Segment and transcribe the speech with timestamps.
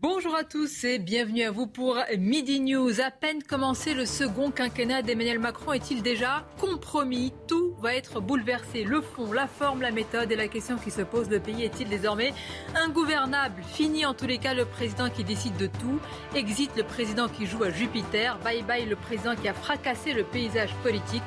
[0.00, 3.02] Bonjour à tous et bienvenue à vous pour Midi News.
[3.02, 7.34] À peine commencé le second quinquennat d'Emmanuel Macron est-il déjà compromis?
[7.46, 8.84] Tout va être bouleversé.
[8.84, 11.90] Le fond, la forme, la méthode et la question qui se pose, le pays est-il
[11.90, 12.32] désormais
[12.74, 13.62] ingouvernable?
[13.62, 16.00] Fini en tous les cas le président qui décide de tout.
[16.34, 18.38] Exit le président qui joue à Jupiter.
[18.38, 21.22] Bye bye le président qui a fracassé le paysage politique.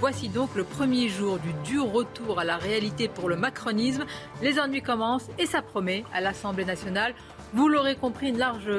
[0.00, 4.04] Voici donc le premier jour du dur retour à la réalité pour le macronisme.
[4.42, 7.14] Les ennuis commencent et ça promet à l'Assemblée nationale.
[7.52, 8.70] Vous l'aurez compris, une large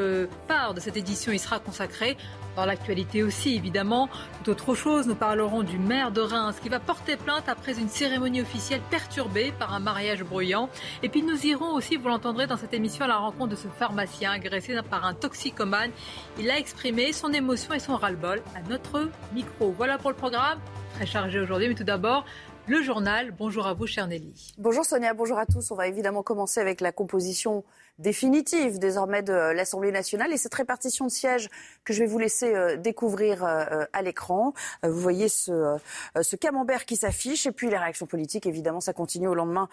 [0.47, 2.17] part de cette édition y sera consacrée.
[2.55, 4.09] Dans l'actualité aussi, évidemment.
[4.43, 7.87] Tout autre chose, nous parlerons du maire de Reims qui va porter plainte après une
[7.87, 10.67] cérémonie officielle perturbée par un mariage bruyant.
[11.03, 13.67] Et puis nous irons aussi, vous l'entendrez dans cette émission, à la rencontre de ce
[13.67, 15.91] pharmacien agressé par un toxicomane.
[16.39, 19.71] Il a exprimé son émotion et son ras-le-bol à notre micro.
[19.77, 20.59] Voilà pour le programme,
[20.95, 22.25] très chargé aujourd'hui, mais tout d'abord,
[22.65, 23.31] le journal.
[23.37, 24.55] Bonjour à vous, chère Nelly.
[24.57, 25.71] Bonjour Sonia, bonjour à tous.
[25.71, 27.63] On va évidemment commencer avec la composition
[27.99, 31.49] définitive désormais de l'Assemblée nationale et cette répartition de sièges
[31.83, 34.53] que je vais vous laisser euh, découvrir euh, à l'écran.
[34.85, 35.77] Euh, vous voyez ce,
[36.21, 39.69] ce camembert qui s'affiche et puis les réactions politiques, évidemment, ça continue au lendemain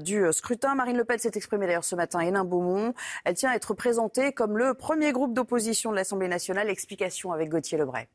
[0.00, 0.74] du scrutin.
[0.74, 2.94] Marine Le Pen s'est exprimée d'ailleurs ce matin à Hénin-Beaumont.
[3.24, 6.68] Elle tient à être présentée comme le premier groupe d'opposition de l'Assemblée nationale.
[6.70, 8.08] Explication avec Gauthier Lebray.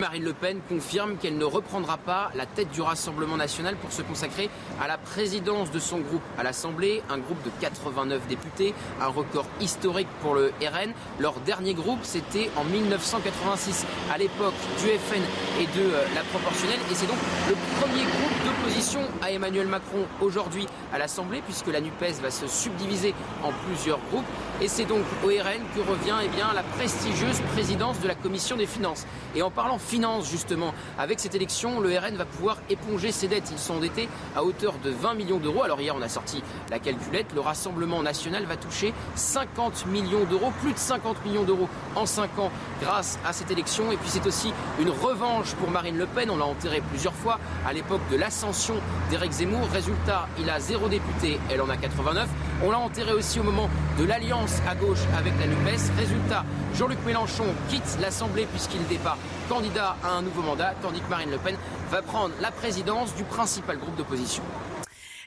[0.00, 4.02] Marine Le Pen confirme qu'elle ne reprendra pas la tête du Rassemblement national pour se
[4.02, 4.48] consacrer
[4.80, 9.46] à la présidence de son groupe à l'Assemblée, un groupe de 89 députés, un record
[9.60, 10.92] historique pour le RN.
[11.18, 15.22] Leur dernier groupe, c'était en 1986, à l'époque du FN
[15.60, 16.78] et de euh, la proportionnelle.
[16.92, 21.80] Et c'est donc le premier groupe d'opposition à Emmanuel Macron aujourd'hui à l'Assemblée, puisque la
[21.80, 24.26] NUPES va se subdiviser en plusieurs groupes.
[24.62, 28.56] Et c'est donc au RN que revient eh bien, la prestigieuse présidence de la Commission
[28.56, 29.06] des finances.
[29.34, 30.74] Et en parlant finances justement.
[30.98, 33.48] Avec cette élection, le RN va pouvoir éponger ses dettes.
[33.50, 35.62] Ils sont endettés à hauteur de 20 millions d'euros.
[35.62, 37.26] Alors hier, on a sorti la calculette.
[37.34, 42.38] Le Rassemblement national va toucher 50 millions d'euros, plus de 50 millions d'euros en 5
[42.38, 42.50] ans
[42.82, 43.90] grâce à cette élection.
[43.90, 46.30] Et puis c'est aussi une revanche pour Marine Le Pen.
[46.30, 48.74] On l'a enterré plusieurs fois à l'époque de l'ascension
[49.10, 49.66] d'Éric Zemmour.
[49.72, 52.28] Résultat, il a zéro député, elle en a 89.
[52.62, 55.96] On l'a enterré aussi au moment de l'alliance à gauche avec la NUPES.
[55.96, 56.44] Résultat,
[56.76, 59.16] Jean-Luc Mélenchon quitte l'Assemblée puisqu'il pas
[59.48, 61.56] candidat à un nouveau mandat, tandis que Marine Le Pen
[61.90, 64.42] va prendre la présidence du principal groupe d'opposition.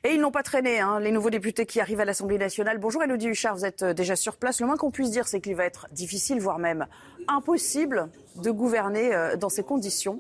[0.04, 2.78] Et ils n'ont pas traîné, hein, les nouveaux députés qui arrivent à l'Assemblée nationale.
[2.80, 4.60] Bonjour Elodie Huchard, vous êtes euh, déjà sur place.
[4.60, 6.88] Le moins qu'on puisse dire, c'est qu'il va être difficile, voire même
[7.28, 10.20] impossible, de gouverner euh, dans ces conditions.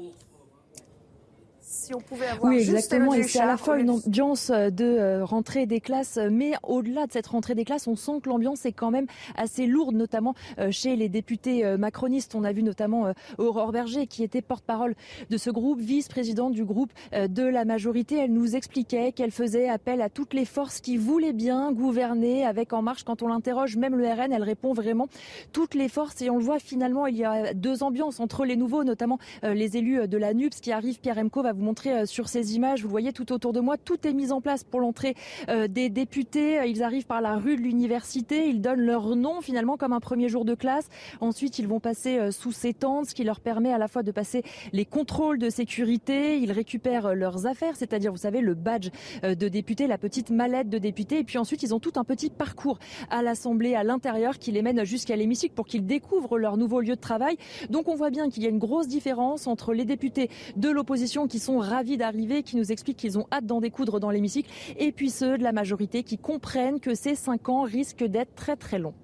[1.71, 3.13] Si on pouvait avoir oui, exactement.
[3.13, 7.13] Et c'est à la fois une ambiance de euh, rentrée des classes, mais au-delà de
[7.13, 9.05] cette rentrée des classes, on sent que l'ambiance est quand même
[9.37, 12.35] assez lourde, notamment euh, chez les députés euh, macronistes.
[12.35, 14.95] On a vu notamment euh, Aurore Berger, qui était porte-parole
[15.29, 18.17] de ce groupe, vice-présidente du groupe euh, de la majorité.
[18.17, 22.73] Elle nous expliquait qu'elle faisait appel à toutes les forces qui voulaient bien gouverner avec
[22.73, 23.05] En Marche.
[23.05, 25.07] Quand on l'interroge, même le RN, elle répond vraiment
[25.53, 26.21] toutes les forces.
[26.21, 29.53] Et on le voit finalement, il y a deux ambiances entre les nouveaux, notamment euh,
[29.53, 30.99] les élus de la NUPS qui arrivent.
[30.99, 32.81] Pierre Emco va vous montrer euh, sur ces images.
[32.81, 33.77] Vous le voyez tout autour de moi.
[33.77, 35.15] Tout est mis en place pour l'entrée
[35.49, 36.59] euh, des députés.
[36.67, 38.47] Ils arrivent par la rue de l'université.
[38.47, 40.89] Ils donnent leur nom finalement comme un premier jour de classe.
[41.19, 44.03] Ensuite, ils vont passer euh, sous ces tentes, ce qui leur permet à la fois
[44.03, 46.39] de passer les contrôles de sécurité.
[46.39, 48.89] Ils récupèrent euh, leurs affaires, c'est-à-dire, vous savez, le badge
[49.23, 51.19] euh, de député, la petite mallette de député.
[51.19, 52.79] Et puis ensuite, ils ont tout un petit parcours
[53.09, 56.95] à l'Assemblée, à l'intérieur, qui les mène jusqu'à l'hémicycle pour qu'ils découvrent leur nouveau lieu
[56.95, 57.37] de travail.
[57.69, 61.27] Donc on voit bien qu'il y a une grosse différence entre les députés de l'opposition
[61.27, 64.91] qui sont ravis d'arriver, qui nous expliquent qu'ils ont hâte d'en découdre dans l'hémicycle, et
[64.91, 68.79] puis ceux de la majorité qui comprennent que ces cinq ans risquent d'être très très
[68.79, 68.95] longs.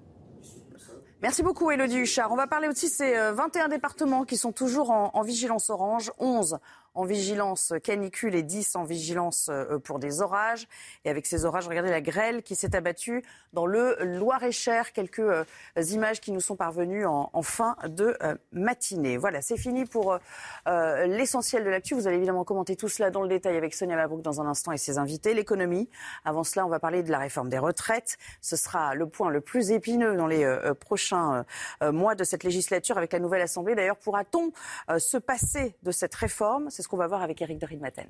[1.20, 2.30] Merci beaucoup, Elodie Huchard.
[2.30, 6.12] On va parler aussi de ces euh, 21 départements qui sont toujours en vigilance orange,
[6.20, 6.58] 11
[6.98, 10.66] en vigilance canicule et 10 en vigilance euh, pour des orages.
[11.04, 13.22] Et avec ces orages, regardez la grêle qui s'est abattue
[13.52, 14.92] dans le Loir-et-Cher.
[14.92, 15.44] Quelques euh,
[15.76, 19.16] images qui nous sont parvenues en, fin de euh, matinée.
[19.16, 20.18] Voilà, c'est fini pour
[20.66, 21.94] l'essentiel de l'actu.
[21.94, 24.72] Vous allez évidemment commenter tout cela dans le détail avec Sonia Mabrouk dans un instant
[24.72, 25.34] et ses invités.
[25.34, 25.88] L'économie.
[26.24, 28.18] Avant cela, on va parler de la réforme des retraites.
[28.40, 30.44] Ce sera le point le plus épineux dans les
[30.80, 31.44] prochains
[31.80, 33.76] mois de cette législature avec la nouvelle Assemblée.
[33.76, 34.52] D'ailleurs, pourra-t-on
[34.98, 36.70] se passer de cette réforme?
[36.70, 38.08] C'est ce qu'on va voir avec Eric de Ridmaten.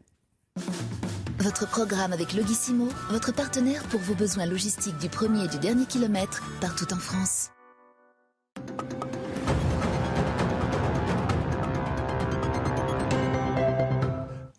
[1.39, 5.87] Votre programme avec Logissimo, votre partenaire pour vos besoins logistiques du premier et du dernier
[5.87, 7.51] kilomètre, partout en France.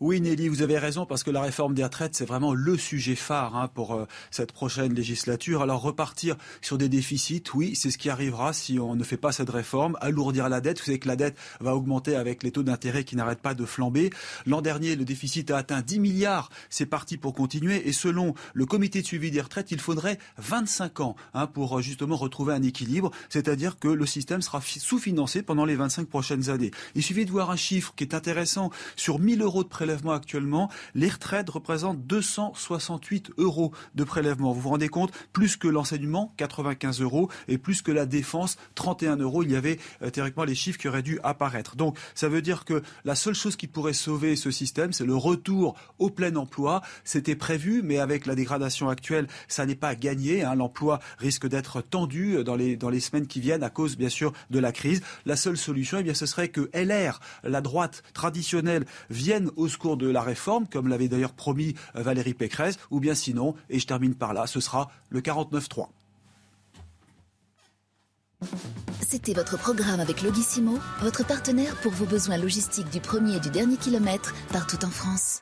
[0.02, 3.16] Oui, Nelly, vous avez raison, parce que la réforme des retraites, c'est vraiment le sujet
[3.16, 5.62] phare hein, pour euh, cette prochaine législature.
[5.62, 9.34] Alors repartir sur des déficits, oui, c'est ce qui arrivera si on ne fait pas
[9.34, 9.98] cette réforme.
[10.00, 13.18] Alourdir la dette, vous savez que la dette va augmenter avec les taux d'intérêt qui
[13.18, 14.10] n'arrêtent pas de flamber.
[14.46, 17.86] L'an dernier, le déficit a atteint 10 milliards, c'est parti pour continuer.
[17.90, 21.82] Et selon le comité de suivi des retraites, il faudrait 25 ans hein, pour euh,
[21.82, 26.72] justement retrouver un équilibre, c'est-à-dire que le système sera sous-financé pendant les 25 prochaines années.
[26.96, 28.70] Il suffit de voir un chiffre qui est intéressant.
[28.96, 34.52] Sur 1000 euros de prélèvement actuellement, les retraites représentent 268 euros de prélèvement.
[34.52, 39.18] Vous vous rendez compte Plus que l'enseignement, 95 euros, et plus que la défense, 31
[39.18, 39.44] euros.
[39.44, 41.76] Il y avait euh, théoriquement les chiffres qui auraient dû apparaître.
[41.76, 45.16] Donc ça veut dire que la seule chose qui pourrait sauver ce système, c'est le
[45.16, 46.82] retour au plein emploi.
[47.04, 50.44] C'était prévu, mais avec la dégradation actuelle, ça n'est pas gagné.
[50.44, 50.56] Hein.
[50.56, 54.34] L'emploi risque d'être tendu dans les, dans les semaines qui viennent à cause, bien sûr,
[54.50, 55.02] de la crise.
[55.26, 59.98] La seule solution, eh bien, ce serait que LR, la droite traditionnelle, vienne au cours
[59.98, 63.88] de la réforme, comme l'avait d'ailleurs promis euh, Valérie Pécresse, ou bien sinon, et je
[63.88, 65.88] termine par là, ce sera le 49-3.
[69.02, 73.50] C'était votre programme avec Logissimo, votre partenaire pour vos besoins logistiques du premier et du
[73.50, 75.42] dernier kilomètre partout en France.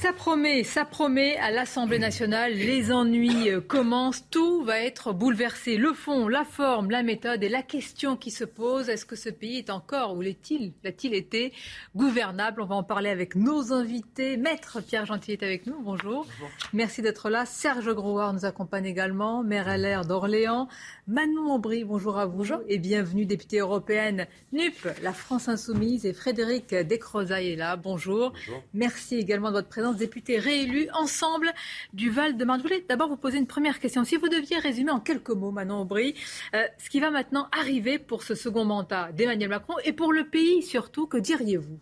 [0.00, 2.54] Ça promet, ça promet à l'Assemblée nationale.
[2.54, 4.24] Les ennuis euh, commencent.
[4.30, 5.76] Tout va être bouleversé.
[5.76, 9.28] Le fond, la forme, la méthode et la question qui se pose est-ce que ce
[9.28, 11.52] pays est encore ou l'est-il L'a-t-il été
[11.94, 12.62] gouvernable?
[12.62, 14.36] On va en parler avec nos invités.
[14.36, 15.80] Maître Pierre Gentil est avec nous.
[15.82, 16.26] Bonjour.
[16.72, 17.46] Merci d'être là.
[17.46, 19.42] Serge Grouard nous accompagne également.
[19.42, 20.68] Maire LR d'Orléans.
[21.06, 22.38] Manon Aubry, bonjour à vous.
[22.38, 22.60] Bonjour.
[22.68, 26.06] Et bienvenue, députée européenne NUP, la France Insoumise.
[26.06, 27.76] Et Frédéric Descrozaille est là.
[27.76, 28.30] Bonjour.
[28.30, 28.62] Bonjour.
[28.74, 31.52] Merci également de votre présence députés réélus ensemble
[31.92, 32.60] du Val-de-Marne.
[32.60, 34.04] Je voulais d'abord vous poser une première question.
[34.04, 36.14] Si vous deviez résumer en quelques mots, Manon Aubry,
[36.54, 40.24] euh, ce qui va maintenant arriver pour ce second mandat d'Emmanuel Macron et pour le
[40.24, 41.80] pays surtout, que diriez-vous?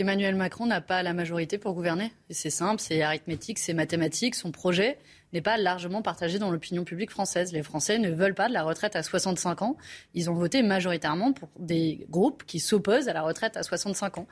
[0.00, 2.12] Emmanuel Macron n'a pas la majorité pour gouverner.
[2.30, 4.36] C'est simple, c'est arithmétique, c'est mathématique.
[4.36, 4.96] Son projet,
[5.32, 7.52] n'est pas largement partagé dans l'opinion publique française.
[7.52, 9.76] Les Français ne veulent pas de la retraite à 65 ans.
[10.14, 14.26] Ils ont voté majoritairement pour des groupes qui s'opposent à la retraite à 65 ans.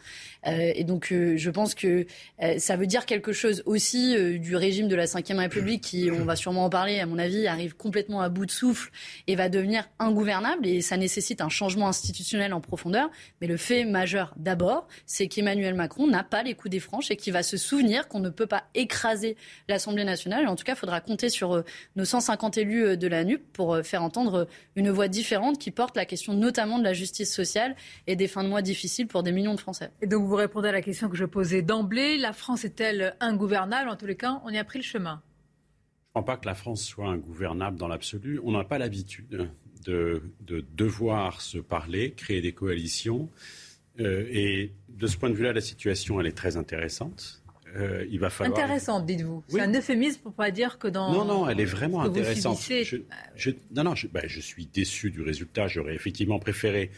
[0.46, 2.06] Euh, et donc, euh, je pense que
[2.42, 6.24] euh, ça veut dire quelque chose aussi du régime de la Ve République qui, on
[6.24, 8.90] va sûrement en parler, à mon avis, arrive complètement à bout de souffle
[9.26, 10.66] et va devenir ingouvernable.
[10.66, 13.10] Et ça nécessite un changement institutionnel en profondeur.
[13.40, 17.16] Mais le fait majeur d'abord, c'est qu'Emmanuel Macron n'a pas les coups des franches et
[17.16, 19.36] qu'il va se souvenir qu'on ne peut pas écraser
[19.68, 20.46] l'Assemblée nationale.
[20.48, 21.64] En tout cas, faudra compter sur euh,
[21.96, 24.46] nos 150 élus euh, de la NUP pour euh, faire entendre
[24.76, 27.74] une voix différente qui porte la question notamment de la justice sociale
[28.06, 29.90] et des fins de mois difficiles pour des millions de Français.
[30.00, 32.18] Et donc vous répondez à la question que je posais d'emblée.
[32.18, 33.90] La France est-elle ingouvernable?
[33.90, 35.22] En tous les cas, on y a pris le chemin.
[36.14, 38.40] Je ne crois pas que la France soit ingouvernable dans l'absolu.
[38.44, 39.50] On n'a pas l'habitude
[39.84, 40.22] de,
[40.76, 43.28] devoir se parler, créer des coalitions.
[43.98, 47.42] et de ce point de vue-là, la situation, elle est très intéressante.
[47.76, 48.58] Euh, il va falloir.
[48.58, 49.44] Intéressante, dites-vous.
[49.48, 51.12] C'est un euphémisme pour pas dire que dans.
[51.12, 52.58] Non, non, elle est vraiment intéressante.
[53.36, 55.68] Je, non, non, ben, je, suis déçu du résultat.
[55.68, 56.90] J'aurais effectivement préféré,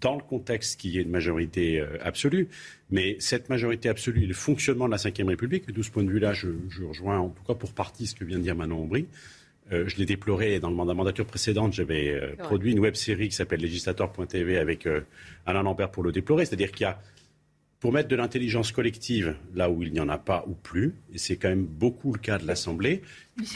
[0.00, 2.48] dans le contexte qu'il y ait une majorité euh, absolue,
[2.90, 6.34] mais cette majorité absolue le fonctionnement de la Ve République, de ce point de vue-là,
[6.34, 6.48] je,
[6.86, 9.06] rejoins en tout cas pour partie ce que vient de dire Manon Aubry.
[9.72, 11.72] Euh, je l'ai déploré dans le mandat mandature précédente.
[11.72, 14.86] J'avais produit une web série qui s'appelle Législateur.tv avec
[15.46, 16.44] Alain Lambert pour le déplorer.
[16.44, 17.00] C'est-à-dire qu'il y a
[17.86, 21.18] pour mettre de l'intelligence collective là où il n'y en a pas ou plus, et
[21.18, 23.02] c'est quand même beaucoup le cas de l'Assemblée,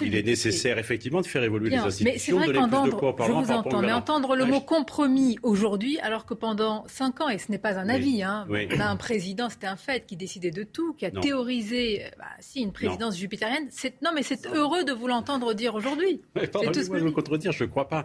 [0.00, 3.50] il est nécessaire effectivement de faire évoluer les institutions, mais c'est vrai qu'entendre, je vous
[3.50, 7.58] entends, mais entendre le mot compromis aujourd'hui, alors que pendant cinq ans, et ce n'est
[7.58, 10.92] pas un avis, hein, on a un président, c'était un fait, qui décidait de tout,
[10.92, 15.08] qui a théorisé, bah, si une présidence jupitérienne, c'est non, mais c'est heureux de vous
[15.08, 16.20] l'entendre dire aujourd'hui.
[16.52, 18.04] Pardonnez-moi de me contredire, je ne crois pas.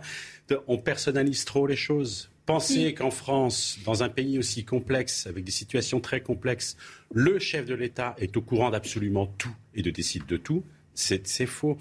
[0.65, 2.31] On personnalise trop les choses.
[2.45, 6.77] Penser qu'en France, dans un pays aussi complexe, avec des situations très complexes,
[7.11, 11.45] le chef de l'État est au courant d'absolument tout et de décide de tout, c'est
[11.45, 11.77] faux.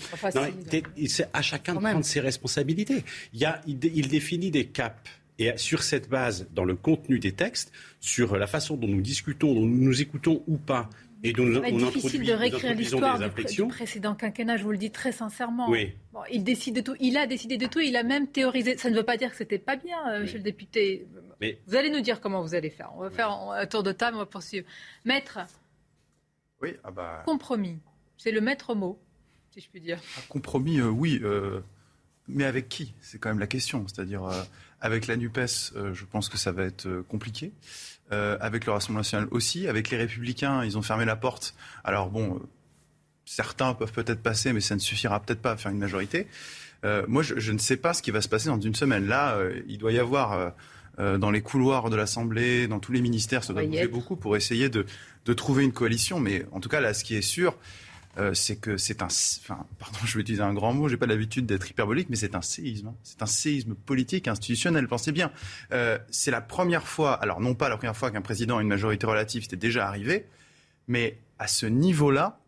[1.06, 3.04] C'est à chacun de prendre ses responsabilités.
[3.32, 4.96] Il, il, définit des caps.
[5.38, 9.54] Et sur cette base, dans le contenu des textes, sur la façon dont nous discutons,
[9.54, 10.88] dont nous nous écoutons ou pas,
[11.24, 14.90] et donc, on, on difficile de réécrire l'histoire du, précédent quinquennat, je vous le dis
[14.90, 15.70] très sincèrement.
[15.70, 15.94] Oui.
[16.30, 16.94] il décide de tout.
[17.00, 17.80] Il a décidé de tout.
[17.80, 18.76] Il a même théorisé.
[18.76, 21.06] Ça ne veut pas dire que c'était pas bien, euh, monsieur le député.
[21.40, 21.58] Mais...
[21.66, 22.92] Vous allez nous dire comment vous allez faire.
[22.96, 24.16] On va faire un tour de table.
[24.16, 24.66] On va poursuivre.
[25.04, 25.38] Maître.
[26.60, 26.76] Oui.
[26.84, 27.22] Ah bah...
[27.24, 27.78] Compromis.
[28.16, 28.98] C'est le maître mot,
[29.50, 29.98] si je puis dire.
[30.28, 31.20] compromis, euh, oui.
[31.22, 31.60] Euh,
[32.28, 32.94] Mais avec qui?
[33.00, 33.86] C'est quand même la question.
[33.88, 34.42] C'est-à-dire, euh,
[34.80, 37.52] avec la NUPES, euh, je pense que ça va être compliqué.
[38.40, 39.68] Avec le Rassemblement national aussi.
[39.68, 41.54] Avec les Républicains, ils ont fermé la porte.
[41.84, 42.40] Alors bon,
[43.24, 46.26] certains peuvent peut-être passer, mais ça ne suffira peut-être pas à faire une majorité.
[47.08, 49.06] moi, je, ne sais pas ce qui va se passer dans une semaine.
[49.06, 50.52] Là, il doit y avoir
[50.98, 54.68] dans les couloirs de l'Assemblée, dans tous les ministères, ça doit bouger beaucoup pour essayer
[54.68, 54.86] de,
[55.24, 56.20] de, trouver une coalition.
[56.20, 57.56] Mais en tout cas, là, ce qui est sûr,
[58.18, 61.06] euh, c'est que c'est un, enfin, pardon, je vais utiliser un grand mot, j'ai pas
[61.06, 62.88] l'habitude d'être hyperbolique, mais c'est un séisme.
[62.88, 62.94] Hein.
[63.02, 64.88] C'est un séisme politique, institutionnel.
[64.88, 65.32] Pensez bien,
[65.72, 68.68] euh, c'est la première fois, alors non pas la première fois qu'un président a une
[68.68, 70.26] majorité relative, c'était déjà arrivé,
[70.88, 72.38] mais à ce niveau-là,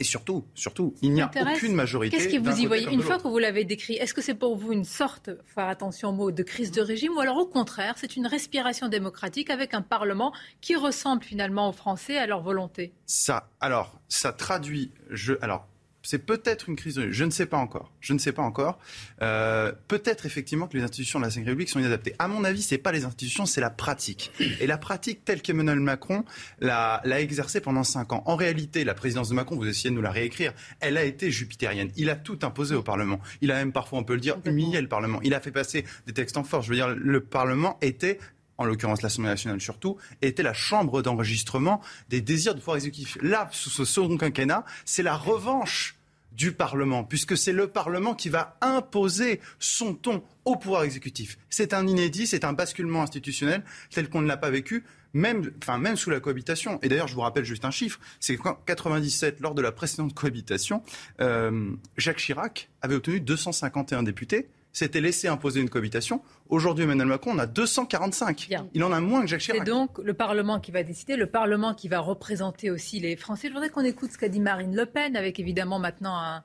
[0.00, 2.16] et surtout, surtout, il n'y a aucune majorité.
[2.16, 4.56] Qu'est-ce que vous y voyez Une fois que vous l'avez décrit, est-ce que c'est pour
[4.56, 7.94] vous une sorte, faire attention au mot, de crise de régime ou alors au contraire,
[7.96, 12.92] c'est une respiration démocratique avec un Parlement qui ressemble finalement aux Français à leur volonté?
[13.06, 15.66] Ça, alors, ça traduit, je, alors,
[16.04, 17.90] c'est peut-être une crise de Je ne sais pas encore.
[18.00, 18.78] Je ne sais pas encore.
[19.22, 22.14] Euh, peut-être effectivement que les institutions de la Ve République sont inadaptées.
[22.18, 24.30] À mon avis, c'est pas les institutions, c'est la pratique.
[24.60, 26.24] Et la pratique telle qu'Emmanuel Macron
[26.60, 28.22] l'a, l'a exercée pendant cinq ans.
[28.26, 31.30] En réalité, la présidence de Macron, vous essayez de nous la réécrire, elle a été
[31.30, 31.90] jupitérienne.
[31.96, 33.20] Il a tout imposé au Parlement.
[33.40, 35.20] Il a même parfois, on peut le dire, humilié le Parlement.
[35.22, 36.66] Il a fait passer des textes en force.
[36.66, 38.18] Je veux dire, le Parlement était
[38.58, 43.18] en l'occurrence l'Assemblée nationale surtout, était la chambre d'enregistrement des désirs du pouvoir exécutif.
[43.20, 45.96] Là, sous ce second quinquennat, c'est la revanche
[46.32, 51.38] du Parlement, puisque c'est le Parlement qui va imposer son ton au pouvoir exécutif.
[51.48, 55.52] C'est un inédit, c'est un basculement institutionnel tel qu'on ne l'a pas vécu, même,
[55.94, 56.80] sous la cohabitation.
[56.82, 60.12] Et d'ailleurs, je vous rappelle juste un chiffre, c'est qu'en 97, lors de la précédente
[60.12, 60.82] cohabitation,
[61.20, 66.20] euh, Jacques Chirac avait obtenu 251 députés, s'était laissé imposer une cohabitation.
[66.50, 68.50] Aujourd'hui, Emmanuel Macron en a 245.
[68.74, 69.60] Il en a moins que Jacques Chirac.
[69.60, 73.48] C'est donc le Parlement qui va décider, le Parlement qui va représenter aussi les Français.
[73.48, 76.42] Je voudrais qu'on écoute ce qu'a dit Marine Le Pen, avec évidemment maintenant un,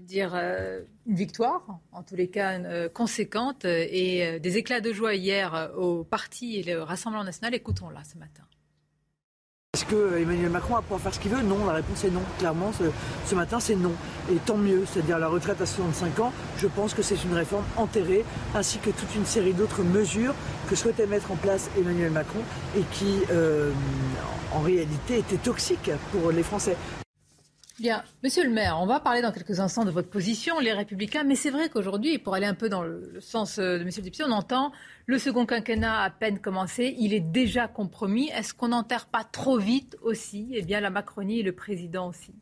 [0.00, 4.92] dire, euh, une victoire, en tous les cas euh, conséquente, et euh, des éclats de
[4.92, 7.54] joie hier au parti et au Rassemblement national.
[7.54, 8.42] Écoutons-la ce matin.
[9.88, 12.22] Que Emmanuel Macron va pouvoir faire ce qu'il veut Non, la réponse est non.
[12.38, 13.92] Clairement, ce, matin, c'est non.
[14.32, 17.64] Et tant mieux, c'est-à-dire la retraite à 65 ans, je pense que c'est une réforme
[17.76, 18.24] enterrée,
[18.54, 20.34] ainsi que toute une série d'autres mesures
[20.68, 22.40] que souhaitait mettre en place Emmanuel Macron
[22.76, 23.70] et qui, euh,
[24.52, 26.76] en réalité, étaient toxiques pour les Français.
[27.78, 31.24] Bien, Monsieur le maire, on va parler dans quelques instants de votre position, les Républicains,
[31.24, 34.04] mais c'est vrai qu'aujourd'hui, pour aller un peu dans le, sens euh, de Monsieur le
[34.04, 34.72] député, on entend
[35.04, 38.30] le second quinquennat à peine commencé, il est déjà compromis.
[38.30, 42.32] Est-ce qu'on n'enterre pas trop vite aussi Eh bien, la Macronie et le président aussi?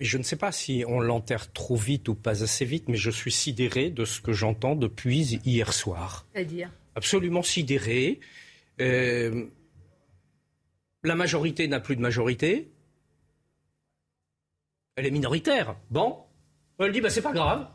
[0.00, 3.10] Je ne sais pas si on l'enterre trop vite ou pas assez vite, mais je
[3.10, 6.26] suis sidéré de ce que j'entends depuis hier soir.
[6.32, 6.70] C'est-à-dire?
[6.94, 8.20] Absolument sidéré.
[8.80, 9.46] Euh,
[11.04, 12.70] la majorité n'a plus de majorité
[14.98, 15.76] elle est minoritaire.
[15.90, 16.16] Bon,
[16.80, 17.68] elle dit bah c'est pas grave.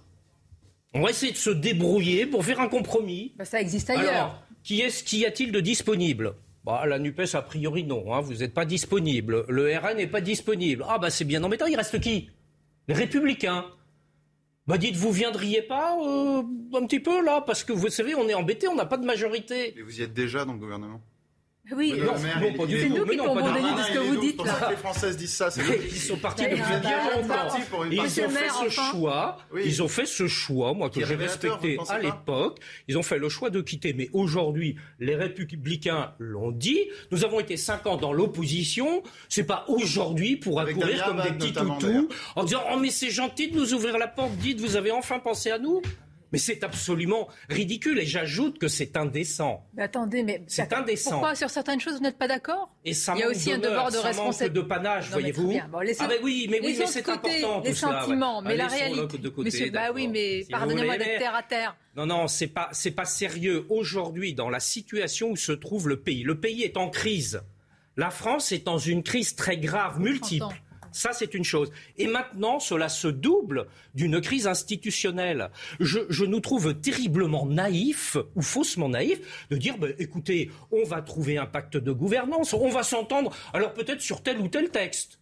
[0.94, 3.34] On va essayer de se débrouiller pour faire un compromis.
[3.38, 4.14] Bah, ça existe ailleurs.
[4.14, 6.36] Alors, qui est-ce y a-t-il de disponible?
[6.66, 8.14] Bah, la NUPES, a priori, non.
[8.14, 9.46] Hein, vous n'êtes pas disponible.
[9.50, 10.86] Le RN n'est pas disponible.
[10.88, 11.66] Ah, bah, c'est bien embêtant.
[11.66, 12.30] Il reste qui?
[12.88, 13.66] Les Républicains.
[14.68, 17.42] Bah, dites, vous viendriez pas euh, un petit peu, là?
[17.42, 19.78] Parce que vous savez, on est embêté, on n'a pas de majorité.
[19.78, 21.02] Et vous y êtes déjà dans le gouvernement?
[21.72, 24.70] Oui, non, non, C'est nous qui de ce que vous dites là.
[24.70, 25.50] Les Françaises disent ça.
[25.86, 27.58] Ils sont partis depuis bien longtemps.
[27.90, 29.38] Ils ont fait ce choix.
[29.64, 32.60] Ils ont fait ce choix, moi que j'ai respecté à l'époque.
[32.88, 33.94] Ils ont fait le choix de quitter.
[33.94, 36.80] Mais aujourd'hui, les Républicains l'ont dit.
[37.12, 39.02] Nous avons été cinq ans dans l'opposition.
[39.30, 43.50] C'est pas aujourd'hui pour accourir comme des petits toutous en disant oh mais c'est gentil
[43.50, 44.36] de nous ouvrir la porte.
[44.38, 45.82] Dites vous avez enfin pensé à nous?
[46.34, 49.64] Mais c'est absolument ridicule et j'ajoute que c'est indécent.
[49.76, 51.12] Mais attendez, mais c'est indécent.
[51.12, 52.72] Pourquoi sur certaines choses vous n'êtes pas d'accord?
[52.84, 54.50] Et ça Il y a aussi un devoir de responsabilité.
[54.50, 55.54] de panache, voyez-vous.
[55.62, 59.20] ah mais oui, mais oui, mais c'est important les sentiments, mais la réalité.
[59.38, 61.78] Monsieur, bah oui, mais pardonnez-moi d'être terre à terre.
[61.96, 66.00] Non, non, c'est pas, c'est pas sérieux aujourd'hui dans la situation où se trouve le
[66.00, 66.24] pays.
[66.24, 67.44] Le pays est en crise.
[67.96, 70.56] La France est dans une crise très grave, multiple.
[70.94, 71.72] Ça, c'est une chose.
[71.98, 75.50] Et maintenant, cela se double d'une crise institutionnelle.
[75.80, 81.38] Je, nous trouve terriblement naïfs, ou faussement naïfs, de dire, ben, écoutez, on va trouver
[81.38, 85.20] un pacte de gouvernance, on va s'entendre, alors peut-être sur tel ou tel texte.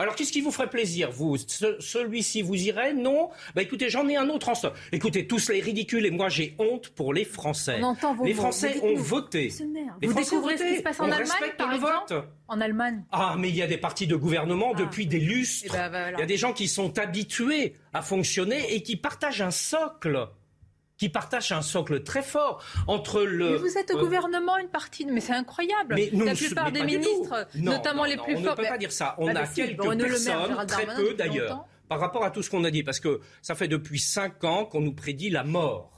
[0.00, 1.36] Alors, qu'est-ce qui vous ferait plaisir, vous?
[1.36, 2.94] Celui-ci vous irait?
[2.94, 3.30] Non?
[3.56, 4.72] Bah écoutez, j'en ai un autre en stock.
[4.92, 7.80] Écoutez, tout cela est ridicule et moi j'ai honte pour les Français.
[8.22, 9.52] les Français ont voté.
[10.00, 12.28] Les vous découvrez ce qui se passe en Allemagne, par exemple?
[12.46, 13.02] En Allemagne.
[13.10, 14.78] Ah, mais il y a des partis de gouvernement ah.
[14.78, 15.74] depuis des lustres.
[15.74, 19.42] Eh ben, il y a des gens qui sont habitués à fonctionner et qui partagent
[19.42, 20.28] un socle
[20.98, 23.52] qui partagent un socle très fort entre le.
[23.52, 25.94] Mais vous êtes au euh, gouvernement une partie, mais c'est incroyable.
[25.94, 28.48] Mais la plupart des ministres, notamment les plus on forts.
[28.48, 29.14] On ne peut pas dire ça.
[29.18, 32.82] On a quelques personnes, très peu d'ailleurs, par rapport à tout ce qu'on a dit,
[32.82, 35.94] parce que ça fait depuis cinq ans qu'on nous prédit la mort.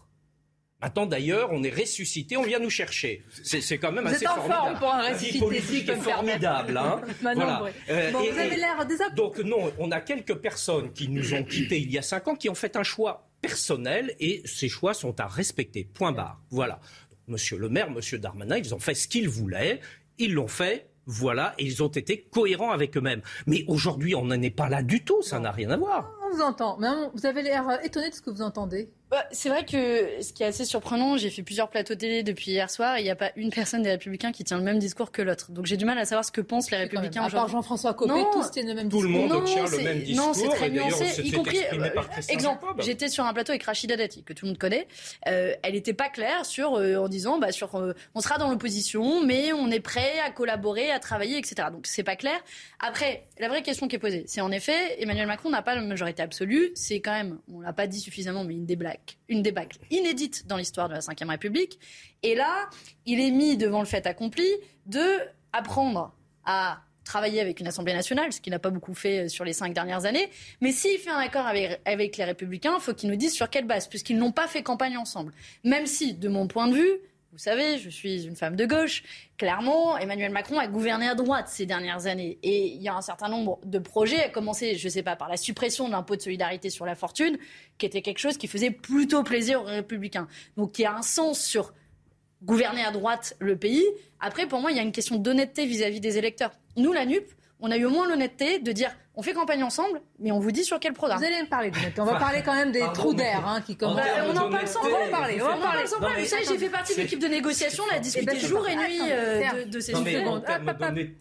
[0.83, 3.23] Maintenant, d'ailleurs, on est ressuscité, on vient nous chercher.
[3.43, 4.79] C'est quand même assez formidable.
[4.79, 5.39] pour un ressuscité.
[5.39, 6.77] La vie politique est formidable.
[6.79, 7.65] Hein voilà.
[7.91, 11.79] Euh, bon, vous avez l'air Donc non, on a quelques personnes qui nous ont quittés
[11.81, 15.19] il y a cinq ans, qui ont fait un choix personnel, et ces choix sont
[15.21, 15.85] à respecter.
[15.85, 16.41] Point barre.
[16.51, 16.81] Voilà.
[17.29, 19.81] Monsieur le maire, Monsieur Darmanin, ils ont fait ce qu'ils voulaient,
[20.19, 20.87] ils l'ont fait.
[21.07, 23.23] Voilà, et ils ont été cohérents avec eux-mêmes.
[23.47, 26.13] Mais aujourd'hui, on n'en est pas là du tout, ça n'a rien à voir.
[26.25, 28.91] On vous entend, mais vous avez l'air étonné de ce que vous entendez.
[29.11, 32.53] Bah, c'est vrai que ce qui est assez surprenant, j'ai fait plusieurs plateaux télé depuis
[32.53, 34.79] hier soir et il n'y a pas une personne des Républicains qui tient le même
[34.79, 35.51] discours que l'autre.
[35.51, 37.39] Donc j'ai du mal à savoir ce que pensent les Républicains aujourd'hui.
[37.39, 39.03] À part Jean-François Copé, tous tiennent le même discours.
[39.03, 40.27] Tout le monde tient le même discours.
[40.27, 41.59] Non, c'est très nuancé, y compris.
[41.73, 41.91] Euh,
[42.29, 44.87] exemple, j'étais sur un plateau avec Rachida Dati, que tout le monde connaît.
[45.27, 47.83] Euh, elle n'était pas claire sur, euh, en disant, bah, sur,
[48.15, 51.69] on sera dans l'opposition, mais on est prêt à collaborer, à travailler, etc.
[51.73, 52.39] Donc c'est pas clair.
[52.79, 55.81] Après, la vraie question qui est posée, c'est en effet, Emmanuel Macron n'a pas la
[55.81, 56.71] majorité absolue.
[56.77, 58.67] C'est quand même, on l'a pas dit suffisamment, mais une
[59.29, 61.79] une débâcle inédite dans l'histoire de la Ve République.
[62.23, 62.69] Et là,
[63.07, 64.47] il est mis devant le fait accompli
[64.87, 65.19] de
[65.53, 66.15] apprendre
[66.45, 69.75] à travailler avec une Assemblée nationale, ce qu'il n'a pas beaucoup fait sur les cinq
[69.75, 70.31] dernières années.
[70.61, 73.51] Mais s'il fait un accord avec, avec les Républicains, il faut qu'il nous dise sur
[73.51, 75.33] quelle base, puisqu'ils n'ont pas fait campagne ensemble.
[75.65, 76.99] Même si, de mon point de vue,
[77.33, 79.05] vous savez, je suis une femme de gauche.
[79.37, 82.41] Clairement, Emmanuel Macron a gouverné à droite ces dernières années.
[82.43, 85.15] Et il y a un certain nombre de projets, à commencer, je ne sais pas,
[85.15, 87.39] par la suppression de l'impôt de solidarité sur la fortune,
[87.79, 90.27] qui était quelque chose qui faisait plutôt plaisir aux républicains.
[90.57, 91.73] Donc il y a un sens sur
[92.43, 93.87] gouverner à droite le pays.
[94.19, 96.51] Après, pour moi, il y a une question d'honnêteté vis-à-vis des électeurs.
[96.77, 97.31] Nous, la NUP,
[97.61, 100.53] on a eu au moins l'honnêteté de dire on fait campagne ensemble, mais on vous
[100.53, 101.19] dit sur quel programme.
[101.19, 103.77] Vous allez me parler de On va parler quand même des trous d'air hein, qui
[103.77, 104.01] commencent.
[104.27, 105.43] on en parle sans problème.
[105.43, 106.21] On va en parler sans problème.
[106.21, 109.01] Vous savez, j'ai fait partie de l'équipe de négociation, on a discuté jour et nuit
[109.11, 110.25] euh, de, ces sujets.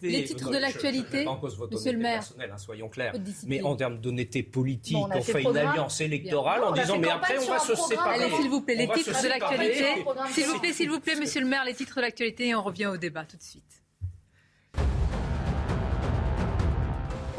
[0.02, 1.26] Les titres de l'actualité,
[1.70, 2.22] monsieur le maire.
[2.40, 3.12] Hein, soyons clairs.
[3.46, 7.50] Mais en termes d'honnêteté politique, on fait une alliance électorale en disant mais après on
[7.50, 8.22] va se séparer.
[8.22, 9.84] Allez, s'il vous plaît, les titres de l'actualité.
[10.32, 12.62] S'il vous plaît, s'il vous plaît, monsieur le maire, les titres de l'actualité et on
[12.62, 13.79] revient au débat tout de suite.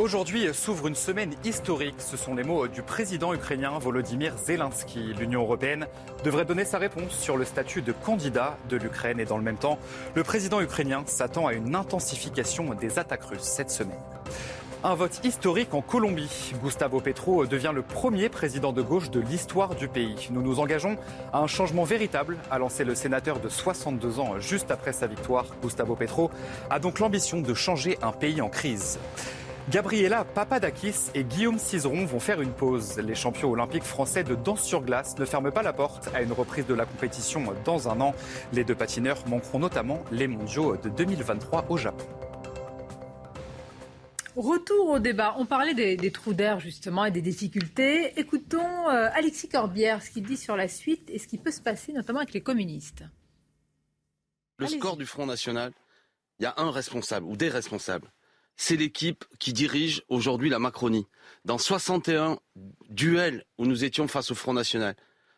[0.01, 1.93] Aujourd'hui s'ouvre une semaine historique.
[2.00, 5.13] Ce sont les mots du président ukrainien Volodymyr Zelensky.
[5.13, 5.86] L'Union européenne
[6.24, 9.20] devrait donner sa réponse sur le statut de candidat de l'Ukraine.
[9.20, 9.77] Et dans le même temps,
[10.16, 14.00] le président ukrainien s'attend à une intensification des attaques russes cette semaine.
[14.83, 16.53] Un vote historique en Colombie.
[16.64, 20.29] Gustavo Petro devient le premier président de gauche de l'histoire du pays.
[20.31, 20.98] Nous nous engageons
[21.31, 25.46] à un changement véritable, a lancé le sénateur de 62 ans juste après sa victoire.
[25.61, 26.31] Gustavo Petro
[26.72, 28.98] a donc l'ambition de changer un pays en crise.
[29.69, 32.97] Gabriela Papadakis et Guillaume Cizeron vont faire une pause.
[32.97, 36.31] Les champions olympiques français de danse sur glace ne ferment pas la porte à une
[36.31, 38.15] reprise de la compétition dans un an.
[38.53, 42.05] Les deux patineurs manqueront notamment les mondiaux de 2023 au Japon.
[44.35, 45.35] Retour au débat.
[45.37, 48.19] On parlait des, trous d'air justement et des difficultés.
[48.19, 51.61] Écoutons euh, Alexis Corbière, ce qu'il dit sur la suite et ce qui peut se
[51.61, 53.03] passer notamment avec les communistes.
[54.57, 55.71] Le score du Front National,
[56.39, 58.11] il y a un responsable ou des responsables
[58.61, 61.07] c'est l'équipe qui dirige aujourd'hui la Macronie.
[61.45, 62.37] Dans 61
[62.89, 64.95] duels où nous étions face au Front National,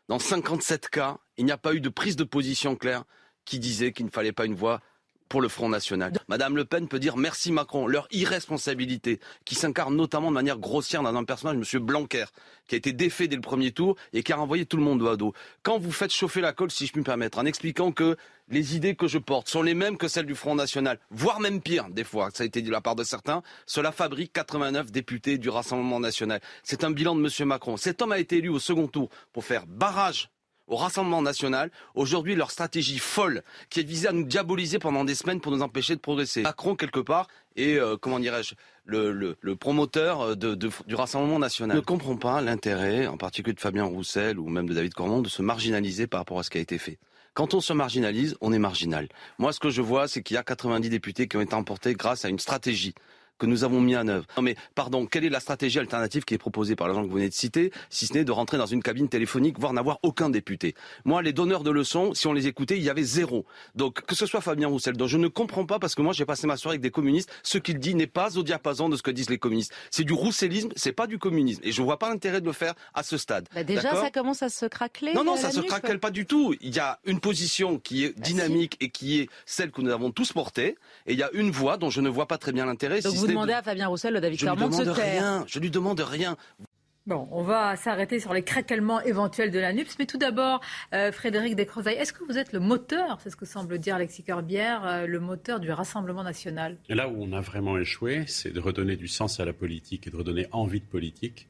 [0.09, 3.05] dans 57 cas, il n'y a pas eu de prise de position claire
[3.45, 4.81] qui disait qu'il ne fallait pas une voix
[5.29, 6.11] pour le Front National.
[6.27, 11.01] Madame Le Pen peut dire merci Macron, leur irresponsabilité, qui s'incarne notamment de manière grossière
[11.01, 11.81] dans un personnage, M.
[11.81, 12.25] Blanquer,
[12.67, 15.01] qui a été défait dès le premier tour et qui a renvoyé tout le monde
[15.01, 15.33] au dos.
[15.63, 18.17] Quand vous faites chauffer la colle, si je puis me permettre, en expliquant que
[18.49, 21.61] les idées que je porte sont les mêmes que celles du Front National, voire même
[21.61, 24.91] pire, des fois, ça a été dit de la part de certains, cela fabrique 89
[24.91, 26.41] députés du Rassemblement National.
[26.63, 27.47] C'est un bilan de M.
[27.47, 27.77] Macron.
[27.77, 30.29] Cet homme a été élu au second tour pour faire barrage
[30.67, 31.71] au Rassemblement national.
[31.95, 35.61] Aujourd'hui, leur stratégie folle, qui est visée à nous diaboliser pendant des semaines pour nous
[35.61, 36.41] empêcher de progresser.
[36.41, 41.77] Macron, quelque part, est, euh, comment dirais-je, le, promoteur euh, du Rassemblement national.
[41.77, 45.29] ne comprend pas l'intérêt, en particulier de Fabien Roussel ou même de David Cormont, de
[45.29, 46.97] se marginaliser par rapport à ce qui a été fait.
[47.33, 49.09] Quand on se marginalise, on est marginal.
[49.39, 51.95] Moi, ce que je vois, c'est qu'il y a 90 députés qui ont été emportés
[51.95, 52.93] grâce à une stratégie
[53.43, 54.25] que nous avons mis en œuvre.
[54.37, 57.09] Non mais pardon, quelle est la stratégie alternative qui est proposée par les gens que
[57.09, 59.99] vous venez de citer, si ce n'est de rentrer dans une cabine téléphonique, voire n'avoir
[60.01, 60.75] aucun député?
[61.03, 63.45] Moi, les donneurs de leçons, si on les écoutait, il y avait zéro.
[63.75, 66.25] Donc que ce soit Fabien Roussel, dont je ne comprends pas parce que moi j'ai
[66.25, 69.01] passé ma soirée avec des communistes, ce qu'il dit n'est pas au diapason de ce
[69.01, 69.73] que disent les communistes.
[69.91, 71.59] C'est du rousselisme, c'est pas du communisme.
[71.65, 73.49] Et je vois pas l'intérêt de le faire à ce stade.
[73.53, 75.13] Bah déjà, ça commence à se craqueler.
[75.13, 76.55] Non, non, ça se craquelle pas du tout.
[76.61, 79.91] Il y a une position qui est bah, dynamique et qui est celle que nous
[79.91, 80.77] avons tous portée,
[81.07, 83.01] et il y a une voix dont je ne vois pas très bien l'intérêt.
[83.01, 85.99] Donc vous demandez à Fabien Roussel David je Clermont de se Rien, je lui demande
[85.99, 86.37] rien.
[87.05, 89.97] Bon, on va s'arrêter sur les craquements éventuels de la NUPS.
[89.99, 90.61] Mais tout d'abord,
[90.93, 94.23] euh, Frédéric Descrozailles, est-ce que vous êtes le moteur, c'est ce que semble dire Alexis
[94.23, 96.77] Corbière, euh, le moteur du Rassemblement national?
[96.87, 100.11] Là où on a vraiment échoué, c'est de redonner du sens à la politique et
[100.11, 101.49] de redonner envie de politique.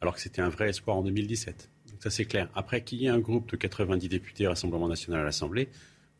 [0.00, 1.70] alors que c'était un vrai espoir en 2017.
[1.90, 2.48] Donc ça c'est clair.
[2.54, 5.68] Après qu'il y ait un groupe de 90 députés Rassemblement national à l'Assemblée,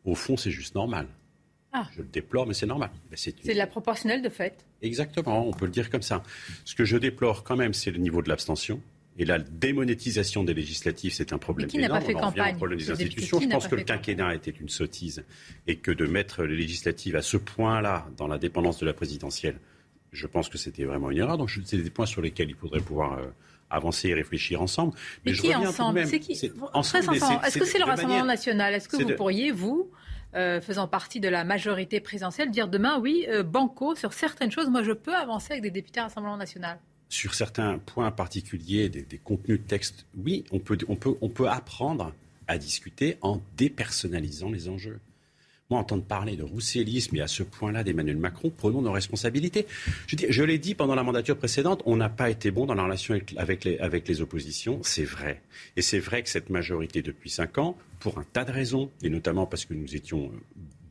[0.05, 1.07] au fond c'est juste normal.
[1.77, 1.89] Ah.
[1.93, 2.89] Je le déplore, mais c'est normal.
[3.15, 4.65] c'est de la proportionnelle de fait.
[4.81, 6.23] Exactement, on peut le dire comme ça.
[6.63, 8.79] Ce que je déplore quand même, c'est le niveau de l'abstention.
[9.17, 13.39] Et la démonétisation des législatives, c'est un problème qui n'a pas fait campagne des institutions.
[13.41, 15.23] Je pense que le quinquennat était une sottise
[15.67, 19.57] et que de mettre les législatives à ce point-là dans la dépendance de la présidentielle,
[20.11, 21.37] je pense que c'était vraiment une erreur.
[21.37, 23.25] Donc c'est des points sur lesquels il faudrait pouvoir euh,
[23.69, 24.93] avancer et réfléchir ensemble.
[25.25, 28.73] Mais, qui ensemble C'est qui Est-ce que c'est le Rassemblement national?
[28.73, 29.89] Est-ce que vous pourriez, vous,
[30.35, 34.69] euh, faisant partie de la majorité présidentielle, dire demain, oui, euh, banco, sur certaines choses,
[34.69, 39.59] moi je peux avancer avec des députés Rassemblement national sur certains points particuliers des, contenus
[39.59, 42.13] de texte, oui, on peut, on, peut, on peut apprendre
[42.47, 44.99] à discuter en dépersonnalisant les enjeux.
[45.71, 49.65] Moi, entendre parler de roussellisme et à ce point-là d'Emmanuel Macron, prenons nos responsabilités.
[50.05, 52.83] Je, je l'ai dit pendant la mandature précédente, on n'a pas été bon dans la
[52.83, 55.41] relation avec, les, avec les oppositions, c'est vrai.
[55.75, 59.09] Et c'est vrai que cette majorité depuis cinq ans, pour un tas de raisons, et
[59.09, 60.31] notamment parce que nous étions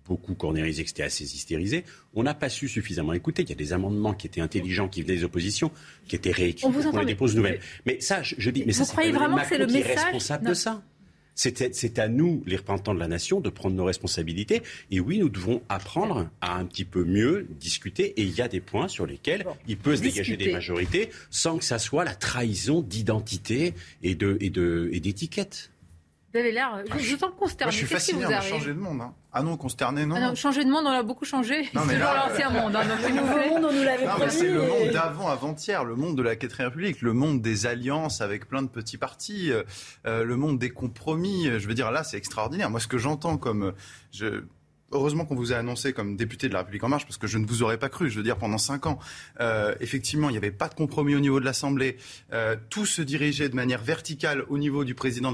[0.06, 1.84] beaucoup cornérisé, que c'était assez hystérisé.
[2.14, 3.42] On n'a pas su suffisamment écouter.
[3.42, 5.70] Il y a des amendements qui étaient intelligents, qui venaient des oppositions,
[6.06, 6.66] qui étaient réécrits.
[6.66, 7.60] On, on les dépose nouvelles.
[7.86, 10.54] Mais ça, je, dis, mais vous ça, croyez vraiment que c'est le message responsable de
[10.54, 10.82] ça
[11.34, 14.62] c'est à nous, les représentants de la nation, de prendre nos responsabilités.
[14.90, 18.20] Et oui, nous devons apprendre à un petit peu mieux discuter.
[18.20, 21.58] Et il y a des points sur lesquels il peut se dégager des majorités sans
[21.58, 25.70] que ça soit la trahison d'identité et d'étiquette.
[26.34, 26.82] Vous avez l'air.
[26.92, 27.70] Je, je sens consterné.
[27.70, 29.00] je suis fasciné, on a changé de monde.
[29.00, 29.14] Hein.
[29.32, 30.16] Ah non, consterné, non.
[30.18, 31.62] Ah non, changer de monde, on a beaucoup changé.
[31.62, 32.74] C'est toujours l'ancien monde.
[32.74, 34.30] Hein, le nouveau monde, on nous l'avait promis.
[34.32, 38.20] C'est le monde d'avant, avant-hier, le monde de la Quatrième République, le monde des alliances
[38.20, 39.62] avec plein de petits partis, euh,
[40.08, 41.44] euh, le monde des compromis.
[41.44, 42.68] Je veux dire, là, c'est extraordinaire.
[42.68, 43.72] Moi, ce que j'entends comme.
[44.10, 44.42] Je,
[44.94, 47.38] heureusement qu'on vous a annoncé comme député de la République en marche, parce que je
[47.38, 48.10] ne vous aurais pas cru.
[48.10, 48.98] Je veux dire, pendant cinq ans,
[49.40, 51.96] euh, effectivement, il n'y avait pas de compromis au niveau de l'Assemblée.
[52.32, 55.32] Euh, tout se dirigeait de manière verticale au niveau du président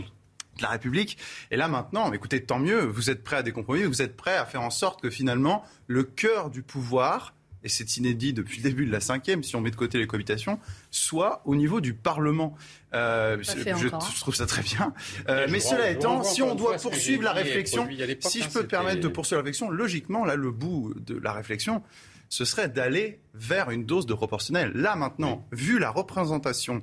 [0.63, 1.19] la République.
[1.51, 4.37] Et là maintenant, écoutez, tant mieux, vous êtes prêt à des compromis, vous êtes prêt
[4.37, 8.63] à faire en sorte que finalement le cœur du pouvoir, et c'est inédit depuis le
[8.63, 10.59] début de la cinquième, si on met de côté les cohabitations,
[10.91, 12.57] soit au niveau du Parlement.
[12.95, 13.89] Euh, je,
[14.21, 14.95] trouve ça très bien.
[15.29, 17.87] Euh, mais cela étant, si on doit poursuivre la réflexion,
[18.21, 21.83] si je peux permettre de poursuivre la réflexion, logiquement, là, le bout de la réflexion,
[22.31, 24.73] ce serait d'aller vers une dose de proportionnel.
[24.75, 26.83] Là maintenant, vu la représentation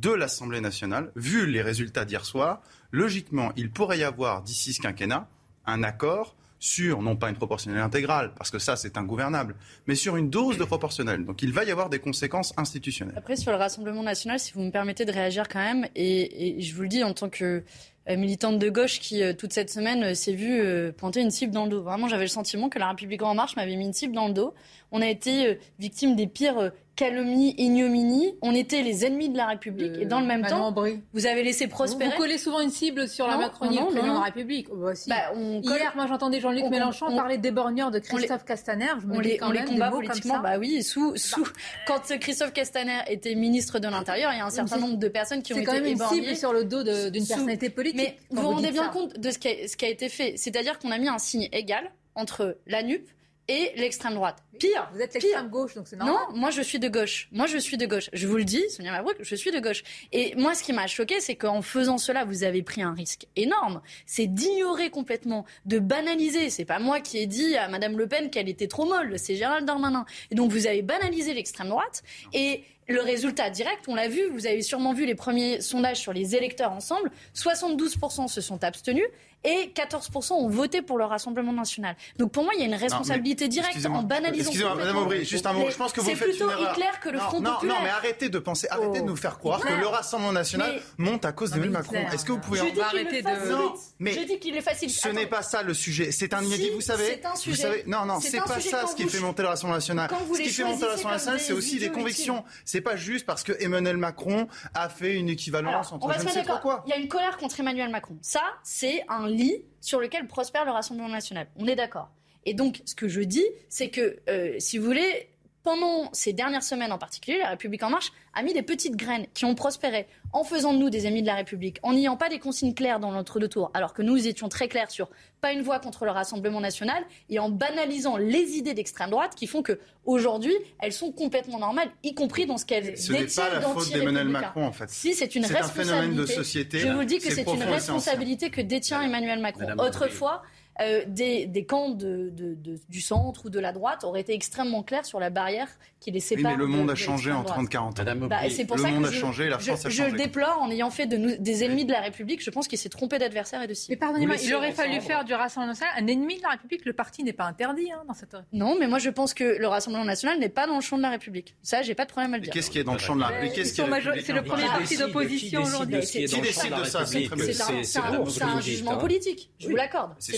[0.00, 4.80] de l'Assemblée nationale, vu les résultats d'hier soir, logiquement, il pourrait y avoir d'ici ce
[4.80, 5.28] quinquennat
[5.66, 9.54] un accord sur, non pas une proportionnelle intégrale, parce que ça c'est ingouvernable,
[9.86, 11.24] mais sur une dose de proportionnelle.
[11.24, 13.16] Donc il va y avoir des conséquences institutionnelles.
[13.16, 16.74] Après, sur le Rassemblement national, si vous me permettez de réagir quand même, et, je
[16.74, 17.62] vous le dis en tant que
[18.08, 21.52] euh, militante de gauche qui, euh, toute cette semaine, euh, s'est vue pointer une cible
[21.52, 21.82] dans le dos.
[21.82, 24.34] Vraiment, j'avais le sentiment que la République en marche m'avait mis une cible dans le
[24.34, 24.54] dos.
[24.92, 28.34] On a été victime des pires calomnie, ignominie.
[28.42, 29.92] On était les ennemis de la République.
[30.00, 30.74] et dans le même temps,
[31.12, 32.10] vous avez laissé prospérer.
[32.10, 34.68] Vous, collez souvent une cible sur la Macronie non, de la République.
[34.72, 35.16] Oh, bah, bah,
[35.62, 38.88] Hier, moi, j'entendais Jean-Luc Mélenchon parler des borgneurs de Christophe Castaner.
[39.00, 40.40] Je me on les, quand on les combat politiquement.
[40.40, 41.50] Bah oui, sous, sous, bah.
[41.86, 45.42] quand Christophe Castaner était ministre de l'Intérieur, il y a un certain nombre de personnes
[45.42, 48.00] qui ont été quand même une cible sur le dos d'une personnalité politique.
[48.00, 50.34] Mais vous vous rendez bien compte de ce qui a, ce qui a été fait?
[50.36, 53.06] C'est-à-dire qu'on a mis un signe égal entre la NUP
[53.48, 54.42] et l'extrême droite.
[54.58, 56.16] Pire, vous êtes l'extrême gauche, donc c'est normal.
[56.30, 57.28] Non, moi je suis de gauche.
[57.30, 58.08] Moi je suis de gauche.
[58.12, 59.82] Je vous le dis, Sonia Mabrouk, je suis de gauche.
[60.12, 63.26] Et moi, ce qui m'a choqué, c'est qu'en faisant cela, vous avez pris un risque
[63.36, 63.82] énorme.
[64.06, 66.50] C'est d'ignorer complètement, de banaliser.
[66.50, 69.18] C'est pas moi qui ai dit à Madame Le Pen qu'elle était trop molle.
[69.18, 70.06] C'est Gérald Darmanin.
[70.30, 74.46] Et donc vous avez banalisé l'extrême droite et le résultat direct, on l'a vu, vous
[74.46, 79.06] avez sûrement vu les premiers sondages sur les électeurs ensemble, 72% se sont abstenus
[79.44, 81.96] et 14% ont voté pour le Rassemblement national.
[82.18, 84.50] Donc pour moi, il y a une responsabilité directe en banalisant.
[84.50, 85.70] Excusez-moi, Madame Aubry, juste un mot.
[85.70, 86.72] Je pense que vous faites une erreur.
[86.72, 87.76] Hitler que le Front non, populaire.
[87.76, 91.24] Non, mais arrêtez de penser, arrêtez de nous faire croire que le Rassemblement national monte
[91.24, 91.96] à cause d'Emmanuel Macron.
[92.12, 94.90] Est-ce que vous pouvez en arrêter de Non, mais je dis qu'il est facile.
[94.90, 96.10] Ce n'est pas ça le sujet.
[96.12, 97.04] C'est un inédit, vous savez.
[97.06, 97.84] C'est un sujet.
[97.86, 100.10] Non, non, c'est pas ça ce qui fait monter le Rassemblement national.
[100.32, 102.44] Ce qui fait monter le Rassemblement national, c'est aussi des convictions.
[102.76, 106.44] C'est pas juste parce que Emmanuel Macron a fait une équivalence entre je ne sais
[106.44, 106.84] quoi.
[106.86, 108.18] Il y a une colère contre Emmanuel Macron.
[108.20, 111.46] Ça, c'est un lit sur lequel prospère le Rassemblement national.
[111.56, 112.10] On est d'accord.
[112.44, 115.30] Et donc, ce que je dis, c'est que, euh, si vous voulez,
[115.66, 119.26] pendant ces dernières semaines en particulier, la République en marche a mis des petites graines
[119.34, 122.28] qui ont prospéré en faisant de nous des amis de la République, en n'ayant pas
[122.28, 125.62] des consignes claires dans l'entre-deux tours, alors que nous étions très clairs sur pas une
[125.62, 129.80] voix contre le Rassemblement national, et en banalisant les idées d'extrême droite qui font que
[130.04, 133.60] aujourd'hui elles sont complètement normales, y compris dans ce qu'elles détiennent Ce n'est pas la
[133.62, 134.88] faute d'Emmanuel Macron, en fait.
[134.88, 135.80] Si, c'est une responsabilité.
[135.80, 136.78] Un phénomène de société.
[136.78, 139.66] Je vous dis que c'est une responsabilité que détient Emmanuel Macron.
[139.78, 140.44] Autrefois,
[140.80, 142.56] euh, des, des, camps de, de,
[142.88, 145.68] du centre ou de la droite auraient été extrêmement clairs sur la barrière
[146.00, 146.52] qui les sépare.
[146.52, 148.26] Oui, mais le monde a changé en 30-40 ans.
[148.28, 150.10] Bah, c'est pour le ça monde que a je, changé, la France je, a changé.
[150.10, 152.42] Je le déplore en ayant fait de nous, des ennemis de la République.
[152.42, 153.94] Je pense qu'il s'est trompé d'adversaire et de cible.
[153.94, 156.84] Mais pardonnez-moi, il aurait fallu faire du Rassemblement national un ennemi de la République.
[156.84, 158.36] Le parti n'est pas interdit hein, dans cette.
[158.52, 161.02] Non, mais moi je pense que le Rassemblement national n'est pas dans le champ de
[161.02, 161.56] la République.
[161.62, 162.52] Ça, j'ai pas de problème à le dire.
[162.52, 163.64] Qu'est-ce qui est dans le champ de la République?
[163.64, 166.00] C'est le premier parti d'opposition aujourd'hui.
[166.00, 167.06] Qui décide de ça?
[167.06, 169.50] C'est un jugement politique.
[169.58, 170.14] Je vous l'accorde.
[170.18, 170.36] C'est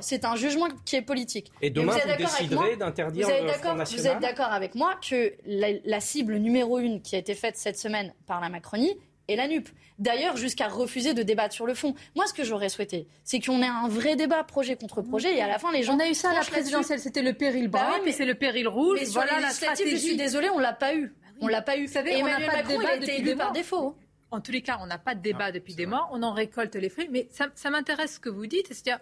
[0.00, 1.52] C'est un jugement qui est politique.
[1.62, 4.00] Et demain, vous déciderez d'interdire le Front National.
[4.00, 7.78] Vous êtes d'accord avec moi que la cible numéro une qui a été faite cette
[7.78, 8.96] semaine par la Macronie
[9.28, 9.68] est la NUP.
[9.98, 11.94] D'ailleurs, jusqu'à refuser de débattre sur le fond.
[12.14, 15.40] Moi, ce que j'aurais souhaité, c'est qu'on ait un vrai débat projet contre projet et
[15.40, 15.94] à la fin, les gens.
[15.96, 18.34] On a eu ça à la présidentielle, c'était le péril brun, bah mais c'est le
[18.34, 18.98] péril rouge.
[19.00, 19.92] Mais voilà la stratégie.
[19.92, 21.06] Je suis désolée, on l'a pas eu.
[21.06, 21.86] Bah on l'a pas eu.
[21.86, 23.96] Vous savez, Emmanuel on n'a pas Macron, de débat il a été élu par défaut.
[24.34, 26.08] En tous les cas, on n'a pas de débat depuis des mois.
[26.12, 27.08] On en récolte les fruits.
[27.10, 28.66] Mais ça, ça m'intéresse ce que vous dites.
[28.66, 28.98] C'est-à-dire,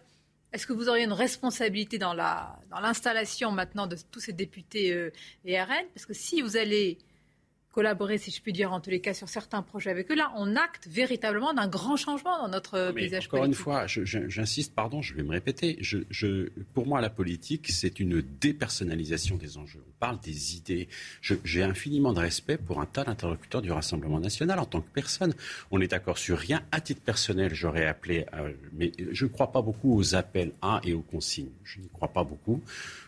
[0.53, 5.11] est-ce que vous auriez une responsabilité dans l'installation dans maintenant de tous ces députés euh,
[5.47, 6.99] et RN Parce que si vous allez
[7.73, 10.15] collaborer, si je puis dire, en tous les cas, sur certains projets avec eux.
[10.15, 13.67] Là, on acte véritablement d'un grand changement dans notre paysage encore politique.
[13.67, 15.79] Encore une fois, j'insiste, pardon, je vais me répéter.
[15.81, 19.83] Je, pour moi, la politique, c'est une dépersonnalisation des enjeux.
[19.89, 20.89] On parle des idées.
[21.21, 25.35] J'ai infiniment de respect pour un tas d'interlocuteurs du Rassemblement national en tant que personne.
[25.71, 26.63] On n'est d'accord sur rien.
[26.73, 30.81] À titre personnel, j'aurais appelé, euh, mais je ne crois pas beaucoup aux appels à
[30.85, 31.53] et aux consignes.
[31.65, 32.61] Je n'y crois pas beaucoup.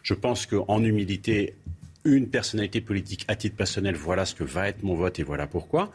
[0.03, 1.55] Je pense qu'en humilité,
[2.05, 5.47] une personnalité politique à titre personnel, voilà ce que va être mon vote et voilà
[5.47, 5.93] pourquoi.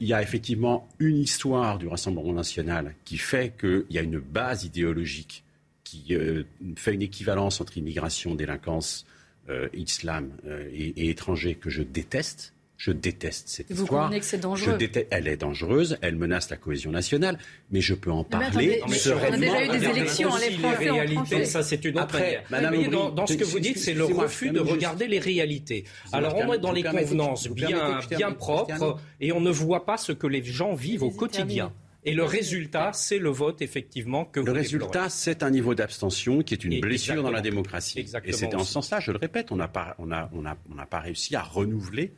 [0.00, 4.18] Il y a effectivement une histoire du Rassemblement national qui fait qu'il y a une
[4.18, 5.44] base idéologique
[5.82, 6.44] qui euh,
[6.76, 9.04] fait une équivalence entre immigration, délinquance,
[9.48, 12.51] euh, islam euh, et, et étranger que je déteste
[12.82, 14.10] je déteste cette vous histoire.
[14.10, 14.76] que c'est dangereux.
[15.10, 17.38] elle est dangereuse, elle menace la cohésion nationale,
[17.70, 19.52] mais je peux en parler sereinement.
[19.52, 22.82] On a déjà eu des élections, les Français réalités, ça c'est une autre Après, Madame
[22.88, 25.84] dans, dans, ce que vous dites, c'est le refus de regarder les réalités.
[26.10, 30.10] Alors on est dans les convenances bien, bien propres et on ne voit pas ce
[30.10, 31.72] que les gens vivent au quotidien.
[32.04, 35.76] Et le résultat, c'est le vote, effectivement, que le vous Le résultat, c'est un niveau
[35.76, 38.00] d'abstention qui est une blessure dans la démocratie.
[38.00, 40.44] Exactement et c'était en ce sens-là, je le répète, on n'a pas, on a, on
[40.44, 42.12] a, on n'a pas réussi à renouveler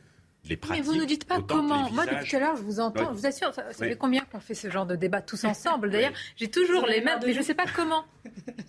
[0.49, 0.83] les pratiques.
[0.83, 1.89] Mais vous ne nous dites pas comment.
[1.91, 3.13] Moi, depuis tout à l'heure, je vous entends.
[3.13, 5.89] Je vous assure, ça, ça fait combien qu'on fait ce genre de débat tous ensemble
[5.89, 8.05] D'ailleurs, j'ai toujours les mêmes, mais je ne sais pas comment.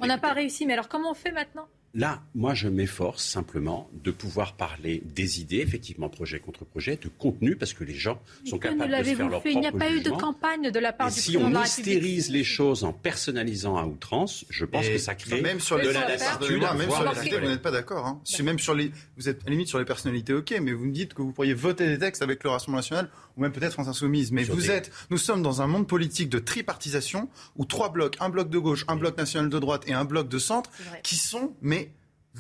[0.00, 0.66] On n'a pas réussi.
[0.66, 1.68] Mais alors, comment on fait maintenant?
[1.96, 7.08] Là, moi, je m'efforce simplement de pouvoir parler des idées, effectivement, projet contre projet, de
[7.08, 9.66] contenu, parce que les gens sont capables de se faire leur fait propre Il n'y
[9.66, 12.84] a pas eu de campagne de la part Et du si on hystérise les choses
[12.84, 16.06] en personnalisant à outrance, je pense Et que ça crée même sur les de la
[16.06, 18.04] lassitude, même sur les idées, vous n'êtes pas d'accord.
[18.04, 18.20] Hein.
[18.24, 20.84] Si même sur les, vous êtes à la limite sur les personnalités, ok, mais vous
[20.84, 23.72] me dites que vous pourriez voter des textes avec le Rassemblement national ou même peut-être
[23.72, 24.32] France Insoumise.
[24.32, 27.90] Mais Sur vous des- êtes, nous sommes dans un monde politique de tripartisation où trois
[27.90, 30.70] blocs, un bloc de gauche, un bloc national de droite et un bloc de centre,
[31.02, 31.85] qui sont mais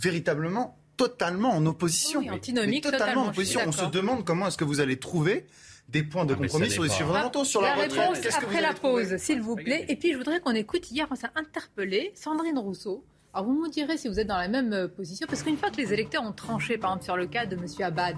[0.00, 2.20] véritablement totalement en opposition.
[2.20, 3.60] Oui, antinomiques, Mais totalement en opposition.
[3.66, 5.46] On se demande comment est-ce que vous allez trouver
[5.88, 8.00] des points de Ah, compromis sur les fondamentaux, sur la, la retraite.
[8.00, 9.84] réponse Qu'est-ce que vous après la pause, s'il vous plaît.
[9.88, 10.90] Et puis, je voudrais qu'on écoute.
[10.90, 13.04] Hier, on s'est interpellé Sandrine Rousseau.
[13.32, 15.70] Alors, vous me direz si vous êtes dans la même euh, position, parce qu'une fois
[15.70, 17.66] que les électeurs ont tranché, par exemple, sur le cas de M.
[17.80, 18.16] Abad,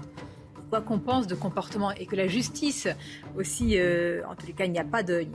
[0.69, 2.87] quoi qu'on pense de comportement et que la justice
[3.35, 5.25] aussi, euh, en tous les cas, il n'y a pas de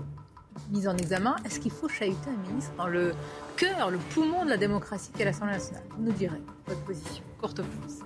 [0.70, 3.12] mise en examen, est-ce qu'il faut chahuter un ministre dans le
[3.56, 5.84] cœur, le poumon de la démocratie qu'est l'Assemblée nationale?
[5.96, 7.24] Vous nous direz votre position.
[7.40, 8.04] Courte pause.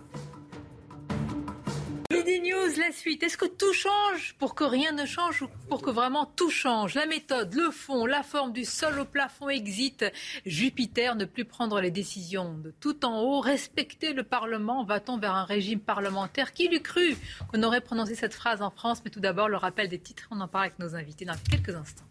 [2.10, 3.22] Midi News, la suite.
[3.22, 6.94] Est-ce que tout change pour que rien ne change ou pour que vraiment tout change?
[6.94, 10.04] La méthode, le fond, la forme du sol au plafond exit.
[10.46, 13.40] Jupiter ne plus prendre les décisions de tout en haut.
[13.40, 14.84] Respecter le Parlement.
[14.84, 17.14] Va-t-on vers un régime parlementaire Qui l'eût cru
[17.52, 19.02] qu'on aurait prononcé cette phrase en France?
[19.04, 20.28] Mais tout d'abord, le rappel des titres.
[20.30, 22.07] On en parle avec nos invités dans quelques instants.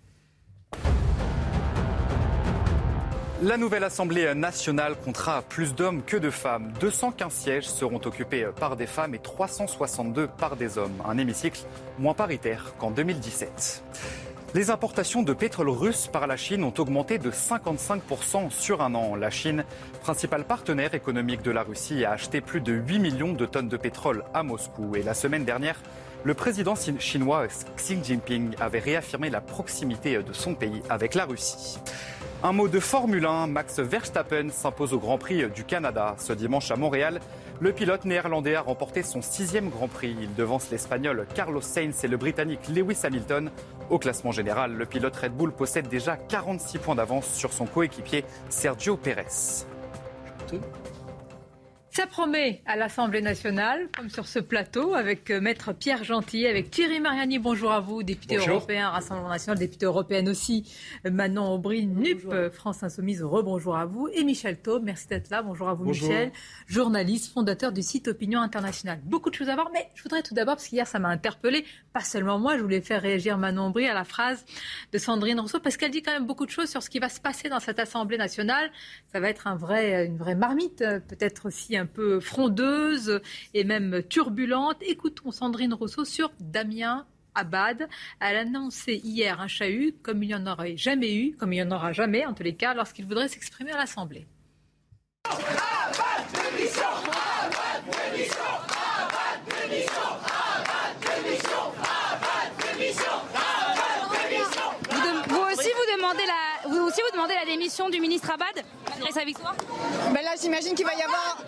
[3.43, 6.73] La nouvelle Assemblée nationale comptera plus d'hommes que de femmes.
[6.79, 11.03] 215 sièges seront occupés par des femmes et 362 par des hommes.
[11.07, 11.59] Un hémicycle
[11.99, 13.83] moins paritaire qu'en 2017.
[14.55, 19.15] Les importations de pétrole russe par la Chine ont augmenté de 55% sur un an.
[19.15, 19.65] La Chine,
[20.01, 23.77] principal partenaire économique de la Russie, a acheté plus de 8 millions de tonnes de
[23.77, 24.95] pétrole à Moscou.
[24.95, 25.79] Et la semaine dernière,
[26.23, 31.79] le président chinois Xi Jinping avait réaffirmé la proximité de son pays avec la Russie.
[32.43, 36.15] Un mot de Formule 1, Max Verstappen s'impose au Grand Prix du Canada.
[36.19, 37.19] Ce dimanche à Montréal,
[37.59, 40.15] le pilote néerlandais a remporté son sixième Grand Prix.
[40.21, 43.49] Il devance l'Espagnol Carlos Sainz et le Britannique Lewis Hamilton.
[43.89, 48.23] Au classement général, le pilote Red Bull possède déjà 46 points d'avance sur son coéquipier
[48.49, 49.65] Sergio Pérez.
[51.97, 56.69] Ça promet à l'Assemblée nationale, comme sur ce plateau, avec euh, Maître Pierre Gentil, avec
[56.69, 57.39] Thierry Mariani.
[57.39, 60.71] Bonjour à vous, député européen, Rassemblement national, député européenne aussi.
[61.07, 64.09] Euh, Manon Aubry, NUP, euh, France Insoumise, rebonjour à vous.
[64.13, 65.41] Et Michel Taube, merci d'être là.
[65.41, 66.31] Bonjour à vous, Michel.
[66.67, 68.99] Journaliste, fondateur du site Opinion Internationale.
[69.03, 71.65] Beaucoup de choses à voir, mais je voudrais tout d'abord, parce qu'hier ça m'a interpellé,
[71.93, 74.45] pas seulement moi, je voulais faire réagir Manon Aubry à la phrase
[74.93, 77.09] de Sandrine Rousseau, parce qu'elle dit quand même beaucoup de choses sur ce qui va
[77.09, 78.69] se passer dans cette Assemblée nationale.
[79.11, 83.21] Ça va être un vrai, une vraie marmite, peut-être aussi un peu frondeuse
[83.53, 84.77] et même turbulente.
[84.81, 87.87] Écoutons Sandrine Rousseau sur Damien Abad.
[88.19, 91.57] Elle a annoncé hier un chahut comme il n'y en aurait jamais eu, comme il
[91.57, 94.25] n'y en aura jamais en tous les cas, lorsqu'il voudrait s'exprimer à l'Assemblée
[105.57, 109.25] aussi, vous demandez la, vous aussi, vous demandez la démission du ministre Abad malgré sa
[109.25, 109.53] victoire
[110.13, 111.43] ben Là, j'imagine qu'il va y avoir.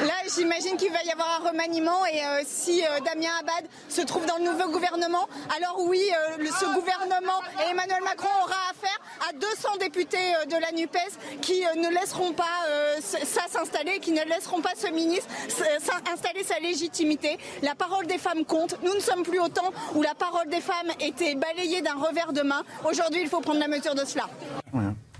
[0.00, 4.02] Là, j'imagine qu'il va y avoir un remaniement et euh, si euh, Damien Abad se
[4.02, 8.56] trouve dans le nouveau gouvernement, alors oui, euh, le, ce gouvernement et Emmanuel Macron aura
[8.72, 12.44] affaire à 200 députés de la NUPES qui ne laisseront pas
[13.00, 15.28] ça s'installer, qui ne laisseront pas ce ministre
[16.12, 17.38] installer sa légitimité.
[17.62, 18.76] La parole des femmes compte.
[18.82, 22.32] Nous ne sommes plus au temps où la parole des femmes était balayée d'un revers
[22.32, 22.62] de main.
[22.84, 24.28] Aujourd'hui, il faut prendre la mesure de cela.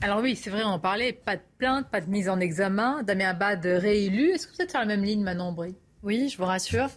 [0.02, 3.02] Alors oui, c'est vrai, on en parlait, pas de plainte, pas de mise en examen.
[3.02, 4.30] Damien Abad réélu.
[4.30, 6.88] Est-ce que vous êtes sur la même ligne, Manon Bry Oui, je vous rassure.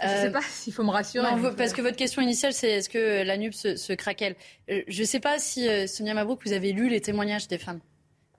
[0.00, 1.26] Je ne sais euh, pas s'il faut me rassurer.
[1.30, 4.36] Non, parce que votre question initiale, c'est est-ce que la NUP se, se craquelle?
[4.70, 7.58] Euh, Je ne sais pas si, euh, Sonia Mabrouk, vous avez lu les témoignages des
[7.58, 7.80] femmes.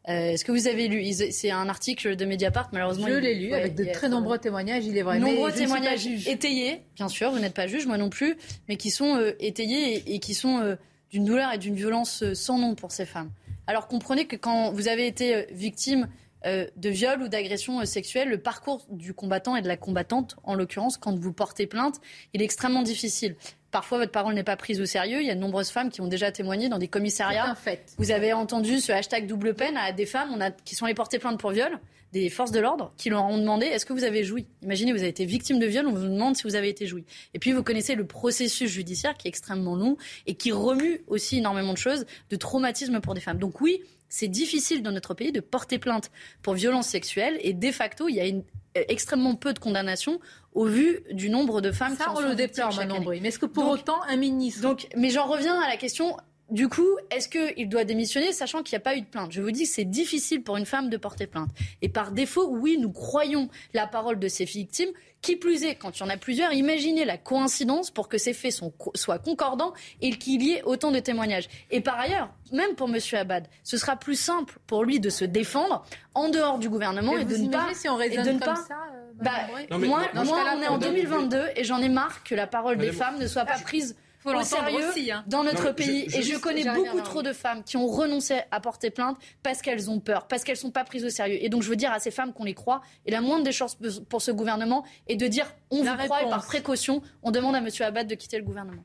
[0.05, 1.13] Est-ce que vous avez lu?
[1.13, 3.07] C'est un article de Mediapart, malheureusement.
[3.07, 5.17] Je l'ai lu, avec de très nombreux témoignages, il est vrai.
[5.17, 8.35] Nombreux témoignages étayés, bien sûr, vous n'êtes pas juge, moi non plus,
[8.67, 10.75] mais qui sont étayés et, qui sont
[11.09, 13.31] d'une douleur et d'une violence sans nom pour ces femmes.
[13.67, 16.07] Alors comprenez que quand vous avez été euh, victime
[16.45, 20.35] euh, de viol ou d'agression euh, sexuelle, le parcours du combattant et de la combattante,
[20.43, 22.01] en l'occurrence, quand vous portez plainte,
[22.33, 23.35] il est extrêmement difficile.
[23.71, 25.21] Parfois, votre parole n'est pas prise au sérieux.
[25.21, 27.55] Il y a de nombreuses femmes qui ont déjà témoigné dans des commissariats.
[27.55, 27.93] fait.
[27.97, 31.39] Vous avez entendu ce hashtag double peine à des femmes qui sont allées porter plainte
[31.39, 31.79] pour viol,
[32.13, 34.45] des forces de l'ordre, qui leur ont demandé est-ce que vous avez joui?
[34.61, 37.05] Imaginez, vous avez été victime de viol, on vous demande si vous avez été joui.
[37.33, 39.97] Et puis, vous connaissez le processus judiciaire qui est extrêmement long
[40.27, 43.39] et qui remue aussi énormément de choses, de traumatisme pour des femmes.
[43.39, 46.11] Donc oui, c'est difficile dans notre pays de porter plainte
[46.43, 48.43] pour violence sexuelle et de facto, il y a une,
[48.77, 50.19] euh, extrêmement peu de condamnations
[50.53, 53.67] au vu du nombre de femmes Ça, qui on le déplore, Mais est-ce que pour
[53.67, 54.61] autant, un ministre.
[54.61, 56.15] Donc, mais j'en reviens à la question
[56.49, 59.31] du coup, est-ce qu'il doit démissionner sachant qu'il n'y a pas eu de plainte?
[59.31, 61.49] Je vous dis que c'est difficile pour une femme de porter plainte.
[61.81, 64.89] Et par défaut, oui, nous croyons la parole de ces victimes.
[65.21, 68.33] Qui plus est, quand il y en a plusieurs, imaginez la coïncidence pour que ces
[68.33, 68.59] faits
[68.93, 71.47] soient concordants et qu'il y ait autant de témoignages.
[71.71, 72.99] Et par ailleurs, même pour M.
[73.13, 77.23] Abad, ce sera plus simple pour lui de se défendre en dehors du gouvernement et
[77.23, 77.69] de ne pas.
[77.73, 78.55] Si on et de ne pas...
[78.57, 82.77] Ça, euh, bah, moi, on est en 2022 et j'en ai marre que la parole
[82.77, 85.23] des femmes ne soit pas prise faut au sérieux aussi, hein.
[85.27, 86.07] dans notre pays.
[86.13, 89.89] et je connais beaucoup trop de femmes qui ont renoncé à porter plainte parce qu'elles
[89.89, 91.37] ont peur, parce qu'elles ne sont pas prises au sérieux.
[91.41, 92.81] Et donc je veux dire à ces femmes qu'on les croit.
[93.05, 93.77] Et la moindre des chances
[94.09, 97.59] pour ce gouvernement est de dire on vous croit et par précaution, on demande à
[97.59, 97.67] M.
[97.81, 98.83] Abad de quitter le gouvernement.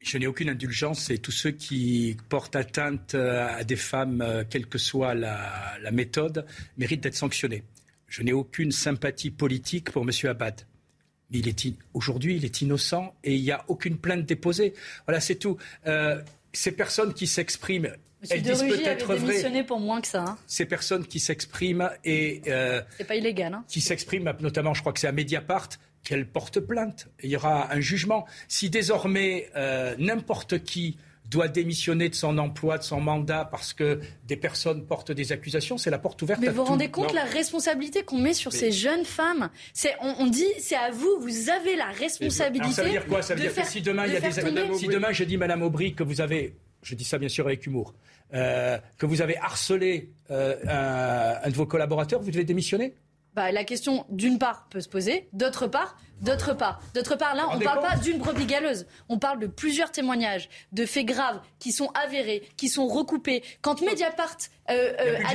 [0.00, 4.44] Je n'ai aucune indulgence et tous ceux qui portent atteinte euh, à des femmes, euh,
[4.48, 7.64] quelle que soit la, la méthode, méritent d'être sanctionnés.
[8.06, 10.10] Je n'ai aucune sympathie politique pour M.
[10.30, 10.62] Abad
[11.30, 14.74] il est aujourd'hui, il est innocent et il n'y a aucune plainte déposée.
[15.06, 15.56] Voilà, c'est tout.
[15.86, 17.92] Euh, ces personnes qui s'expriment,
[18.28, 19.64] elles disent peut-être vrai.
[19.64, 20.24] pour moins que ça.
[20.24, 20.38] Hein.
[20.46, 23.54] Ces personnes qui s'expriment et euh, c'est pas illégal.
[23.54, 23.64] Hein.
[23.68, 25.68] Qui s'expriment, notamment, je crois que c'est à Mediapart,
[26.02, 27.08] qu'elles portent plainte.
[27.22, 28.26] Il y aura un jugement.
[28.48, 30.96] Si désormais euh, n'importe qui
[31.30, 35.76] doit démissionner de son emploi, de son mandat parce que des personnes portent des accusations,
[35.76, 36.40] c'est la porte ouverte.
[36.40, 40.26] Mais vous vous rendez compte la responsabilité qu'on met sur ces jeunes femmes C'est on,
[40.26, 42.72] dit c'est à vous, vous avez la responsabilité.
[42.72, 43.22] ça veut dire quoi?
[43.22, 44.32] Ça veut dire que si demain il y a des
[44.74, 47.66] si demain je dis Madame Aubry que vous avez, je dis ça bien sûr avec
[47.66, 47.94] humour,
[48.34, 52.94] euh, que vous avez harcelé euh, un, un de vos collaborateurs, vous devez démissionner?
[53.34, 56.80] Bah, la question, d'une part, peut se poser, d'autre part, d'autre part.
[56.94, 58.86] D'autre part, là, on ne parle pas d'une brebis galeuse.
[59.08, 63.42] On parle de plusieurs témoignages, de faits graves qui sont avérés, qui sont recoupés.
[63.62, 64.36] Quand Mediapart
[64.70, 65.34] euh, euh, a,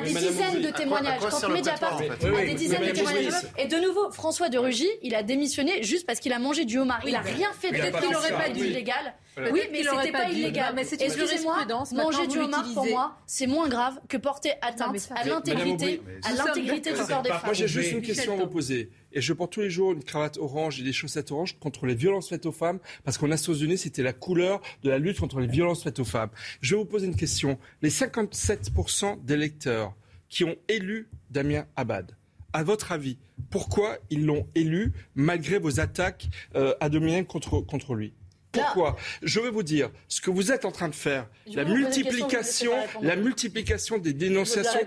[0.00, 4.48] des, dizaines de témoignages, quand Mediapart a des dizaines de témoignages, et de nouveau, François
[4.48, 7.00] de Rugy, il a démissionné juste parce qu'il a mangé du homard.
[7.06, 7.70] Il n'a rien fait.
[7.70, 9.14] Peut-être qu'il n'aurait pas dû illégal.
[9.52, 10.74] Oui, mais c'était pas illégal.
[10.78, 16.32] Excusez-moi, manger du homard pour moi, c'est moins grave que porter atteinte à l'intégrité, à
[16.32, 17.40] l'intégrité du corps des femmes.
[17.44, 18.90] Moi, j'ai juste une question à vous poser.
[19.12, 21.94] Et je porte tous les jours une cravate orange et des chaussettes oranges contre les
[21.94, 25.46] violences faites aux femmes, parce qu'en Unies, c'était la couleur de la lutte contre les
[25.46, 26.30] violences faites aux femmes.
[26.60, 27.58] Je vais vous poser une question.
[27.82, 29.94] Les 57% d'électeurs
[30.28, 32.16] qui ont élu Damien Abad,
[32.52, 33.18] à votre avis,
[33.50, 38.12] pourquoi ils l'ont élu malgré vos attaques euh, à dominer contre, contre lui?
[38.52, 38.96] Pourquoi?
[39.22, 43.16] Je veux vous dire, ce que vous êtes en train de faire, la multiplication, la
[43.16, 44.80] multiplication des dénonciations,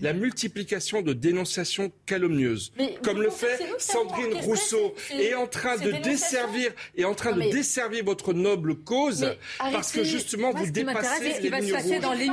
[0.00, 6.72] la multiplication de dénonciations calomnieuses, comme le fait Sandrine Rousseau, est en train de desservir,
[6.96, 11.74] est en train de desservir votre noble cause, parce que justement vous dépassez les lignes
[11.74, 12.00] rouges.
[12.00, 12.28] Dans les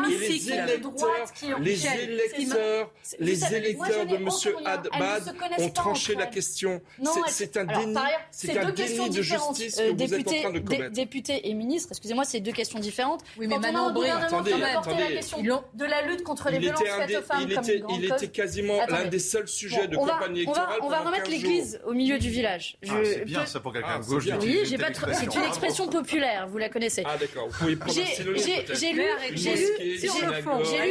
[0.51, 6.81] électeurs, les électeurs, les électeurs de Monsieur Adbad ont tranché la question.
[7.27, 7.95] C'est un déni,
[8.31, 11.89] c'est un déni de justice que vous êtes en train de commettre député et ministre,
[11.91, 13.21] excusez-moi, c'est deux questions différentes.
[13.37, 14.99] Oui, mais maintenant, attendez, attendez.
[14.99, 15.41] La question
[15.73, 19.05] de la lutte contre les violences faites aux femmes il était, il était quasiment l'un
[19.05, 20.79] des seuls sujets de campagne électorale.
[20.81, 22.77] On va, remettre l'église au milieu du village.
[22.87, 24.25] Ah, c'est bien ça pour quelqu'un de gauche.
[24.41, 27.03] Oui, c'est une expression populaire, vous la connaissez.
[27.05, 28.39] Ah d'accord, vous pouvez prendre J'ai lu,
[28.73, 29.05] j'ai lu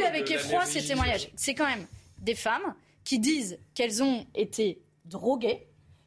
[0.05, 1.29] avec effroi ces témoignages.
[1.37, 1.87] C'est quand même
[2.19, 2.75] des femmes
[3.05, 5.67] qui disent qu'elles ont été droguées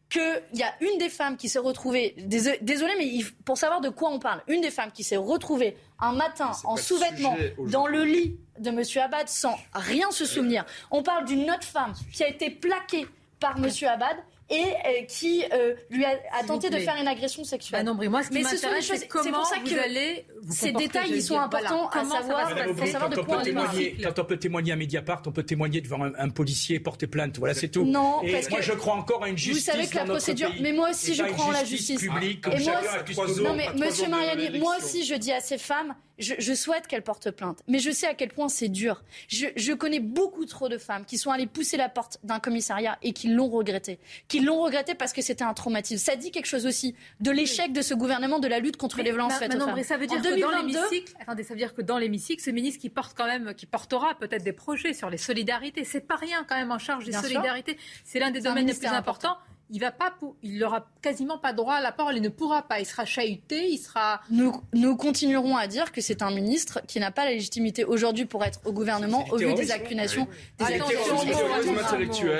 [0.09, 4.09] qu'il y a une des femmes qui s'est retrouvée, désolé, mais pour savoir de quoi
[4.09, 8.37] on parle, une des femmes qui s'est retrouvée un matin en sous-vêtements dans le lit
[8.59, 8.83] de M.
[9.03, 10.65] Abad sans rien se souvenir.
[10.91, 13.07] On parle d'une autre femme qui a été plaquée
[13.39, 13.69] par M.
[13.87, 14.17] Abad
[14.49, 17.79] et euh, qui euh, lui a, tenté de faire une agression sexuelle.
[17.79, 21.23] Bah non, mais moi, ce qui m'intéresse, c'est comment ça vous allez Ces détails, ils
[21.23, 24.75] sont importants à savoir, pour savoir de quoi on témoigner, Quand on peut témoigner à
[24.75, 27.37] Mediapart, on peut témoigner devant un, policier et porter plainte.
[27.39, 27.83] Voilà, c'est tout.
[27.83, 30.51] Non, et parce moi, je crois encore à une justice Vous savez que la procédure...
[30.61, 31.99] Mais moi aussi, je crois en la justice.
[31.99, 33.03] publique, comme chacun
[33.43, 37.31] Non, mais Monsieur Mariani, moi aussi, je dis à ces femmes, je, souhaite qu'elles portent
[37.31, 37.59] plainte.
[37.67, 39.03] Mais je sais à quel point c'est dur.
[39.27, 42.97] Je, je, connais beaucoup trop de femmes qui sont allées pousser la porte d'un commissariat
[43.01, 43.99] et qui l'ont regretté.
[44.27, 46.03] Qui l'ont regretté parce que c'était un traumatisme.
[46.03, 49.11] Ça dit quelque chose aussi de l'échec de ce gouvernement de la lutte contre les
[49.11, 49.83] violences faites aux femmes.
[49.83, 52.81] Ça veut dire que dans l'hémicycle, attendez, ça veut dire que dans l'hémicycle, ce ministre
[52.81, 56.45] qui porte quand même, qui portera peut-être des projets sur les solidarités, c'est pas rien
[56.47, 57.77] quand même en charge des solidarités.
[58.03, 59.37] C'est l'un des domaines les plus importants
[59.69, 60.13] il va pas,
[60.43, 63.67] il n'aura quasiment pas droit à la parole, il ne pourra pas, il sera chahuté,
[63.69, 64.21] il sera.
[64.29, 68.25] Nous, nous continuerons à dire que c'est un ministre qui n'a pas la légitimité aujourd'hui
[68.25, 71.15] pour être au gouvernement au vu des accusations, des accusations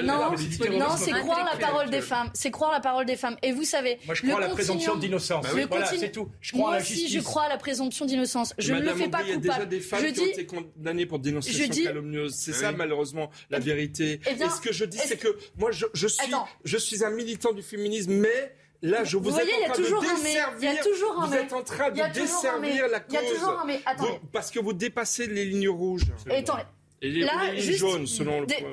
[0.04, 0.32] Non,
[0.78, 3.36] non, c'est croire la parole des femmes, c'est croire la parole des femmes.
[3.44, 5.46] Et vous savez, moi je crois à la présomption d'innocence.
[5.70, 6.30] voilà, c'est tout.
[6.40, 8.54] Je crois moi à la aussi, je crois à la présomption d'innocence.
[8.58, 9.28] Je ne le fais pas coupable.
[9.28, 12.36] Il y a déjà des femmes qui ont été condamnées pour dénonciation calomnieuse.
[12.36, 14.22] C'est ça malheureusement la vérité.
[14.28, 17.62] Et ce que je dis, c'est que moi je suis, je suis un militant du
[17.62, 18.54] féminisme, mais
[18.84, 20.72] Là, je vous, vous voyez, êtes en train de desservir.
[20.72, 23.10] Il y a toujours un Vous êtes en train de desservir la cause.
[23.10, 23.82] Il y a toujours un mais.
[23.86, 24.20] Attendez.
[24.32, 26.04] parce que vous dépassez les lignes rouges.
[26.30, 26.44] Et,
[27.02, 28.64] Et les, là, lignes juste jaunes, selon des,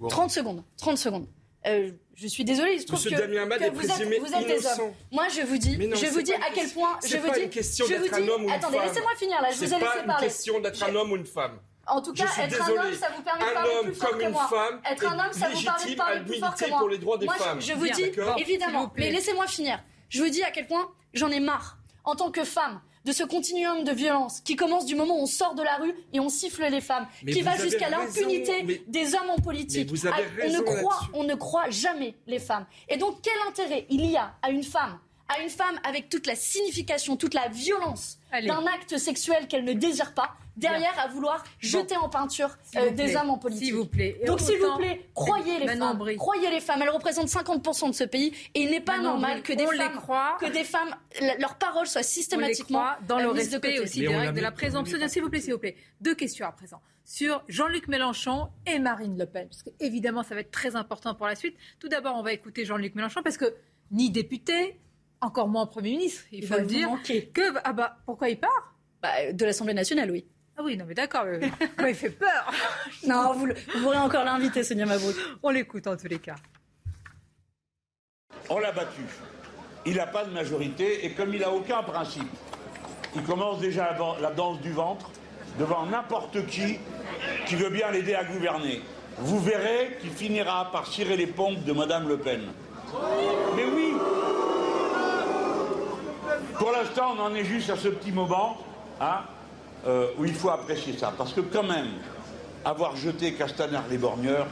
[0.00, 0.08] le.
[0.08, 0.62] 30 secondes.
[0.76, 1.26] 30 secondes.
[1.66, 4.46] Euh, je suis désolée, il se trouve Monsieur que, Damien que vous, êtes, vous êtes
[4.46, 4.92] des hommes.
[5.10, 7.50] Moi, je vous dis, non, je vous dis à quel point, je vous dis, une
[7.50, 9.90] question d'être un homme ou une attendez, laissez-moi finir là, je vous ai laissé parler.
[9.98, 11.58] C'est pas une question d'être un homme ou une femme.
[11.90, 14.48] En tout cas, être un homme, ça vous permet de parler plus fort que moi.
[14.48, 16.78] Femme être un homme, ça vous permet de parler plus fort que moi.
[16.78, 17.60] pour les droits des moi, femmes.
[17.60, 19.82] Je, je vous dis, évidemment, mais laissez-moi finir.
[20.08, 23.24] Je vous dis à quel point j'en ai marre, en tant que femme, de ce
[23.24, 26.28] continuum de violence qui commence du moment où on sort de la rue et on
[26.28, 29.88] siffle les femmes, qui va jusqu'à l'impunité des hommes en politique.
[29.88, 32.66] Vous avez on, ne croit, on ne croit jamais les femmes.
[32.88, 34.98] Et donc, quel intérêt il y a à une femme
[35.28, 39.72] à une femme avec toute la signification, toute la violence d'un acte sexuel qu'elle ne
[39.72, 43.66] désire pas, derrière à vouloir jeter en peinture euh, des hommes en politique.
[43.66, 44.20] S'il vous plaît.
[44.26, 46.16] Donc s'il vous plaît, croyez les femmes.
[46.16, 46.82] Croyez les femmes.
[46.82, 50.00] Elles représentent 50% de ce pays et il n'est pas normal que des femmes,
[50.40, 50.94] que des femmes,
[51.38, 54.98] leurs paroles soient systématiquement dans le respect aussi direct de la présomption.
[55.08, 55.76] S'il vous plaît, s'il vous plaît.
[56.00, 60.42] Deux questions à présent sur Jean-Luc Mélenchon et Marine Le Pen, parce qu'évidemment ça va
[60.42, 61.56] être très important pour la suite.
[61.78, 63.54] Tout d'abord, on va écouter Jean-Luc Mélenchon parce que
[63.90, 64.78] ni député,
[65.20, 66.88] encore moins Premier ministre, il, faut le dire.
[67.34, 68.74] Que, ah bah, pourquoi il part?
[69.02, 70.26] Bah, De l'Assemblée nationale, oui.
[70.56, 71.24] Ah oui, non mais d'accord,
[71.88, 72.52] il fait peur.
[73.06, 75.14] non, vous, vous pourrez encore l'inviter, Sonia Mabrouk.
[75.42, 76.34] On l'écoute en tous les cas.
[78.50, 79.02] On l'a battu.
[79.86, 82.28] Il n'a pas de majorité et comme il n'a aucun principe,
[83.14, 85.10] il commence déjà la danse du ventre
[85.58, 86.78] devant n'importe qui
[87.46, 88.82] qui veut bien l'aider à gouverner.
[89.18, 92.40] Vous verrez qu'il finira par cirer les pompes de Madame Le Pen.
[93.56, 93.92] Mais oui,
[96.58, 98.58] pour l'instant, on en est juste à ce petit moment
[99.00, 99.22] hein,
[99.86, 101.14] euh, où il faut apprécier ça.
[101.16, 101.88] Parce que quand même,
[102.64, 104.46] avoir jeté Castaner les borgneurs...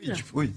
[0.00, 0.52] Oui, oui.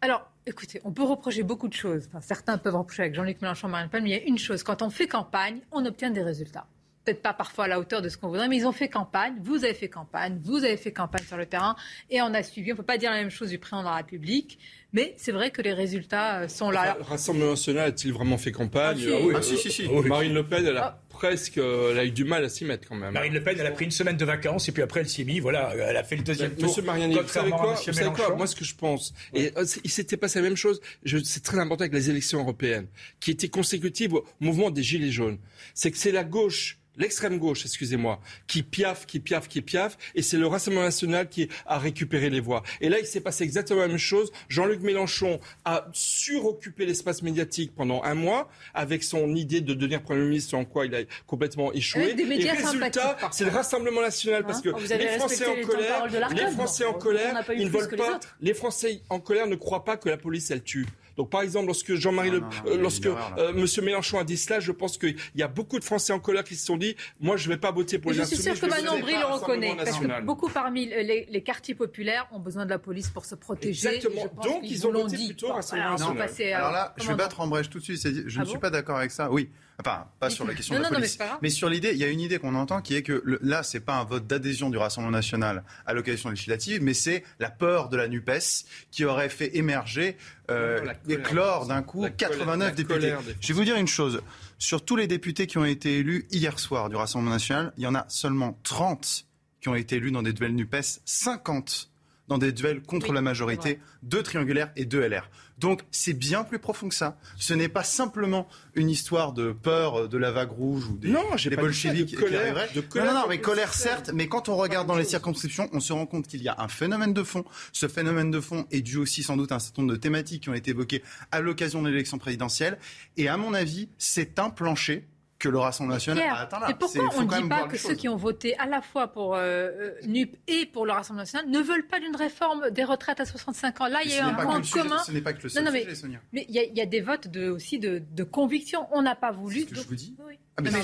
[0.00, 2.08] Alors, écoutez, on peut reprocher beaucoup de choses.
[2.20, 4.62] certains peuvent reprocher avec Jean-Luc Mélenchon, Marine Le Pen, mais il y a une chose.
[4.62, 6.66] Quand on fait campagne, on obtient des résultats
[7.04, 9.34] peut-être pas parfois à la hauteur de ce qu'on voudrait, mais ils ont fait campagne,
[9.40, 11.76] vous avez fait campagne, vous avez fait campagne sur le terrain,
[12.10, 12.72] et on a suivi.
[12.72, 14.58] On ne peut pas dire la même chose du président de la République,
[14.92, 16.96] mais c'est vrai que les résultats euh, sont là.
[16.98, 19.34] Le Rassemblement national a-t-il vraiment fait campagne ah, oui.
[19.36, 19.88] ah, si, si, si.
[19.88, 22.96] Marine Le Pen, elle a presque, elle a eu du mal à s'y mettre quand
[22.96, 23.12] même.
[23.12, 25.22] Marine Le Pen, elle a pris une semaine de vacances et puis après elle s'y
[25.22, 25.40] est mise.
[25.40, 26.68] Voilà, elle a fait le deuxième tour.
[26.68, 29.52] Monsieur Mariani, vous savez quoi, vous savez quoi Moi, ce que je pense, et
[29.84, 30.80] il s'était passé la même chose.
[31.24, 32.86] C'est très important avec les élections européennes,
[33.20, 35.38] qui étaient consécutives au mouvement des gilets jaunes.
[35.74, 40.22] C'est que c'est la gauche l'extrême gauche, excusez-moi, qui piaffe, qui piaffe, qui piaffe, et
[40.22, 42.62] c'est le Rassemblement national qui a récupéré les voix.
[42.80, 44.30] Et là, il s'est passé exactement la même chose.
[44.48, 50.24] Jean-Luc Mélenchon a suroccupé l'espace médiatique pendant un mois avec son idée de devenir Premier
[50.24, 52.14] ministre, en quoi il a complètement échoué.
[52.18, 56.94] et résultat, c'est le Rassemblement national, parce que les Français en colère, les Français en
[56.94, 60.50] colère, ils ne veulent pas, les Français en colère ne croient pas que la police,
[60.50, 60.86] elle tue.
[61.20, 62.40] Donc, par exemple, lorsque Jean-Marie, Le...
[62.64, 65.84] Euh, lorsque euh, Monsieur Mélenchon a dit cela, je pense qu'il y a beaucoup de
[65.84, 68.20] Français en colère qui se sont dit, moi, je ne vais pas voter pour les
[68.20, 68.38] insoumis.
[68.38, 72.26] Je suis sûr que Manon Brie le reconnaît, parce que beaucoup parmi les, quartiers populaires
[72.32, 73.96] ont besoin de la police pour se protéger.
[73.96, 74.32] Exactement.
[74.42, 76.54] Donc, ils, ont voté plutôt Rassemblement national.
[76.54, 78.00] Alors là, je vais battre en brèche tout de suite.
[78.00, 79.30] Je ne ah suis pas d'accord avec ça.
[79.30, 79.50] Oui.
[79.80, 81.18] Enfin, pas sur la question de la police.
[81.42, 83.62] mais, sur l'idée, il y a une idée qu'on entend qui est que là, là,
[83.62, 87.88] c'est pas un vote d'adhésion du Rassemblement national à l'occasion législative, mais c'est la peur
[87.88, 90.16] de la NUPES qui aurait fait émerger
[90.50, 93.14] euh, éclore d'un coup 89 députés.
[93.40, 94.22] Je vais vous dire une chose.
[94.58, 97.86] Sur tous les députés qui ont été élus hier soir du Rassemblement national, il y
[97.86, 99.26] en a seulement 30
[99.60, 101.90] qui ont été élus dans des duels NUPES, 50
[102.28, 105.28] dans des duels contre la majorité, deux triangulaires et deux LR.
[105.60, 107.18] Donc c'est bien plus profond que ça.
[107.36, 111.22] Ce n'est pas simplement une histoire de peur de la vague rouge ou des, non,
[111.36, 112.70] des bolcheviques qui arriveraient.
[112.74, 115.92] non, non, non, mais colère certes, mais quand on regarde dans les circonscriptions, on se
[115.92, 117.44] rend compte qu'il y a un phénomène de fond.
[117.72, 120.44] Ce phénomène de fond est dû aussi sans doute à un certain nombre de thématiques
[120.44, 122.78] qui ont été évoquées à l'occasion de l'élection présidentielle.
[123.18, 125.06] Et à mon avis, c'est un plancher
[125.40, 126.70] que le Rassemblement national a atteint là.
[126.70, 129.34] Et pourquoi on ne dit pas que ceux qui ont voté à la fois pour
[129.34, 133.18] euh, euh, NUP et pour le Rassemblement national ne veulent pas d'une réforme des retraites
[133.20, 134.98] à 65 ans Là, il y a un point commun.
[134.98, 136.20] ce n'est pas que le seul mais, Sonia.
[136.32, 138.86] Mais il y, a des votes de, aussi de, de conviction.
[138.92, 139.60] On n'a pas voulu.
[139.60, 140.16] C'est ce que je vous dis.
[140.24, 140.38] Oui.
[140.60, 140.82] Mais bien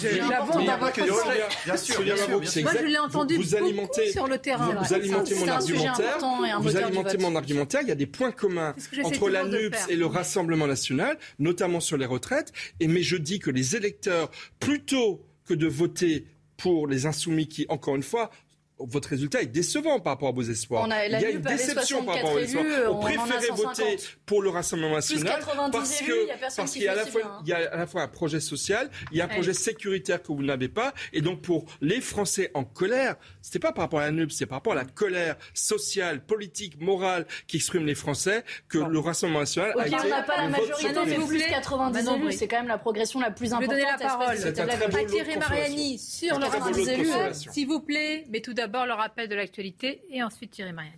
[1.77, 4.74] sûr, Moi, je l'ai entendu vous, alimentez, sur le terrain.
[4.74, 6.18] Vous, alimentez mon argumentaire.
[6.61, 7.81] Vous alimentez mon argumentaire.
[7.83, 8.74] Il y a des points communs
[9.05, 12.53] entre la NUPS et le Rassemblement national, notamment sur les retraites.
[12.81, 17.66] Et mais je dis que les électeurs, plutôt que de voter pour les insoumis qui,
[17.68, 18.31] encore une fois,
[18.79, 20.87] votre résultat est décevant par rapport à vos espoirs.
[21.07, 22.64] il y a une déception par rapport à vos espoirs.
[22.91, 23.97] On, préférait voter
[24.27, 25.41] pour le Rassemblement national
[25.72, 28.03] parce que parce qu'il y a à la fois il y a à la fois
[28.03, 31.41] un projet social, il y a un projet sécuritaire que vous n'avez pas, et donc
[31.41, 34.74] pour les Français en colère, c'était pas par rapport à la NUP, c'est par rapport
[34.74, 39.97] à la colère sociale, politique, morale qu'expriment les Français que le Rassemblement national a été.
[39.97, 43.31] On n'a pas la majorité, mais plus 90 élus, c'est quand même la progression la
[43.31, 43.74] plus importante.
[43.74, 45.47] Je vais donner la parole.
[45.49, 47.09] Mariani sur le 90 élus,
[47.53, 50.97] s'il vous plaît, mais tout d'abord le rappel de l'actualité et ensuite Thierry Mariani.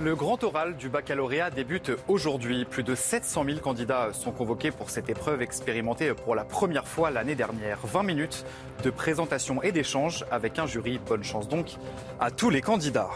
[0.00, 2.64] Le grand oral du baccalauréat débute aujourd'hui.
[2.64, 7.10] Plus de 700 000 candidats sont convoqués pour cette épreuve expérimentée pour la première fois
[7.10, 7.78] l'année dernière.
[7.84, 8.44] 20 minutes
[8.82, 11.00] de présentation et d'échange avec un jury.
[11.06, 11.76] Bonne chance donc
[12.20, 13.10] à tous les candidats.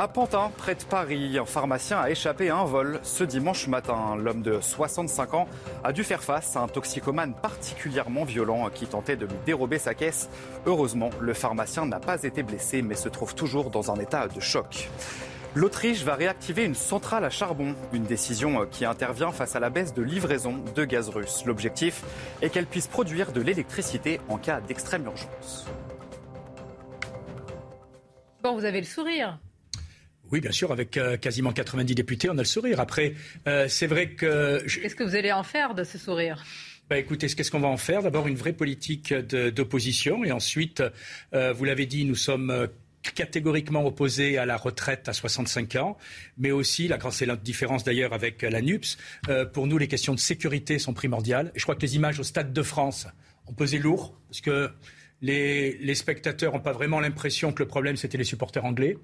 [0.00, 4.16] À Pantin, près de Paris, un pharmacien a échappé à un vol ce dimanche matin.
[4.16, 5.46] L'homme de 65 ans
[5.84, 9.92] a dû faire face à un toxicomane particulièrement violent qui tentait de lui dérober sa
[9.92, 10.30] caisse.
[10.64, 14.40] Heureusement, le pharmacien n'a pas été blessé mais se trouve toujours dans un état de
[14.40, 14.88] choc.
[15.54, 19.92] L'Autriche va réactiver une centrale à charbon, une décision qui intervient face à la baisse
[19.92, 21.44] de livraison de gaz russe.
[21.44, 22.04] L'objectif
[22.40, 25.66] est qu'elle puisse produire de l'électricité en cas d'extrême urgence.
[28.42, 29.38] Bon, vous avez le sourire.
[30.32, 32.78] Oui, bien sûr, avec euh, quasiment 90 députés, on a le sourire.
[32.78, 33.14] Après,
[33.48, 34.64] euh, c'est vrai que...
[34.64, 36.44] Qu'est-ce que vous allez en faire de ce sourire?
[36.88, 38.02] Bah, écoutez, qu'est-ce qu'on va en faire?
[38.02, 40.24] D'abord, une vraie politique d'opposition.
[40.24, 40.82] Et ensuite,
[41.34, 42.68] euh, vous l'avez dit, nous sommes
[43.14, 45.96] catégoriquement opposés à la retraite à 65 ans,
[46.36, 48.98] mais aussi, la grande différence d'ailleurs avec la NUPS,
[49.54, 51.50] pour nous, les questions de sécurité sont primordiales.
[51.54, 53.06] Et je crois que les images au Stade de France
[53.46, 54.70] ont pesé lourd, parce que
[55.22, 58.98] les, les spectateurs n'ont pas vraiment l'impression que le problème, c'était les supporters anglais.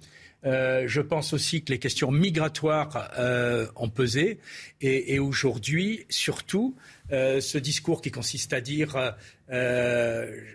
[0.46, 4.38] Euh, je pense aussi que les questions migratoires euh, ont pesé.
[4.80, 6.76] Et, aujourd'hui, surtout,
[7.10, 9.14] euh, ce discours qui consiste à dire,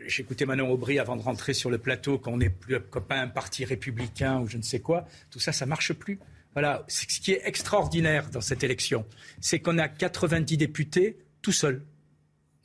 [0.08, 3.66] j'écoutais Manon Aubry avant de rentrer sur le plateau, qu'on n'est plus pas un parti
[3.66, 6.20] républicain ou je ne sais quoi, tout ça, ça marche plus.
[6.54, 9.06] Voilà, ce qui est extraordinaire dans cette élection,
[9.40, 11.82] c'est qu'on a 90 députés tout seuls.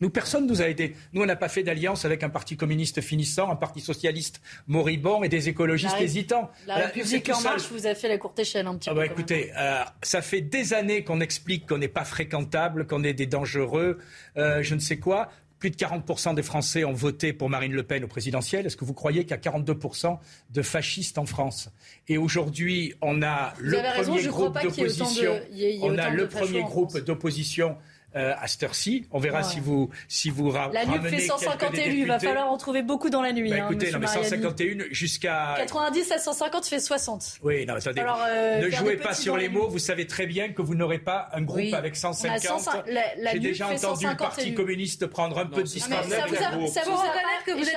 [0.01, 0.95] Nous, personne nous a aidés.
[1.13, 5.23] Nous, on n'a pas fait d'alliance avec un parti communiste finissant, un parti socialiste moribond
[5.23, 6.51] et des écologistes hésitants.
[6.67, 9.01] La République en marche vous a fait la courte échelle un petit ah peu.
[9.01, 13.15] Bah, écoutez, euh, ça fait des années qu'on explique qu'on n'est pas fréquentable, qu'on est
[13.15, 13.99] des dangereux,
[14.37, 15.31] euh, je ne sais quoi.
[15.59, 18.67] Plus de 40% des Français ont voté pour Marine Le Pen au présidentiel.
[18.67, 20.19] Est-ce que vous croyez qu'il y a 42%
[20.51, 21.71] de fascistes en France?
[22.09, 25.41] Et aujourd'hui, on a le premier groupe d'opposition.
[25.81, 27.79] On a le premier groupe d'opposition
[28.17, 29.07] euh, à cette heure-ci.
[29.11, 32.57] On verra si vous si vous La NUP fait 150 élus, il va falloir en
[32.57, 33.51] trouver beaucoup dans la nuit.
[33.51, 37.39] Bah, hein, écoutez, non, mais 151 jusqu'à 90 à 150 fait 60.
[37.43, 38.03] Oui, non, attendez.
[38.29, 39.69] Euh, ne jouez pas sur les mots.
[39.69, 42.69] Vous savez très bien que vous n'aurez pas un groupe avec 150.
[43.33, 46.07] J'ai déjà entendu le Parti communiste prendre un peu de distance.
[46.09, 46.49] Ça vous a
[47.45, 47.69] que vous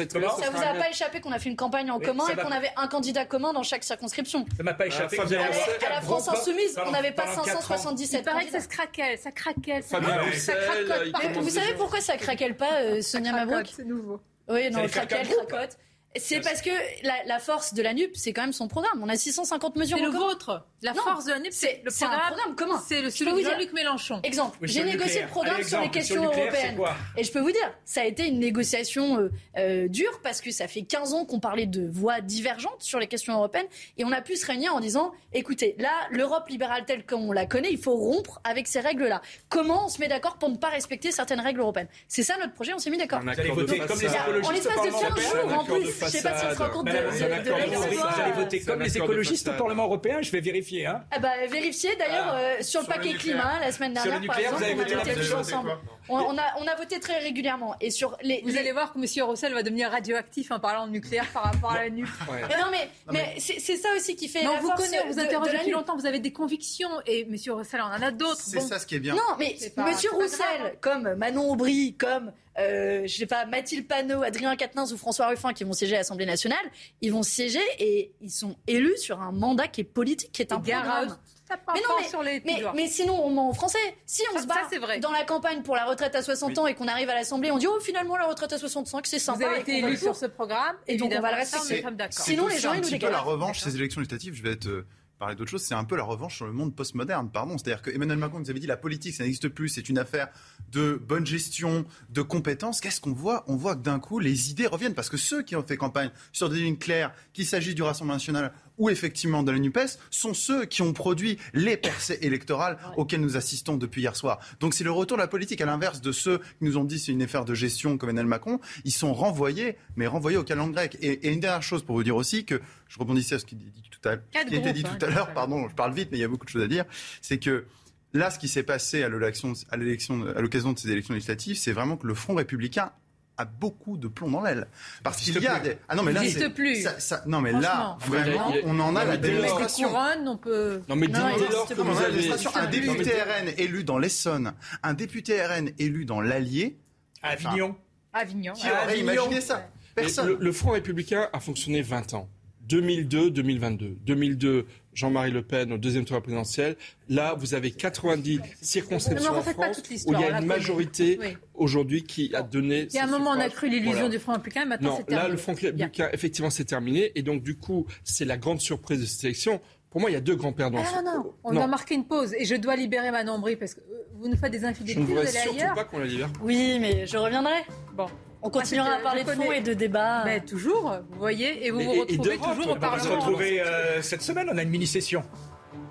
[0.00, 0.12] êtes.
[0.12, 2.72] Ça vous a pas échappé qu'on a fait une campagne en commun et qu'on avait
[2.76, 4.44] un candidat commun dans chaque circonscription.
[4.56, 5.18] Ça m'a pas échappé.
[5.20, 9.30] À la France insoumise, on n'avait pas 577 Il paraît que ça se craquelle, ça
[9.32, 9.82] craquelle.
[9.82, 11.32] Ça craquelle.
[11.34, 14.20] Vous savez pourquoi ça craquelle pas, euh, Sonia Mabrouk C'est nouveau.
[14.48, 15.78] Oui, non, craquelle, cracote.
[16.18, 16.70] C'est parce que
[17.02, 19.02] la, force de la NUP, c'est quand même son programme.
[19.02, 19.98] On a 650 mesures.
[19.98, 20.66] C'est le vôtre.
[20.82, 22.82] La force de la NUP, c'est le programme, commun.
[22.86, 24.20] C'est le celui de Jean-Luc Mélenchon.
[24.22, 24.58] Exemple.
[24.62, 26.78] J'ai négocié le programme sur les questions européennes.
[27.16, 30.50] Et je peux vous dire, ça a été une négociation euh, euh, dure parce que
[30.50, 34.12] ça fait 15 ans qu'on parlait de voix divergentes sur les questions européennes et on
[34.12, 37.78] a pu se réunir en disant, écoutez, là, l'Europe libérale telle qu'on la connaît, il
[37.78, 39.22] faut rompre avec ces règles-là.
[39.48, 41.88] Comment on se met d'accord pour ne pas respecter certaines règles européennes?
[42.08, 42.72] C'est ça notre projet.
[42.74, 43.20] On s'est mis d'accord.
[43.20, 46.05] En l'espace de 15 jours en plus.
[46.06, 49.48] Je sais pas si on se rend compte de, Vous allez voter comme les écologistes
[49.48, 50.86] au Parlement européen, je vais vérifier.
[50.86, 51.02] Hein.
[51.10, 52.38] Ah bah, vérifier d'ailleurs ah.
[52.38, 54.20] euh, sur le paquet climat la semaine dernière.
[54.26, 55.76] par exemple, on a voté ensemble.
[56.08, 57.74] On, a, on a voté très régulièrement.
[57.80, 59.26] Et sur les, vous allez voir que M.
[59.26, 62.06] Roussel va devenir radioactif en parlant de nucléaire par rapport à la nuque.
[62.30, 65.58] Mais non, mais, mais, c'est ça aussi qui fait non, la vous connaissez, vous interrogez
[65.58, 67.36] depuis longtemps, vous avez des convictions et M.
[67.48, 68.40] Roussel en a d'autres.
[68.40, 69.14] C'est ça ce qui est bien.
[69.14, 69.84] Non, mais M.
[70.12, 75.28] Roussel, comme Manon Aubry, comme euh, je sais pas, Mathilde Panot, Adrien Quatennens ou François
[75.28, 76.64] Ruffin qui vont siéger à l'Assemblée nationale,
[77.00, 80.52] ils vont siéger et ils sont élus sur un mandat qui est politique, qui est
[80.52, 81.16] un programme.
[81.48, 82.42] Mais non, mais,
[82.74, 83.78] mais, sinon, on ment en français.
[84.04, 86.88] Si on se bat dans la campagne pour la retraite à 60 ans et qu'on
[86.88, 89.38] arrive à l'Assemblée, on dit oh finalement la retraite à 65 c'est sympa.
[89.38, 91.84] Vous avez été élu sur ce programme et donc on va le respecter.
[92.10, 93.12] Sinon les gens ils nous dégagent.
[93.12, 94.34] la revanche ces élections législatives.
[94.34, 94.86] Je vais être euh,
[95.18, 97.56] parler d'autre chose, c'est un peu la revanche sur le monde postmoderne, pardon.
[97.58, 100.28] C'est-à-dire que Emmanuel Macron nous avait dit la politique, ça n'existe plus, c'est une affaire
[100.72, 102.80] de bonne gestion, de compétences.
[102.80, 103.44] Qu'est-ce qu'on voit?
[103.46, 106.10] On voit que d'un coup, les idées reviennent parce que ceux qui ont fait campagne
[106.32, 110.34] sur des lignes claires, qu'il s'agisse du Rassemblement national ou effectivement de la NUPES, sont
[110.34, 114.38] ceux qui ont produit les percées électorales auxquelles nous assistons depuis hier soir.
[114.60, 116.98] Donc c'est le retour de la politique, à l'inverse de ceux qui nous ont dit
[116.98, 120.66] c'est une affaire de gestion comme Emmanuel Macron, ils sont renvoyés, mais renvoyés au calendrier
[120.74, 120.96] grec.
[121.00, 123.56] Et, et une dernière chose pour vous dire aussi que je rebondissais à ce qui,
[123.56, 126.20] dit tout à, qui était dit tout à l'heure, pardon, je parle vite, mais il
[126.20, 126.84] y a beaucoup de choses à dire,
[127.22, 127.66] c'est que
[128.12, 132.14] là, ce qui s'est passé à l'occasion de ces élections législatives, c'est vraiment que le
[132.14, 132.92] Front républicain
[133.38, 134.66] a beaucoup de plomb dans l'aile.
[135.02, 135.78] Parce qu'il y a des...
[135.88, 136.82] Ah non, mais là, n'existe plus.
[136.82, 137.22] Ça, ça...
[137.26, 139.90] Non, mais là, vraiment, on en a la démonstration.
[140.24, 140.82] on peut...
[140.88, 141.20] Non, mais non,
[141.68, 142.30] que vous avez...
[142.54, 146.78] Un député RN élu dans l'Essonne, un député RN élu dans l'Allier...
[147.22, 147.76] Avignon.
[148.12, 148.52] Avignon.
[148.54, 149.68] Qui aurait imaginé ça?
[149.94, 150.28] Personne.
[150.28, 152.28] Le, le Front républicain a fonctionné 20 ans.
[152.68, 153.96] 2002-2022.
[154.04, 156.76] 2002, Jean-Marie Le Pen au deuxième tour présidentiel.
[157.08, 161.18] Là, vous avez 90 circonscriptions en, France où il y a une majorité
[161.54, 162.88] aujourd'hui qui a donné.
[162.90, 165.28] Il y a un moment, on a cru l'illusion du Front républicain, maintenant c'est terminé.
[165.28, 167.12] Là, le Front républicain, effectivement, c'est terminé.
[167.14, 169.60] Et donc, du coup, c'est la grande surprise de cette élection.
[169.90, 170.82] Pour moi, il y a deux grands perdants.
[170.84, 172.34] Ah, non, non, on doit marquer une pause.
[172.38, 174.94] Et je dois libérer ma nombrie parce que euh, vous nous faites des infidélités.
[174.94, 176.30] Je ne voudrais surtout pas qu'on la libère.
[176.42, 177.64] Oui, mais je reviendrai.
[177.94, 178.06] Bon.
[178.46, 180.22] On continuera à parler de fond et de débat.
[180.24, 182.86] Mais toujours, vous voyez, et vous vous retrouvez toujours au Parlement.
[182.86, 185.24] On va se retrouver euh, cette semaine, on a une mini-session.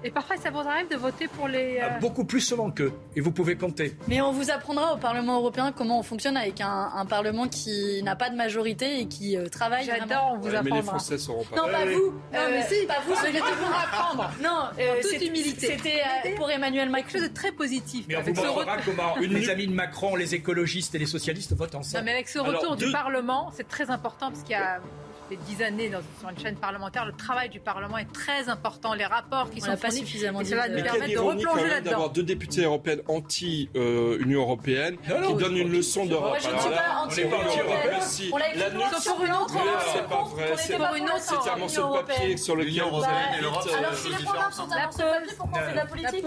[0.04, 1.80] Et parfois, ça vous arrive de voter pour les.
[1.82, 2.94] Euh, Beaucoup plus souvent qu'eux.
[3.16, 3.96] Et vous pouvez compter.
[4.08, 8.16] Mais on vous apprendra au Parlement européen comment on fonctionne avec un, Parlement qui n'a
[8.16, 9.86] pas de majorité et qui euh, travaille.
[9.86, 10.64] J'adore, on vous apprendra.
[10.64, 11.56] Mais les Français seront pas.
[11.56, 12.12] Non, pas vous.
[12.34, 12.86] Non, mais si.
[12.86, 14.32] Pas vous, celui vous apprendre.
[14.44, 15.68] Non, euh, toute humilité.
[15.78, 17.06] C'était pour Emmanuel Macron.
[17.06, 18.06] Quelque chose de très positif.
[18.08, 21.76] Mais on vous montrera comment les amis de Macron, les écologistes et les socialistes votent
[21.76, 21.98] ensemble.
[21.98, 24.80] Non, mais avec ce retour du Parlement, c'est très important parce qu'il y a
[25.28, 28.93] fait dix années dans, sur une chaîne parlementaire, le travail du Parlement est très important.
[28.93, 31.91] Les rapports qui sont pas suffisamment et cela nous permet de replonger là-dedans.
[31.91, 34.97] d'avoir deux députés européennes anti-Union européenne
[35.28, 36.38] qui donnent une leçon d'Europe.
[36.39, 38.32] Je ne suis pas anti-européenne.
[38.32, 39.55] On l'a écrit pour une autre
[39.93, 40.53] C'est pas vrai.
[40.57, 44.23] C'est pour une autre C'est un morceau de papier sur lequel on Alors si les
[44.23, 46.26] programmes sont un morceau de papier, pourquoi on fait de la politique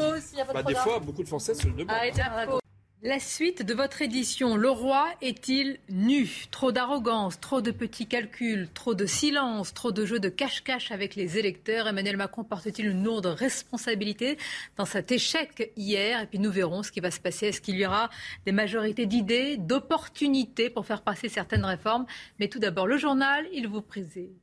[0.67, 2.61] Des fois, beaucoup de Français se le demandent.
[3.05, 6.47] La suite de votre édition, le roi est-il nu?
[6.51, 11.15] Trop d'arrogance, trop de petits calculs, trop de silence, trop de jeux de cache-cache avec
[11.15, 11.87] les électeurs.
[11.87, 14.37] Emmanuel Macron porte-t-il une lourde responsabilité
[14.77, 16.23] dans cet échec hier?
[16.23, 17.47] Et puis nous verrons ce qui va se passer.
[17.47, 18.11] Est-ce qu'il y aura
[18.47, 22.05] des majorités d'idées, d'opportunités pour faire passer certaines réformes?
[22.41, 23.81] Mais tout d'abord, le journal, il vous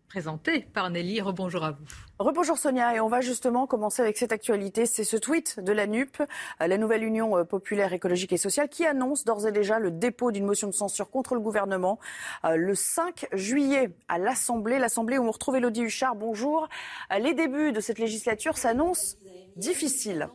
[0.07, 1.19] présenté par Nelly.
[1.19, 2.04] Rebonjour à vous.
[2.17, 4.85] Rebonjour Sonia et on va justement commencer avec cette actualité.
[4.85, 8.69] C'est ce tweet de la NUP, euh, la nouvelle Union euh, populaire écologique et sociale,
[8.69, 11.99] qui annonce d'ores et déjà le dépôt d'une motion de censure contre le gouvernement
[12.45, 14.79] euh, le 5 juillet à l'Assemblée.
[14.79, 16.15] L'Assemblée où on retrouve Elodie Huchard.
[16.15, 16.69] Bonjour.
[17.19, 19.17] Les débuts de cette législature s'annoncent
[19.57, 20.29] difficiles.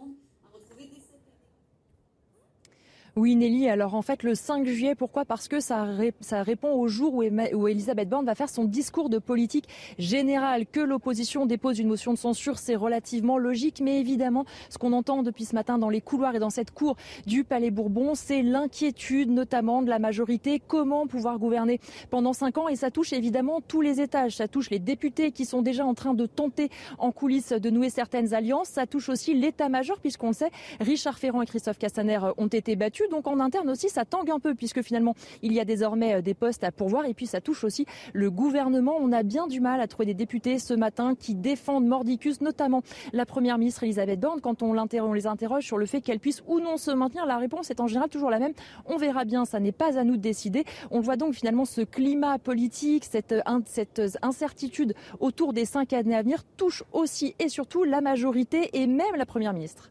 [3.21, 3.69] Oui, Nelly.
[3.69, 5.27] Alors en fait, le 5 juillet, pourquoi?
[5.27, 5.85] Parce que ça,
[6.33, 9.69] répond au jour où, Elisabeth Borne va faire son discours de politique
[9.99, 10.65] générale.
[10.65, 13.83] Que l'opposition dépose une motion de censure, c'est relativement logique.
[13.83, 16.97] Mais évidemment, ce qu'on entend depuis ce matin dans les couloirs et dans cette cour
[17.27, 20.59] du Palais Bourbon, c'est l'inquiétude notamment de la majorité.
[20.67, 24.37] Comment pouvoir gouverner pendant cinq ans Et ça touche évidemment tous les étages.
[24.37, 27.91] Ça touche les députés qui sont déjà en train de tenter en coulisses de nouer
[27.91, 28.69] certaines alliances.
[28.69, 30.51] Ça touche aussi l'état-major, puisqu'on le sait,
[30.81, 34.39] Richard Ferrand et Christophe Castaner ont été battus donc en interne aussi, ça tangue un
[34.39, 37.41] peu puisque finalement, il y a désormais euh, des postes à pourvoir et puis ça
[37.41, 38.97] touche aussi le gouvernement.
[38.99, 42.83] On a bien du mal à trouver des députés ce matin qui défendent Mordicus, notamment
[43.13, 44.41] la première ministre Elisabeth Borne.
[44.41, 47.39] Quand on, on les interroge sur le fait qu'elle puisse ou non se maintenir, la
[47.39, 48.53] réponse est en général toujours la même.
[48.87, 50.65] On verra bien, ça n'est pas à nous de décider.
[50.91, 53.35] On voit donc finalement ce climat politique, cette,
[53.67, 58.87] cette incertitude autour des cinq années à venir touche aussi et surtout la majorité et
[58.87, 59.91] même la première ministre.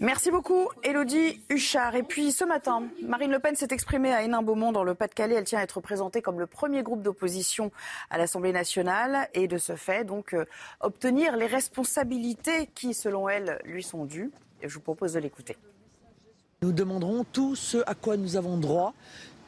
[0.00, 1.94] Merci beaucoup, Elodie Huchard.
[1.94, 5.36] Et puis ce matin, Marine Le Pen s'est exprimée à Hénin-Beaumont dans le Pas-de-Calais.
[5.36, 7.70] Elle tient à être présentée comme le premier groupe d'opposition
[8.10, 10.44] à l'Assemblée nationale et de ce fait, donc, euh,
[10.80, 14.30] obtenir les responsabilités qui, selon elle, lui sont dues.
[14.62, 15.56] Je vous propose de l'écouter.
[16.62, 18.94] Nous demanderons tout ce à quoi nous avons droit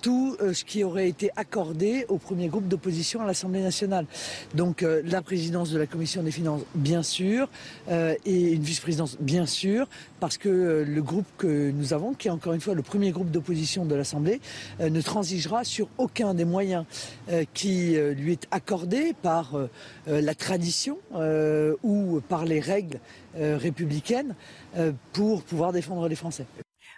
[0.06, 4.06] tout euh, ce qui aurait été accordé au premier groupe d'opposition à l'Assemblée nationale.
[4.54, 7.48] Donc euh, la présidence de la Commission des finances, bien sûr,
[7.90, 9.88] euh, et une vice-présidence, bien sûr,
[10.20, 13.32] parce que le groupe que nous avons, qui est encore une fois le premier groupe
[13.32, 14.40] d'opposition de l'Assemblée,
[14.80, 16.84] ne transigera sur aucun des moyens
[17.52, 19.58] qui lui est accordé par
[20.06, 20.98] la tradition
[21.82, 22.98] ou par les règles
[23.36, 24.34] républicaines
[25.12, 26.46] pour pouvoir défendre les Français.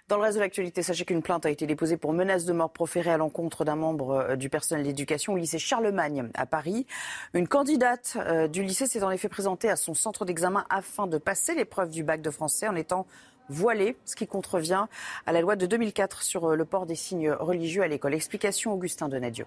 [0.08, 2.70] Dans le reste de l'actualité, sachez qu'une plainte a été déposée pour menace de mort
[2.70, 6.86] proférée à l'encontre d'un membre euh, du personnel d'éducation au lycée Charlemagne à Paris.
[7.34, 11.18] Une candidate euh, du lycée s'est en effet présentée à son centre d'examen afin de
[11.18, 13.06] passer l'épreuve du bac de français en étant
[13.50, 14.86] voilée, ce qui contrevient
[15.26, 18.14] à la loi de 2004 sur euh, le port des signes religieux à l'école.
[18.14, 19.44] Explication Augustin Donadieu.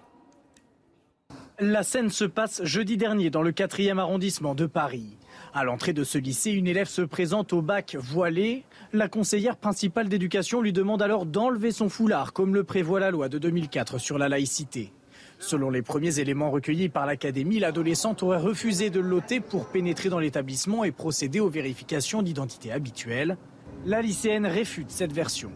[1.58, 5.16] La scène se passe jeudi dernier dans le 4e arrondissement de Paris.
[5.54, 8.64] À l'entrée de ce lycée, une élève se présente au bac voilée.
[8.94, 13.28] La conseillère principale d'éducation lui demande alors d'enlever son foulard, comme le prévoit la loi
[13.28, 14.94] de 2004 sur la laïcité.
[15.38, 20.20] Selon les premiers éléments recueillis par l'Académie, l'adolescente aurait refusé de l'ôter pour pénétrer dans
[20.20, 23.36] l'établissement et procéder aux vérifications d'identité habituelles.
[23.84, 25.52] La lycéenne réfute cette version.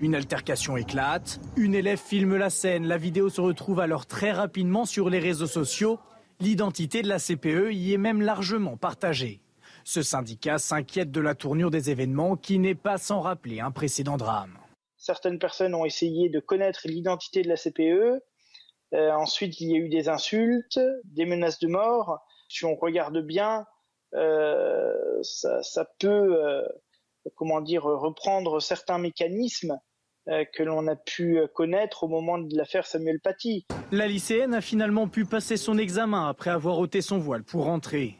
[0.00, 4.86] Une altercation éclate, une élève filme la scène, la vidéo se retrouve alors très rapidement
[4.86, 6.00] sur les réseaux sociaux
[6.42, 9.40] L'identité de la CPE y est même largement partagée.
[9.84, 14.16] Ce syndicat s'inquiète de la tournure des événements qui n'est pas sans rappeler un précédent
[14.16, 14.58] drame.
[14.96, 18.24] Certaines personnes ont essayé de connaître l'identité de la CPE.
[18.92, 22.18] Euh, ensuite, il y a eu des insultes, des menaces de mort.
[22.48, 23.64] Si on regarde bien,
[24.14, 26.08] euh, ça, peut,
[26.44, 26.66] euh,
[27.36, 29.78] comment dire, reprendre certains mécanismes
[30.26, 33.66] que l'on a pu connaître au moment de l'affaire Samuel Paty.
[33.90, 38.16] La lycéenne a finalement pu passer son examen après avoir ôté son voile pour rentrer.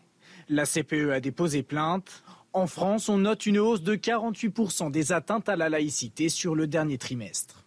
[0.48, 2.22] La CPE a déposé plainte.
[2.52, 6.66] En France, on note une hausse de 48% des atteintes à la laïcité sur le
[6.66, 7.61] dernier trimestre.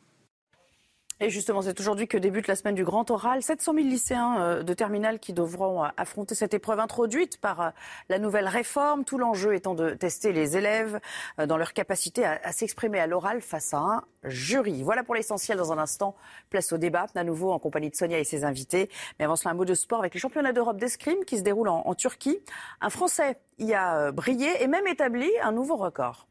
[1.21, 3.41] Et justement, c'est aujourd'hui que débute la semaine du grand oral.
[3.41, 7.69] 700 000 lycéens euh, de terminale qui devront euh, affronter cette épreuve introduite par euh,
[8.09, 9.05] la nouvelle réforme.
[9.05, 10.99] Tout l'enjeu étant de tester les élèves
[11.37, 14.83] dans leur capacité à, s'exprimer à l'oral face à un jury.
[14.83, 16.15] Voilà pour l'essentiel dans un instant.
[16.49, 18.89] Place au débat, à nouveau en compagnie de Sonia et ses invités.
[19.17, 21.69] Mais avant cela, un mot de sport avec les championnats d'Europe d'escrime qui se déroulent
[21.69, 22.39] en, en Turquie.
[22.81, 26.27] Un Français y a brillé et même établi un nouveau record.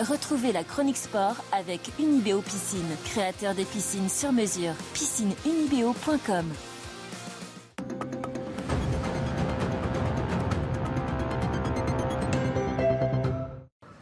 [0.00, 4.74] Retrouvez la chronique sport avec Unibeo Piscine, créateur des piscines sur mesure.
[4.92, 6.44] Piscineunibeo.com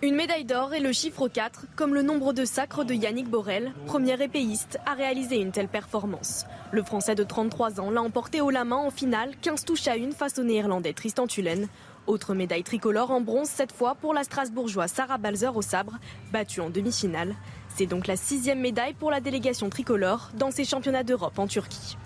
[0.03, 3.73] Une médaille d'or est le chiffre 4, comme le nombre de sacres de Yannick Borel,
[3.87, 6.45] premier épéiste à réaliser une telle performance.
[6.73, 9.97] Le Français de 33 ans l'a emporté haut la main en finale, 15 touches à
[9.97, 11.69] une face au Néerlandais Tristan Tullen.
[12.07, 15.99] Autre médaille tricolore en bronze, cette fois pour la Strasbourgeoise Sarah Balzer au sabre,
[16.33, 17.35] battue en demi-finale.
[17.77, 21.97] C'est donc la sixième médaille pour la délégation tricolore dans ces championnats d'Europe en Turquie.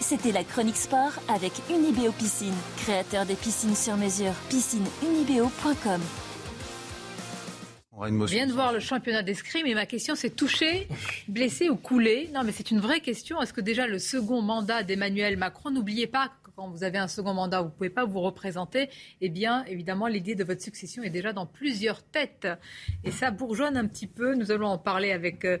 [0.00, 4.32] C'était la chronique sport avec Unibeo Piscine, créateur des piscines sur mesure.
[4.50, 6.00] Piscineunibeo.com
[7.94, 10.88] on vient de voir le championnat d'escrime et ma question c'est touché,
[11.28, 12.30] blessé ou coulé?
[12.34, 13.40] Non mais c'est une vraie question.
[13.40, 17.34] Est-ce que déjà le second mandat d'Emmanuel Macron, n'oubliez pas quand vous avez un second
[17.34, 18.90] mandat, vous ne pouvez pas vous représenter,
[19.20, 22.48] eh bien, évidemment, l'idée de votre succession est déjà dans plusieurs têtes.
[23.04, 24.34] Et ça bourgeonne un petit peu.
[24.34, 25.58] Nous allons en parler avec euh,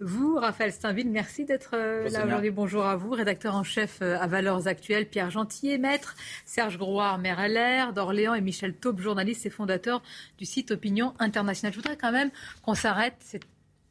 [0.00, 1.10] vous, Raphaël Steinville.
[1.10, 2.50] Merci d'être euh, là aujourd'hui.
[2.50, 6.14] Bonjour à vous, rédacteur en chef euh, à Valeurs Actuelles, Pierre Gentillet, maître,
[6.44, 10.02] Serge Grouard, maire LR, d'Orléans et Michel Taube, journaliste et fondateur
[10.36, 11.72] du site Opinion Internationale.
[11.72, 12.30] Je voudrais quand même
[12.62, 13.14] qu'on s'arrête.
[13.20, 13.40] C'est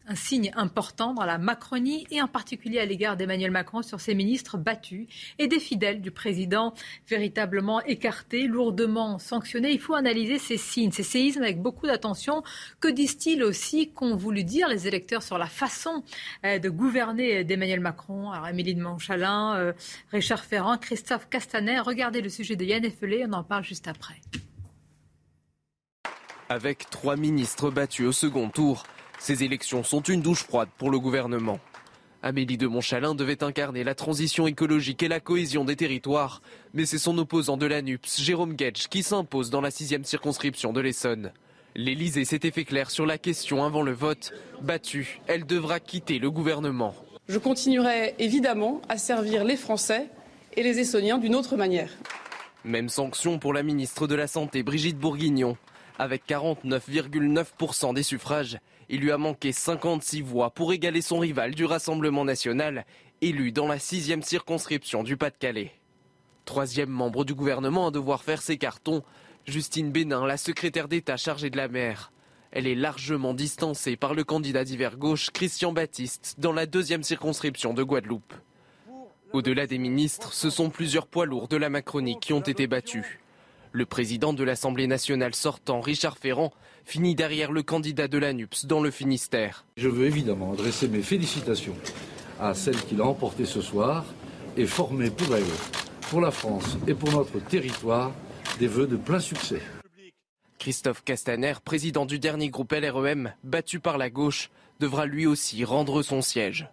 [0.08, 4.16] un signe important dans la Macronie et en particulier à l'égard d'Emmanuel Macron sur ses
[4.16, 5.08] ministres battus
[5.40, 6.74] et des fidèles du président
[7.08, 9.72] véritablement écartés, lourdement sanctionnés.
[9.72, 12.44] Il faut analyser ces signes, ces séismes avec beaucoup d'attention.
[12.80, 16.04] Que disent-ils aussi qu'ont voulu dire les électeurs sur la façon
[16.46, 18.32] euh, de gouverner d'Emmanuel Macron?
[18.32, 19.74] Alors Émilie de euh,
[20.12, 21.80] Richard Ferrand, Christophe Castaner.
[21.80, 24.16] Regardez le sujet de Yann Effelé, on en parle juste après.
[26.50, 28.84] Avec trois ministres battus au second tour,
[29.24, 31.58] ces élections sont une douche froide pour le gouvernement.
[32.24, 36.42] Amélie de Montchalin devait incarner la transition écologique et la cohésion des territoires,
[36.74, 40.74] mais c'est son opposant de la NUPS, Jérôme Getsch, qui s'impose dans la sixième circonscription
[40.74, 41.32] de l'Essonne.
[41.74, 44.34] L'Élysée s'était fait clair sur la question avant le vote.
[44.62, 46.94] Battue, elle devra quitter le gouvernement.
[47.30, 50.10] Je continuerai évidemment à servir les Français
[50.58, 51.92] et les Essoniens d'une autre manière.
[52.66, 55.56] Même sanction pour la ministre de la Santé, Brigitte Bourguignon.
[56.00, 58.58] Avec 49,9% des suffrages,
[58.90, 62.86] il lui a manqué 56 voix pour égaler son rival du Rassemblement national,
[63.22, 65.72] élu dans la sixième circonscription du Pas-de-Calais.
[66.46, 69.04] Troisième membre du gouvernement à devoir faire ses cartons,
[69.46, 72.12] Justine Bénin, la secrétaire d'État chargée de la mer.
[72.52, 77.74] Elle est largement distancée par le candidat d'hiver gauche Christian Baptiste dans la deuxième circonscription
[77.74, 78.34] de Guadeloupe.
[79.32, 83.20] Au-delà des ministres, ce sont plusieurs poids lourds de la Macronie qui ont été battus.
[83.76, 86.54] Le président de l'Assemblée nationale sortant, Richard Ferrand,
[86.86, 89.66] finit derrière le candidat de l'ANUPS dans le Finistère.
[89.78, 91.76] Je veux évidemment adresser mes félicitations
[92.40, 94.06] à celle qui l'a emporté ce soir
[94.58, 95.44] et former pour elle,
[96.12, 98.12] pour la France et pour notre territoire
[98.60, 99.60] des vœux de plein succès.
[100.60, 104.52] Christophe Castaner, président du dernier groupe LREM, battu par la gauche,
[104.82, 106.68] devra lui aussi rendre son siège.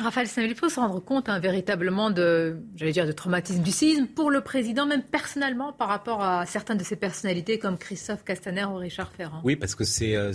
[0.00, 4.06] Raphaël il faut se rendre compte hein, véritablement de, j'allais dire, de traumatisme du séisme
[4.06, 8.64] pour le président, même personnellement, par rapport à certaines de ses personnalités comme Christophe Castaner
[8.64, 9.40] ou Richard Ferrand.
[9.44, 10.32] Oui, parce que c'est euh,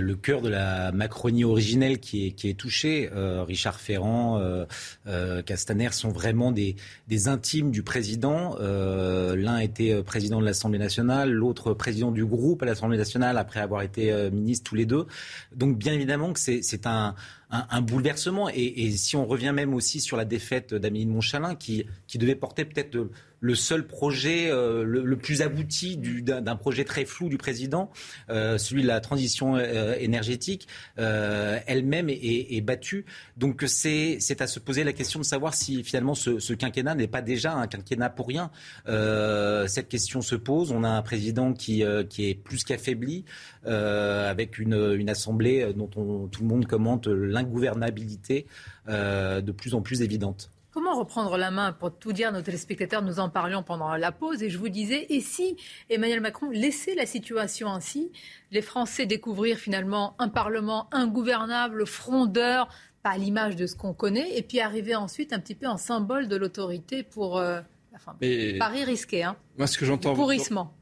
[0.00, 3.10] le cœur de la Macronie originelle qui est, qui est touché.
[3.14, 6.76] Euh, Richard Ferrand, euh, Castaner sont vraiment des,
[7.08, 8.56] des intimes du président.
[8.58, 13.82] L'un était président de l'Assemblée nationale, l'autre président du groupe à l'Assemblée nationale après avoir
[13.82, 15.06] été ministre tous les deux.
[15.54, 17.14] Donc bien évidemment que c'est un
[17.50, 18.48] un, bouleversement.
[18.48, 22.34] Et, si on revient même aussi sur la défaite d'Amélie de Montchalin, qui, qui devait
[22.34, 23.10] porter peut-être
[23.40, 27.90] le seul projet euh, le, plus abouti d'un projet très flou du président,
[28.30, 33.04] euh, celui de la transition euh, énergétique, elle-même est, battue.
[33.36, 37.22] Donc c'est à se poser la question de savoir si finalement ce, quinquennat n'est pas
[37.22, 38.50] déjà un quinquennat pour rien.
[38.86, 40.72] cette question se pose.
[40.72, 43.24] On a un président qui, est plus qu'affaibli,
[43.64, 48.46] avec une, assemblée dont on, tout le monde commente l'ingouvernabilité
[48.88, 50.50] de plus en plus évidente.
[50.76, 54.42] Comment reprendre la main Pour tout dire, nos téléspectateurs, nous en parlions pendant la pause
[54.42, 55.56] et je vous disais, et si
[55.88, 58.12] Emmanuel Macron laissait la situation ainsi,
[58.50, 62.68] les Français découvrir finalement un Parlement ingouvernable, frondeur,
[63.02, 65.78] pas à l'image de ce qu'on connaît, et puis arriver ensuite un petit peu en
[65.78, 67.38] symbole de l'autorité pour...
[67.38, 67.62] Euh,
[67.94, 68.14] enfin,
[68.58, 69.34] pari risqué, hein.
[69.56, 70.14] Moi, ce que j'entends,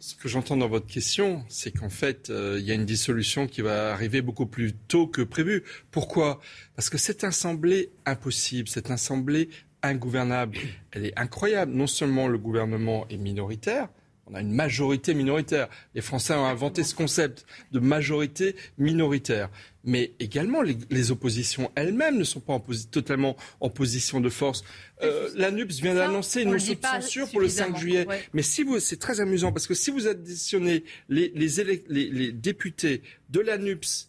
[0.01, 3.47] ce que j'entends dans votre question, c'est qu'en fait, euh, il y a une dissolution
[3.47, 5.63] qui va arriver beaucoup plus tôt que prévu.
[5.93, 6.41] Pourquoi?
[6.75, 9.51] Parce que cette assemblée impossible, cette assemblée
[9.89, 10.59] ingouvernable,
[10.93, 11.73] elle est incroyable.
[11.73, 13.89] Non seulement le gouvernement est minoritaire,
[14.27, 15.69] on a une majorité minoritaire.
[15.95, 19.51] Les Français ont inventé ce concept de majorité minoritaire.
[19.85, 22.61] Mais également, les, oppositions elles-mêmes ne sont pas
[22.91, 24.65] totalement en position de force.
[25.03, 28.07] Euh, la NUPS vient d'annoncer une motion de censure pour le 5 juillet.
[28.33, 33.03] Mais si vous, c'est très amusant parce que si vous additionnez les, les, les députés
[33.29, 34.09] de la NUPS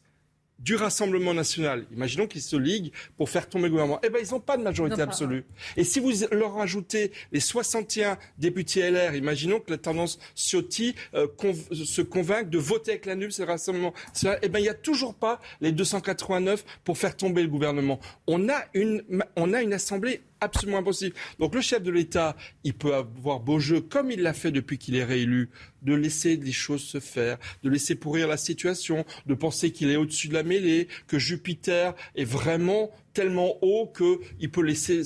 [0.59, 4.31] du Rassemblement national, imaginons qu'ils se liguent pour faire tomber le gouvernement, eh bien, ils
[4.31, 5.43] n'ont pas de majorité absolue.
[5.77, 11.27] Et si vous leur ajoutez les 61 députés LR, imaginons que la tendance Ciotti euh,
[11.71, 14.69] se convainque de voter avec la NUPS et le Rassemblement national, eh bien, il n'y
[14.69, 17.99] a toujours pas les 289 pour faire tomber le gouvernement.
[18.27, 19.03] On a une,
[19.35, 21.15] on a une assemblée absolument impossible.
[21.39, 24.77] Donc le chef de l'État, il peut avoir beau jeu, comme il l'a fait depuis
[24.77, 25.49] qu'il est réélu,
[25.81, 29.95] de laisser les choses se faire, de laisser pourrir la situation, de penser qu'il est
[29.95, 35.01] au-dessus de la mêlée, que Jupiter est vraiment tellement haut qu'il peut laisser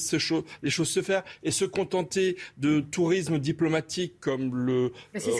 [0.61, 4.91] les choses se faire et se contenter de tourisme diplomatique comme le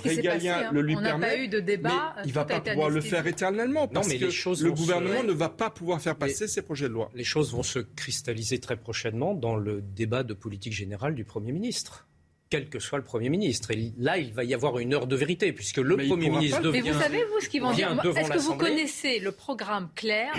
[0.04, 0.72] régalien hein.
[0.72, 1.28] le lui On permet.
[1.28, 4.26] Pas eu de débat, mais il va pas pouvoir le faire éternellement parce mais que
[4.26, 7.10] les choses le se- gouvernement ne va pas pouvoir faire passer ses projets de loi.
[7.16, 11.52] Les choses vont se cristalliser très prochainement dans le débat de politique générale du Premier
[11.52, 12.08] ministre.
[12.52, 13.72] Quel que soit le Premier ministre.
[13.72, 16.62] Et là, il va y avoir une heure de vérité, puisque le Mais Premier ministre.
[16.72, 20.32] Mais vous savez, vous, ce qu'ils vont dire Est-ce que vous connaissez le programme clair?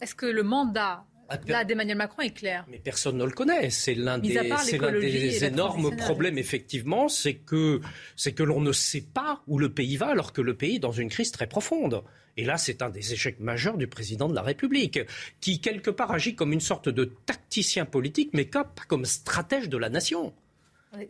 [0.00, 1.04] Est-ce que le mandat
[1.46, 3.70] là, d'Emmanuel Macron est clair Mais personne ne le connaît.
[3.70, 7.80] C'est l'un des, énormes problèmes, effectivement, c'est que,
[8.16, 10.80] c'est que l'on ne sait pas où le pays va, alors que le pays est
[10.80, 12.02] dans une crise très profonde.
[12.36, 15.00] Et là, c'est un des échecs majeurs du président de la République,
[15.40, 19.76] qui, quelque part, agit comme une sorte de tacticien politique, mais pas comme stratège de
[19.76, 20.32] la nation.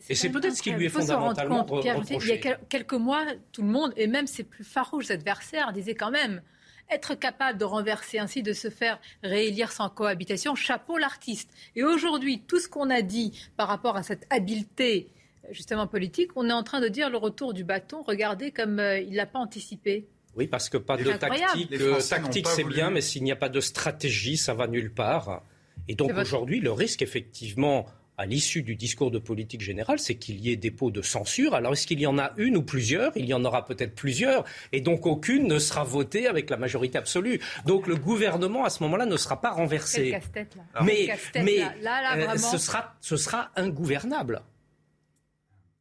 [0.08, 2.26] Et c'est peut-être ce qui lui est Il faut se rendre fondamentalement compte, Pierre, reproché.
[2.26, 5.72] Il y a quel- quelques mois, tout le monde, et même ses plus farouches adversaires,
[5.72, 6.42] disaient quand même
[6.90, 11.50] être capable de renverser ainsi, de se faire réélire sans cohabitation, chapeau l'artiste.
[11.76, 15.08] Et aujourd'hui, tout ce qu'on a dit par rapport à cette habileté
[15.50, 19.00] justement politique, on est en train de dire le retour du bâton, regardez comme euh,
[19.00, 20.06] il l'a pas anticipé.
[20.36, 21.72] Oui, parce que pas de tactique.
[21.72, 25.42] Euh, tactique, c'est bien, mais s'il n'y a pas de stratégie, ça va nulle part.
[25.88, 27.86] Et donc aujourd'hui, le risque, effectivement,
[28.18, 31.54] à l'issue du discours de politique générale, c'est qu'il y ait des pots de censure.
[31.54, 33.12] Alors est-ce qu'il y en a une ou plusieurs?
[33.16, 34.44] Il y en aura peut-être plusieurs.
[34.72, 37.40] Et donc aucune ne sera votée avec la majorité absolue.
[37.64, 40.10] Donc le gouvernement, à ce moment-là, ne sera pas renversé.
[40.10, 40.82] casse-tête là.
[40.82, 41.74] Mais, casse-tête, mais là.
[41.80, 44.42] Là, là, euh, ce, sera, ce sera ingouvernable.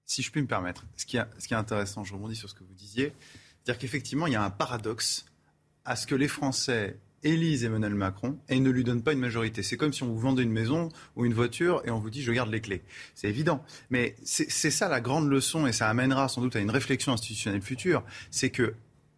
[0.06, 2.50] si je puis me permettre, ce qui, est, ce qui est intéressant, je rebondis sur
[2.50, 3.14] ce que vous disiez,
[3.64, 5.26] c'est-à-dire qu'effectivement, il y a un paradoxe
[5.86, 9.64] à ce que les Français élisent Emmanuel Macron et ne lui donnent pas une majorité.
[9.64, 12.22] C'est comme si on vous vendait une maison ou une voiture et on vous dit
[12.22, 12.84] je garde les clés.
[13.16, 13.64] C'est évident.
[13.90, 17.62] Mais c'est ça la grande leçon et ça amènera sans doute à une réflexion institutionnelle
[17.62, 18.04] future.
[18.32, 18.76] C'est que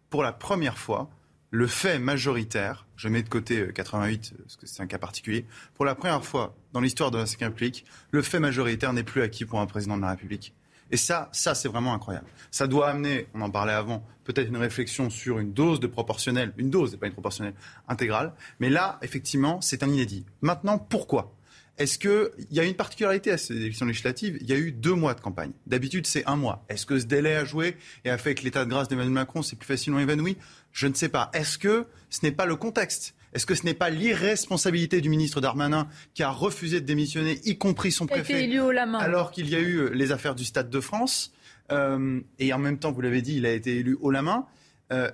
[0.08, 1.10] pour la première fois,
[1.50, 5.44] le fait majoritaire, je mets de côté euh, 88 parce que c'est un cas particulier,
[5.74, 9.44] pour la première fois dans l'histoire de la République, le fait majoritaire n'est plus acquis
[9.44, 10.54] pour un président de la République.
[10.90, 12.26] Et ça, c'est vraiment incroyable.
[12.50, 16.52] Ça doit amener, on en parlait avant, peut-être une réflexion sur une dose de proportionnel,
[16.56, 17.54] une dose, et pas une proportionnelle
[17.88, 18.32] intégrale.
[18.58, 20.24] Mais là, effectivement, c'est un inédit.
[20.40, 21.34] Maintenant, pourquoi?
[21.78, 24.36] Est-ce qu'il y a une particularité à ces élections législatives?
[24.42, 25.52] Il y a eu deux mois de campagne.
[25.66, 26.64] D'habitude, c'est un mois.
[26.68, 29.42] Est-ce que ce délai a joué et a fait que l'état de grâce d'Emmanuel Macron
[29.42, 30.36] s'est plus facilement évanoui?
[30.72, 31.30] Je ne sais pas.
[31.32, 33.14] Est-ce que ce n'est pas le contexte?
[33.32, 37.58] Est-ce que ce n'est pas l'irresponsabilité du ministre Darmanin qui a refusé de démissionner, y
[37.58, 38.98] compris son préfet, élu haut la main.
[38.98, 41.32] alors qu'il y a eu euh, les affaires du Stade de France
[41.72, 44.46] euh, et en même temps, vous l'avez dit, il a été élu haut la main.
[44.92, 45.10] Euh,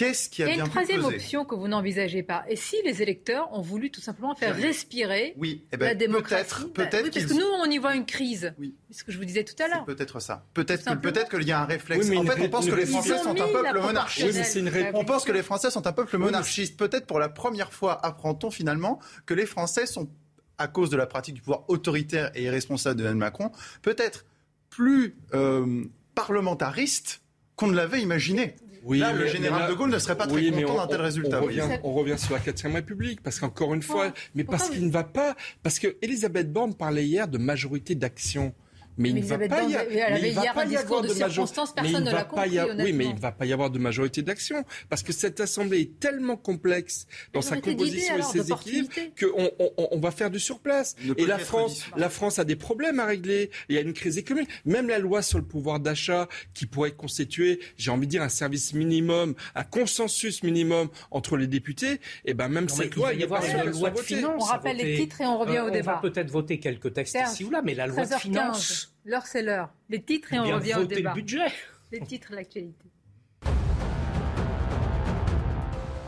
[0.00, 2.42] Qu'est-ce qui Il a y a bien une troisième peser option que vous n'envisagez pas.
[2.48, 6.42] Et si les électeurs ont voulu tout simplement faire respirer Oui, eh ben, la démocratie
[6.42, 8.54] peut-être- bah peut-être oui, parce que nous, on y voit une crise.
[8.58, 8.74] Oui.
[8.90, 9.84] C'est ce que je vous disais tout à l'heure.
[9.84, 10.46] Peut-être ça.
[10.54, 12.10] Peut-être que peut-être qu'il y a un réflexe.
[12.16, 12.86] En fait, on pense que les.
[12.86, 14.58] Français sont un peuple monarchiste.
[14.94, 16.78] On pense que les Français sont un peuple monarchiste.
[16.78, 20.08] Peut-être pour la première fois apprend-on finalement que les Français sont,
[20.56, 24.24] à cause de la pratique du pouvoir autoritaire et irresponsable de Emmanuel Macron, peut-être
[24.70, 25.84] plus euh,
[26.14, 27.20] parlementaristes
[27.56, 28.56] qu'on ne l'avait imaginé.
[28.82, 30.86] Oui, là, le général là- de Gaulle ne serait pas très oui, content on- d'un
[30.86, 31.40] tel résultat.
[31.40, 31.80] On revient, voyez.
[31.84, 35.04] on revient sur la 4 République, parce qu'encore une fois, mais parce qu'il ne va
[35.04, 35.36] pas.
[35.62, 38.54] Parce que Elisabeth Borne parlait hier de majorité d'action.
[38.98, 39.84] Mais il ne va pas y a-
[40.18, 42.56] il va pas avoir de majo- circonstance, mais personne il ne va l'a pas y
[42.56, 44.64] compris, a- Oui, mais il ne va pas y avoir de majorité d'action.
[44.90, 49.12] Parce que cette Assemblée est tellement complexe dans sa Majorité composition et ses équilibres d'opportunités.
[49.18, 50.96] qu'on on, va faire du surplace.
[51.16, 53.50] Et la France, la France a des problèmes à régler.
[53.68, 54.50] Il y a une crise économique.
[54.66, 58.28] Même la loi sur le pouvoir d'achat qui pourrait constituer, j'ai envie de dire, un
[58.28, 63.08] service minimum, un consensus minimum entre les députés, et ben même Non, cette il loi,
[63.08, 64.42] va il y avoir pas qu'elle loi de finances.
[64.42, 64.96] On rappelle les voter.
[65.02, 65.92] titres et on revient Euh, au débat.
[65.92, 68.79] On va peut-être voter quelques textes ici ou là, mais la loi de 13h15.
[69.04, 69.70] L'heure, c'est l'heure.
[69.88, 71.10] Les titres et on Bien revient au débat.
[71.10, 71.46] le budget.
[71.92, 72.86] Les titres et l'actualité.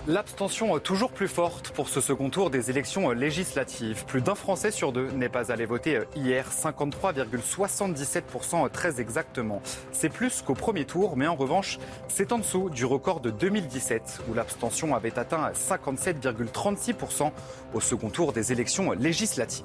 [0.08, 4.04] L'abstention toujours plus forte pour ce second tour des élections législatives.
[4.04, 9.62] Plus d'un Français sur deux n'est pas allé voter hier, 53,77% très exactement.
[9.92, 14.22] C'est plus qu'au premier tour, mais en revanche, c'est en dessous du record de 2017
[14.28, 17.30] où l'abstention avait atteint 57,36%
[17.72, 19.62] au second tour des élections législatives.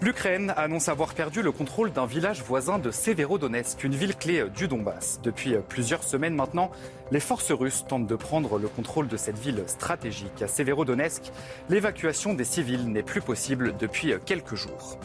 [0.00, 4.68] L'Ukraine annonce avoir perdu le contrôle d'un village voisin de Severodonetsk, une ville clé du
[4.68, 5.18] Donbass.
[5.24, 6.70] Depuis plusieurs semaines maintenant,
[7.10, 10.42] les forces russes tentent de prendre le contrôle de cette ville stratégique.
[10.42, 11.32] À Severodonetsk,
[11.68, 14.98] l'évacuation des civils n'est plus possible depuis quelques jours.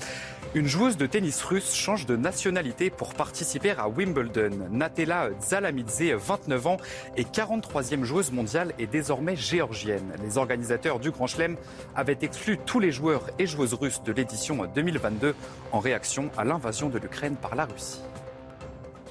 [0.55, 4.67] Une joueuse de tennis russe change de nationalité pour participer à Wimbledon.
[4.69, 6.77] Natella Zalamidze, 29 ans
[7.17, 10.13] et 43e joueuse mondiale, est désormais géorgienne.
[10.23, 11.57] Les organisateurs du Grand Chelem
[11.95, 15.33] avaient exclu tous les joueurs et joueuses russes de l'édition 2022
[15.71, 18.01] en réaction à l'invasion de l'Ukraine par la Russie.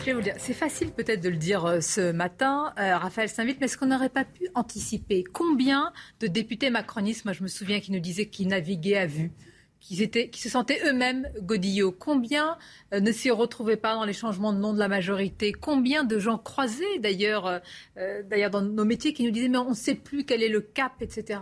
[0.02, 3.28] Je vais vous dire, c'est facile peut-être de le dire euh, ce matin, euh, Raphaël
[3.28, 5.22] s'invite, mais est-ce qu'on n'aurait pas pu anticiper?
[5.22, 9.30] Combien de députés macronistes, moi je me souviens qu'ils nous disaient qu'ils naviguaient à vue,
[9.78, 11.92] qui, qui se sentaient eux-mêmes godillots?
[11.92, 12.58] Combien
[12.92, 15.52] euh, ne s'y retrouvaient pas dans les changements de nom de la majorité?
[15.52, 17.60] Combien de gens croisés d'ailleurs,
[17.94, 20.62] d'ailleurs dans nos métiers qui nous disaient mais on ne sait plus quel est le
[20.62, 21.38] cap, etc.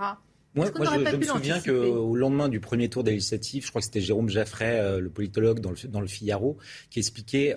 [0.57, 3.81] Moi, moi je, je me souviens qu'au lendemain du premier tour des législatives, je crois
[3.81, 6.59] que c'était Jérôme Jaffray, euh, le politologue dans le, dans le Figaro,
[6.91, 7.57] qui expliquait,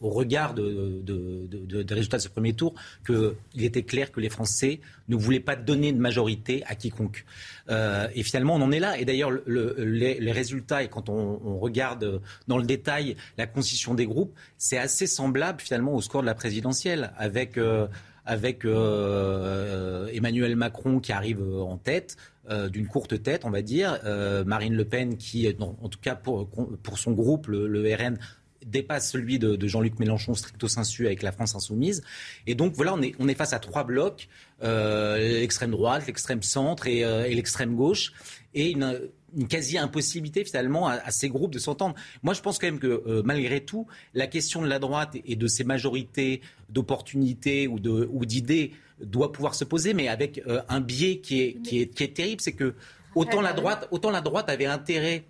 [0.00, 2.74] au regard de, de, de, des résultats de ce premier tour,
[3.06, 7.24] qu'il était clair que les Français ne voulaient pas donner de majorité à quiconque.
[7.70, 8.98] Euh, et finalement, on en est là.
[8.98, 13.46] Et d'ailleurs, le, les, les, résultats, et quand on, on, regarde dans le détail la
[13.46, 17.56] constitution des groupes, c'est assez semblable finalement au score de la présidentielle, avec...
[17.56, 17.86] Euh,
[18.24, 22.16] avec euh, Emmanuel Macron qui arrive en tête,
[22.50, 24.00] euh, d'une courte tête, on va dire.
[24.04, 28.18] Euh, Marine Le Pen, qui, en tout cas pour, pour son groupe, le, RN,
[28.66, 32.02] dépasse celui de, Jean-Luc Mélenchon stricto sensu avec la France insoumise.
[32.48, 34.28] Et donc voilà, on est, on est face à trois blocs,
[34.64, 38.12] euh, l'extrême droite, l'extrême centre et, l'extrême gauche,
[38.54, 39.00] et une,
[39.48, 41.94] quasi-impossibilité finalement à, ces groupes de s'entendre.
[42.22, 45.46] Moi, je pense quand même que malgré tout, la question de la droite et de
[45.46, 47.78] ses majorités d'opportunités ou
[48.24, 48.72] d'idées
[49.04, 52.14] doit pouvoir se poser, mais avec euh, un biais qui est, qui est, qui est
[52.14, 52.74] terrible, c'est que
[53.14, 55.24] autant la droite, autant la droite avait intérêt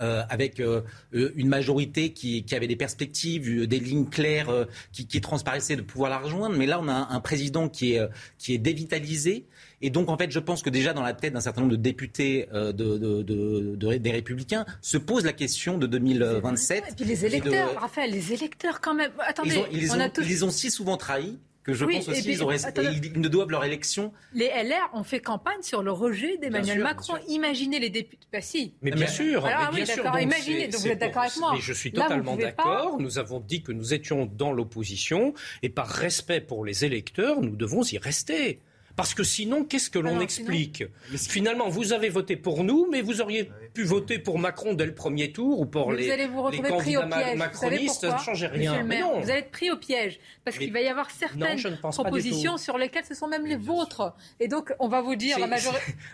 [0.00, 0.82] euh, avec euh,
[1.12, 4.50] une majorité qui, qui, avait des perspectives, des lignes claires
[4.92, 6.56] qui, qui, transparaissaient de pouvoir la rejoindre.
[6.56, 9.46] Mais là, on a un, président qui est, qui est dévitalisé.
[9.80, 11.80] Et donc, en fait, je pense que déjà dans la tête d'un certain nombre de
[11.80, 16.84] députés de, de, de, des Républicains se pose la question de 2027.
[16.90, 19.10] Et puis les électeurs, Raphaël, les électeurs quand même.
[19.20, 23.28] Attendez, ils, ont, ils les ont si souvent trahis que je pense aussi qu'ils ne
[23.28, 24.12] doivent leur élection.
[24.34, 27.14] Les LR ont fait campagne sur le rejet d'Emmanuel Macron.
[27.28, 28.26] Imaginez les députés.
[28.32, 28.74] Bah si.
[28.82, 29.44] Mais bien sûr.
[29.46, 30.04] Alors, mais bien sûr.
[30.04, 30.68] Donc Imaginez.
[30.68, 31.52] Donc vous êtes d'accord avec moi.
[31.54, 33.00] Mais je suis totalement d'accord.
[33.00, 37.56] Nous avons dit que nous étions dans l'opposition et par respect pour les électeurs, nous
[37.56, 38.60] devons y rester.
[38.96, 40.84] Parce que sinon, qu'est-ce que l'on explique
[41.16, 44.94] Finalement, vous avez voté pour nous, mais vous auriez pu voter pour Macron dès le
[44.94, 48.02] premier tour ou pour les, allez vous les candidats macronistes.
[48.02, 48.82] Ça ne changeait rien.
[48.84, 49.20] Mais non.
[49.20, 50.20] Vous allez être pris au piège.
[50.44, 54.14] Parce qu'il va y avoir certaines propositions sur lesquelles ce sont même les vôtres.
[54.40, 55.48] Et donc, on va vous dire, la,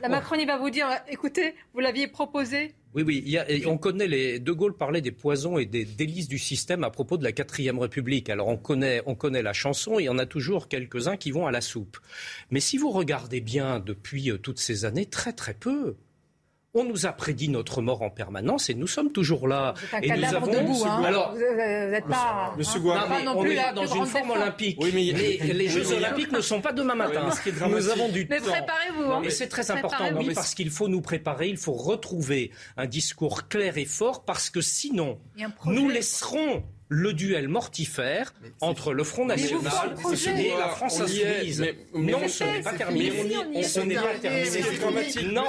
[0.03, 3.65] la Macronie va vous dire, écoutez, vous l'aviez proposé, oui, oui.
[3.67, 4.41] on connaît les.
[4.41, 7.79] De Gaulle parlait des poisons et des délices du système à propos de la quatrième
[7.79, 8.29] République.
[8.31, 9.99] Alors on connaît, on connaît la chanson.
[10.01, 11.99] Il y en a toujours quelques-uns qui vont à la soupe.
[12.51, 15.97] Mais si vous regardez bien depuis euh, toutes ces années, très très peu.
[16.73, 19.75] On nous a prédit notre mort en permanence et nous sommes toujours là.
[20.03, 20.47] et nous avons.
[20.53, 21.03] Debout, hein.
[21.05, 22.55] Alors, vous n'êtes pas.
[22.57, 24.79] Monsieur, hein, on est là dans une forme olympique.
[24.81, 27.29] Oui, mais les, Jeux olympiques ne sont pas demain matin.
[27.69, 29.03] nous avons du mais préparez-vous.
[29.03, 29.23] Hein.
[29.25, 31.49] Et c'est très important, oui, parce qu'il faut nous préparer.
[31.49, 35.19] Il faut retrouver un discours clair et fort, parce que sinon,
[35.67, 39.97] nous laisserons le duel mortifère entre le Front National
[40.37, 41.65] et la France Insoumise.
[41.95, 43.63] Non, ce n'est pas terminé.
[43.63, 45.33] Ce n'est pas terminé.
[45.33, 45.45] Non,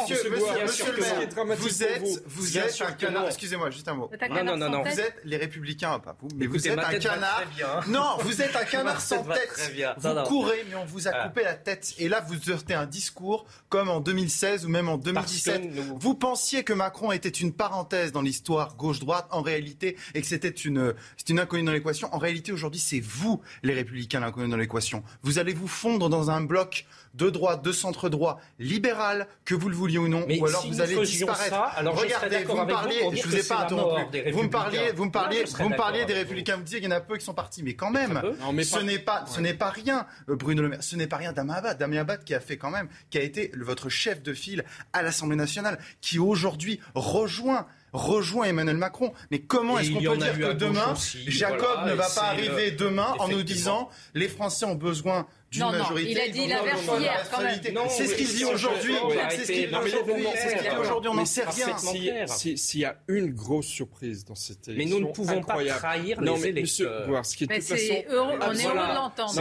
[1.58, 3.26] vous êtes, vous êtes un canard.
[3.26, 4.10] Excusez-moi, juste un mot.
[4.30, 4.84] Non, non, non, non.
[4.84, 7.44] Vous êtes les Républicains, pas vous, mais vous êtes un canard.
[7.88, 9.74] Non, vous êtes un canard sans tête.
[9.98, 11.96] Vous courez, mais on vous a coupé la tête.
[11.98, 15.64] Et là, vous heurtez un discours comme en 2016 ou même en 2017.
[16.00, 20.50] Vous pensiez que Macron était une parenthèse dans l'histoire gauche-droite, en réalité, et que c'était
[20.50, 20.94] une
[21.32, 22.14] une inconnue dans l'équation.
[22.14, 25.04] En réalité, aujourd'hui, c'est vous, les républicains, l'inconnu dans l'équation.
[25.24, 29.70] Vous allez vous fondre dans un bloc de droite, de centre droit, libéral, que vous
[29.70, 31.56] le vouliez ou non, ou alors vous allez disparaître.
[31.76, 34.32] alors Regardez, vous me parliez, je vous ai pas interrompu.
[34.32, 36.58] Vous me parliez, vous me parliez, vous me parliez des républicains.
[36.58, 38.22] Vous disiez qu'il y en a peu qui sont partis, mais quand même,
[38.64, 40.84] ce n'est pas, ce n'est pas rien, euh, Bruno Le Maire.
[40.84, 41.78] Ce n'est pas rien Damien Abad.
[41.78, 44.64] Damien Abad qui a fait quand même, qui a été votre chef de file
[44.94, 49.14] à l'Assemblée nationale, qui aujourd'hui rejoint rejoint Emmanuel Macron.
[49.32, 50.94] Mais comment est-ce qu'on peut dire que demain,
[51.28, 56.12] Jacob ne va pas arriver demain en nous disant les Français ont besoin d'une majorité.
[56.12, 57.60] il a dit l'inverse hier quand même.
[57.90, 58.96] C'est ce qu'il dit aujourd'hui.
[59.32, 61.10] C'est ce qu'il dit aujourd'hui.
[61.10, 62.28] On n'en sait rien.
[62.28, 66.22] S'il y a une grosse surprise dans cette élection, mais nous ne pouvons pas trahir
[66.22, 67.26] les électeurs.
[67.26, 69.34] Ce qui est de toute façon, on est heureux de l'entendre.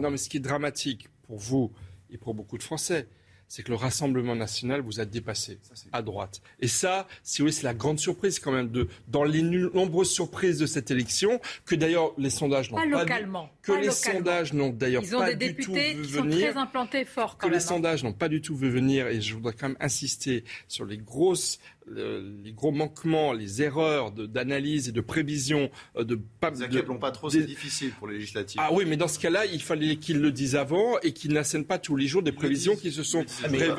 [0.00, 1.72] Non, mais ce qui est dramatique pour vous
[2.10, 3.06] et pour beaucoup de Français,
[3.48, 5.58] c'est que le Rassemblement national vous a dépassé
[5.92, 6.42] à droite.
[6.60, 10.10] Et ça, si vous voulez, c'est la grande surprise quand même de dans les nombreuses
[10.10, 14.70] surprises de cette élection que d'ailleurs les sondages n'ont pas, localement, que les sondages n'ont
[14.70, 17.60] d'ailleurs pas du tout vu qui sont venir, très implantés fort que les hein.
[17.60, 20.98] sondages n'ont pas du tout vu venir et je voudrais quand même insister sur les
[20.98, 21.58] grosses
[21.94, 26.50] les gros manquements, les erreurs d'analyse et de prévision de pas.
[26.50, 28.60] Ne pas trop, c'est difficile pour les législatives.
[28.62, 31.64] Ah oui, mais dans ce cas-là, il fallait qu'ils le disent avant et qu'ils n'assènent
[31.64, 33.24] pas tous les jours des prévisions qui se sont.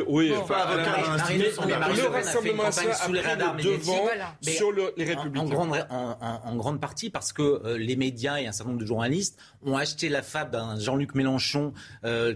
[0.07, 4.07] oui, le Rassemblement national a pris le devant
[4.41, 5.87] sur les Républicains.
[5.89, 10.09] En grande partie parce que les médias et un certain nombre de journalistes ont acheté
[10.09, 11.73] la fable d'un Jean-Luc Mélenchon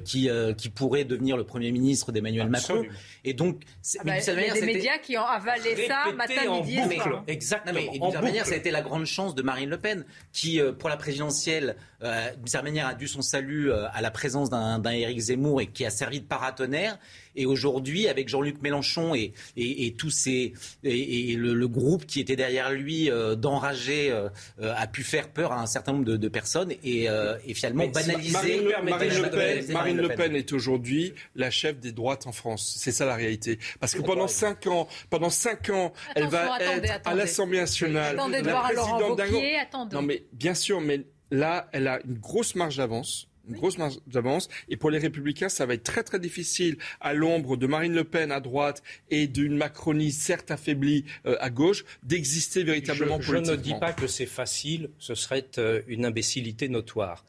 [0.05, 2.83] qui, qui pourrait devenir le Premier ministre d'Emmanuel Macron.
[3.23, 3.61] Et donc,
[3.99, 5.25] ah bah, des médias qui ont
[5.65, 7.23] avalé ça matin, midi et soir.
[7.27, 7.79] Exactement.
[7.79, 10.59] et d'une certaine manière, ça a été la grande chance de Marine Le Pen, qui,
[10.59, 14.11] euh, pour la présidentielle, euh, d'une certaine manière, a dû son salut euh, à la
[14.11, 16.97] présence d'un Éric Zemmour et qui a servi de paratonnerre.
[17.35, 20.53] Et aujourd'hui, avec Jean-Luc Mélenchon et, et, et, tous ces
[20.83, 24.29] et, le, le, groupe qui était derrière lui euh, d'enragés euh,
[24.59, 27.87] a pu faire peur à un certain nombre de, de personnes et, euh, et finalement
[27.87, 28.31] banaliser.
[28.31, 32.31] Marine, Le, Marine, Le Pen, Marine Le Pen est aujourd'hui la chef des droites en
[32.31, 32.75] France.
[32.77, 33.59] C'est ça la réalité.
[33.79, 37.01] Parce que pendant cinq ans, pendant cinq ans, Attention, elle va attendez, être attendez.
[37.05, 39.95] à l'Assemblée nationale Attendez de la voir Laurent présidente d'un Wauquiez, attendez.
[39.95, 43.97] Non mais bien sûr, mais là, elle a une grosse marge d'avance une grosse marge
[44.07, 44.47] d'avance.
[44.69, 48.03] Et pour les Républicains, ça va être très très difficile à l'ombre de Marine Le
[48.03, 53.37] Pen à droite et d'une Macronie certes affaiblie euh, à gauche d'exister véritablement je, je
[53.51, 57.25] ne dis pas que c'est facile, ce serait euh, une imbécilité notoire.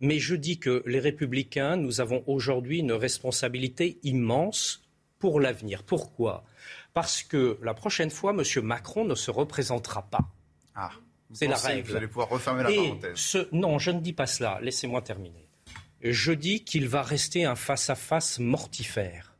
[0.00, 4.84] Mais je dis que les Républicains, nous avons aujourd'hui une responsabilité immense
[5.18, 5.82] pour l'avenir.
[5.82, 6.44] Pourquoi?
[6.94, 8.42] Parce que la prochaine fois, M.
[8.64, 10.20] Macron ne se représentera pas.
[10.76, 10.92] Ah.
[11.32, 11.90] C'est la règle.
[11.90, 13.16] Vous allez pouvoir refermer la Et parenthèse.
[13.16, 14.60] ce- non, je ne dis pas cela.
[14.62, 15.47] Laissez-moi terminer.
[16.02, 19.34] Je dis qu'il va rester un face-à-face mortifère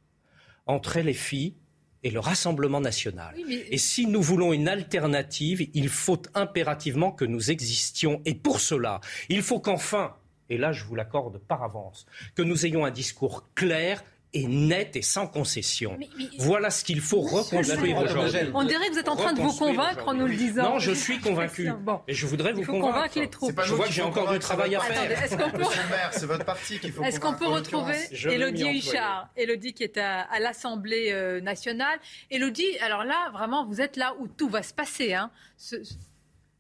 [0.67, 1.55] entre les filles
[2.03, 3.35] et le Rassemblement national.
[3.37, 8.21] Oui, mais- Et si nous voulons une alternative, il faut impérativement que nous existions.
[8.25, 10.15] Et pour cela, il faut qu'enfin,
[10.49, 14.03] et là je vous l'accorde par avance, que nous ayons un discours clair
[14.35, 15.97] et net et sans concession.
[15.99, 18.51] Mais- mais- Voilà ce qu'il faut reconstruire aujourd'hui.
[18.53, 20.63] On dirait que vous êtes en train de vous convaincre en nous le disant.
[20.75, 21.71] Non, je suis convaincu.
[21.81, 22.01] Bon.
[22.07, 22.95] Et je voudrais vous convaincre.
[22.95, 23.61] convaincre les troupes.
[23.65, 25.11] Je vois que j'ai encore du travail à faire.
[25.25, 27.47] Est-ce qu'on peut- Monsieur le maire, c'est votre parti qu'il faut Est-ce qu'on convaincre, peut
[27.53, 28.11] en l'occurrence.
[28.13, 28.79] retrouver Elodie.
[28.79, 31.99] Huchard Elodie qui est à, à l'Assemblée euh, nationale.
[32.31, 35.15] Elodie, alors là, vraiment, vous êtes là où tout va se passer.
[35.15, 35.31] Hein.
[35.57, 35.77] Ce-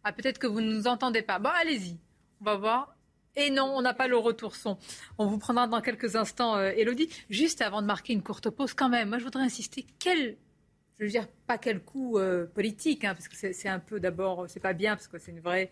[0.04, 1.38] Ah, peut-être que vous ne nous entendez pas.
[1.38, 1.98] Bon, allez-y.
[2.40, 2.94] On va voir.
[3.38, 4.78] Et non, on n'a pas le retour son.
[5.16, 7.08] On vous prendra dans quelques instants, euh, Elodie.
[7.30, 9.86] Juste avant de marquer une courte pause, quand même, moi, je voudrais insister.
[10.00, 10.36] Quel,
[10.98, 14.46] je veux dire, pas quel coup euh, politique, hein, parce que c'est un peu d'abord,
[14.48, 15.70] c'est pas bien, parce que c'est une vraie.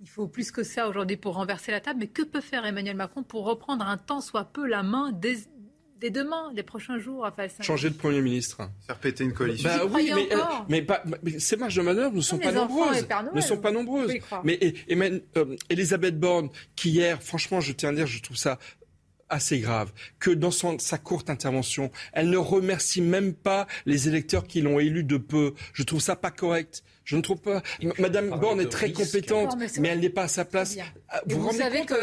[0.00, 2.00] Il faut plus que ça aujourd'hui pour renverser la table.
[2.00, 5.36] Mais que peut faire Emmanuel Macron pour reprendre un temps soit peu la main dès,
[6.02, 8.68] dès demain, les prochains jours Raphaël Saint- Changer de Premier ministre.
[8.86, 9.68] Faire péter une coalition.
[9.68, 10.38] Bah oui, mais, euh,
[11.22, 13.06] mais, ces marges de manœuvre ne sont pas nombreuses.
[13.08, 13.70] Noël, Ne sont pas.
[14.44, 18.20] Mais et- et même, euh, Elisabeth Borne, qui hier, franchement, je tiens à dire, je
[18.20, 18.58] trouve ça
[19.28, 24.46] assez grave que dans son, sa courte intervention, elle ne remercie même pas les électeurs
[24.46, 25.54] qui l'ont élu de peu.
[25.72, 26.82] Je trouve ça pas correct.
[27.04, 27.62] Je ne trouve pas.
[27.98, 29.02] Madame Borne est très risque.
[29.04, 30.76] compétente, Non, mais elle n'est pas à sa place.
[31.08, 31.94] Ah, Vous vous vous rendez savez compte que-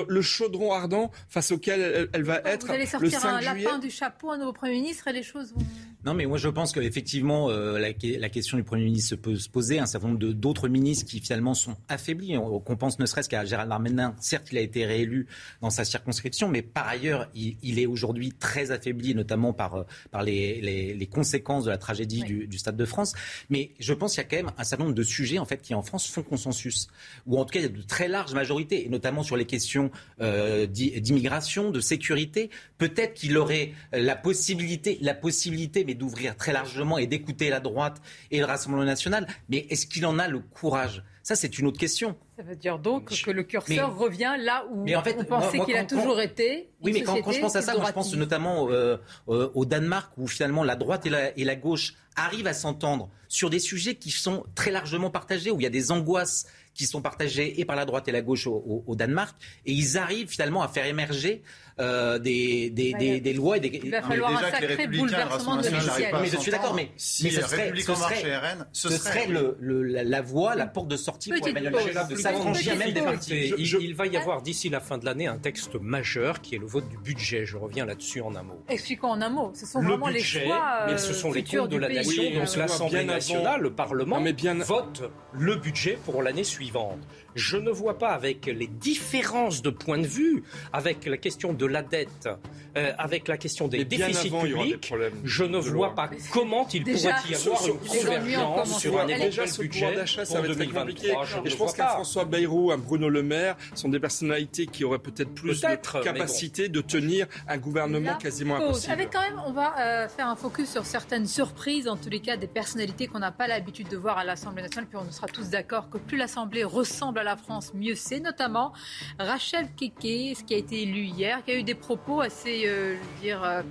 [0.00, 3.28] euh, le chaudron ardent face auquel elle, elle va être Vous allez le sortir 5
[3.28, 5.60] un juillet lapin du chapeau, un nouveau Premier ministre, et les choses vont.
[6.04, 9.36] Non, mais moi je pense qu'effectivement, euh, la, la question du Premier ministre se peut
[9.36, 9.78] se poser.
[9.78, 12.36] Un certain nombre de- d'autres ministres qui finalement sont affaiblis.
[12.36, 14.14] On, qu'on pense ne serait-ce qu'à Gérald Darmanin.
[14.20, 15.26] Certes, il a été réélu
[15.60, 19.82] dans sa circonscription, mais par ailleurs, il, il est aujourd'hui très affaibli, notamment par, euh,
[20.10, 23.12] par les, les- les conséquences de la tragédie du, du Stade de France.
[23.50, 25.60] Mais je pense qu'il y a quand même un certain nombre de sujets en fait
[25.60, 26.88] qui en France font consensus,
[27.26, 29.44] ou en tout cas il y a de très larges majorités, et notamment sur les
[29.44, 32.50] questions euh, d'i- d'immigration, de sécurité.
[32.78, 38.00] Peut-être qu'il aurait la possibilité, la possibilité, mais d'ouvrir très largement et d'écouter la droite
[38.30, 39.26] et le Rassemblement national.
[39.48, 41.02] Mais est-ce qu'il en a le courage?
[41.22, 42.16] Ça, c'est une autre question.
[42.38, 45.24] Ça veut dire donc que le curseur Mais- revient là où Mais en fait, on
[45.24, 46.70] pensait qu'il a toujours quand- été.
[46.80, 48.96] Oui, mais quand, quand je pense à ça, moi, je pense notamment euh,
[49.28, 53.08] euh, au Danemark, où finalement la droite et la, et la gauche arrivent à s'entendre
[53.28, 56.86] sur des sujets qui sont très largement partagés, où il y a des angoisses qui
[56.86, 59.36] sont partagées et par la droite et la gauche au, au- au Danemark,
[59.66, 61.42] et ils arrivent finalement à faire émerger
[61.80, 63.80] euh, des, des, des, des lois et des...
[63.84, 66.14] Il va falloir un sacré bouleversement de logiciel.
[66.20, 68.96] mais je suis d'accord, mais, Si mais ce la serait, ce serait- RN, ce ce
[68.98, 71.72] serait- le, le- la, la voie, la porte de sortie pour Emmanuel.
[71.72, 73.52] Macron de Petite s'affranchir même des partis.
[73.58, 76.54] Il, Je- il va y avoir d'ici la fin de l'année un texte majeur qui
[76.54, 77.44] est le vote du budget.
[77.44, 78.60] Je reviens là-dessus en un mot.
[78.68, 79.52] Expliquons en un mot.
[79.54, 80.84] Ce sont le vraiment budget, les choix.
[80.86, 83.06] mais euh, ce sont les futurs comptes de du la Oui, donc l'Assemblée avant.
[83.12, 86.98] nationale, le Parlement, Non, mais bien- vote le budget pour l'année suivante.
[87.34, 91.66] Je ne vois pas avec les différences de point de vue, avec la question de
[91.66, 92.28] la dette,
[92.76, 94.92] euh, avec la question des déficits publics,
[95.24, 100.04] je ne vois pas comment il pourrait y avoir une convergence sur un éventuel budget
[100.26, 101.24] pour 2023.
[101.44, 105.34] Je, pense qu'un François Bayrou, un Bruno Le Maire sont des personnalités qui auraient peut-être
[105.34, 108.92] plus de capacité de tenir un gouvernement quasiment impossible.
[108.92, 112.20] Avec quand même, on va euh, faire un focus sur certaines surprises, en tous les
[112.20, 115.26] cas des personnalités qu'on n'a pas l'habitude de voir à l'Assemblée nationale, puis on sera
[115.26, 118.72] tous d'accord que plus l'Assemblée ressemble à la France, mieux c'est, notamment
[119.18, 122.96] Rachel Keke, ce qui a été élu hier, qui a eu des propos assez, euh,
[123.20, 123.62] dire, euh,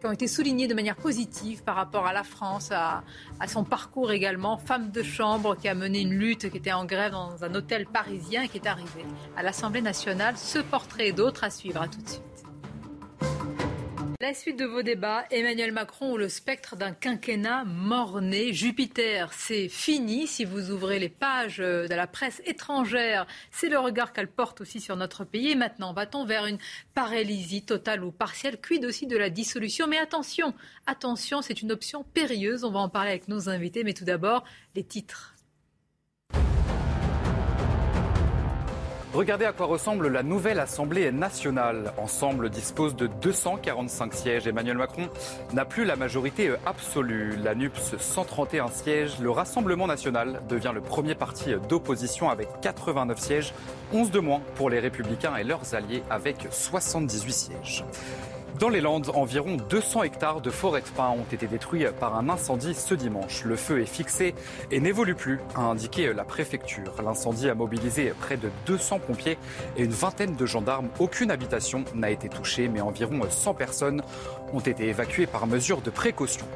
[0.00, 3.02] qui ont été soulignés de manière positive par rapport à la France, à,
[3.40, 4.58] à, son parcours également.
[4.58, 7.86] Femme de chambre qui a mené une lutte, qui était en grève dans un hôtel
[7.86, 10.36] parisien et qui est arrivée à l'Assemblée nationale.
[10.36, 11.80] Ce portrait et d'autres à suivre.
[11.80, 12.35] À tout de suite.
[14.18, 18.54] La suite de vos débats, Emmanuel Macron ou le spectre d'un quinquennat mort-né.
[18.54, 20.26] Jupiter, c'est fini.
[20.26, 24.80] Si vous ouvrez les pages de la presse étrangère, c'est le regard qu'elle porte aussi
[24.80, 25.50] sur notre pays.
[25.50, 26.56] Et maintenant, va-t-on vers une
[26.94, 29.86] paralysie totale ou partielle, quid aussi de la dissolution?
[29.86, 30.54] Mais attention,
[30.86, 32.64] attention, c'est une option périlleuse.
[32.64, 33.84] On va en parler avec nos invités.
[33.84, 34.44] Mais tout d'abord,
[34.74, 35.35] les titres.
[39.16, 41.94] Regardez à quoi ressemble la nouvelle Assemblée nationale.
[41.96, 44.46] Ensemble dispose de 245 sièges.
[44.46, 45.08] Emmanuel Macron
[45.54, 47.34] n'a plus la majorité absolue.
[47.42, 49.18] La NUPS 131 sièges.
[49.18, 53.54] Le Rassemblement national devient le premier parti d'opposition avec 89 sièges,
[53.94, 57.84] 11 de moins pour les Républicains et leurs alliés avec 78 sièges.
[58.58, 62.30] Dans les Landes, environ 200 hectares de forêt de pins ont été détruits par un
[62.30, 63.44] incendie ce dimanche.
[63.44, 64.34] Le feu est fixé
[64.70, 66.94] et n'évolue plus, a indiqué la préfecture.
[67.04, 69.36] L'incendie a mobilisé près de 200 pompiers
[69.76, 70.88] et une vingtaine de gendarmes.
[70.98, 74.02] Aucune habitation n'a été touchée, mais environ 100 personnes
[74.54, 76.46] ont été évacuées par mesure de précaution.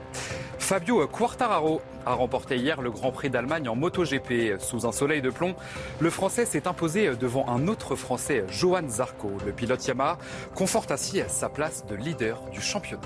[0.61, 4.61] Fabio Quartararo a remporté hier le Grand Prix d'Allemagne en MotoGP.
[4.61, 5.57] Sous un soleil de plomb,
[5.99, 9.32] le Français s'est imposé devant un autre Français, Johan Zarco.
[9.45, 10.19] Le pilote Yamaha
[10.55, 13.03] conforte ainsi sa place de leader du championnat.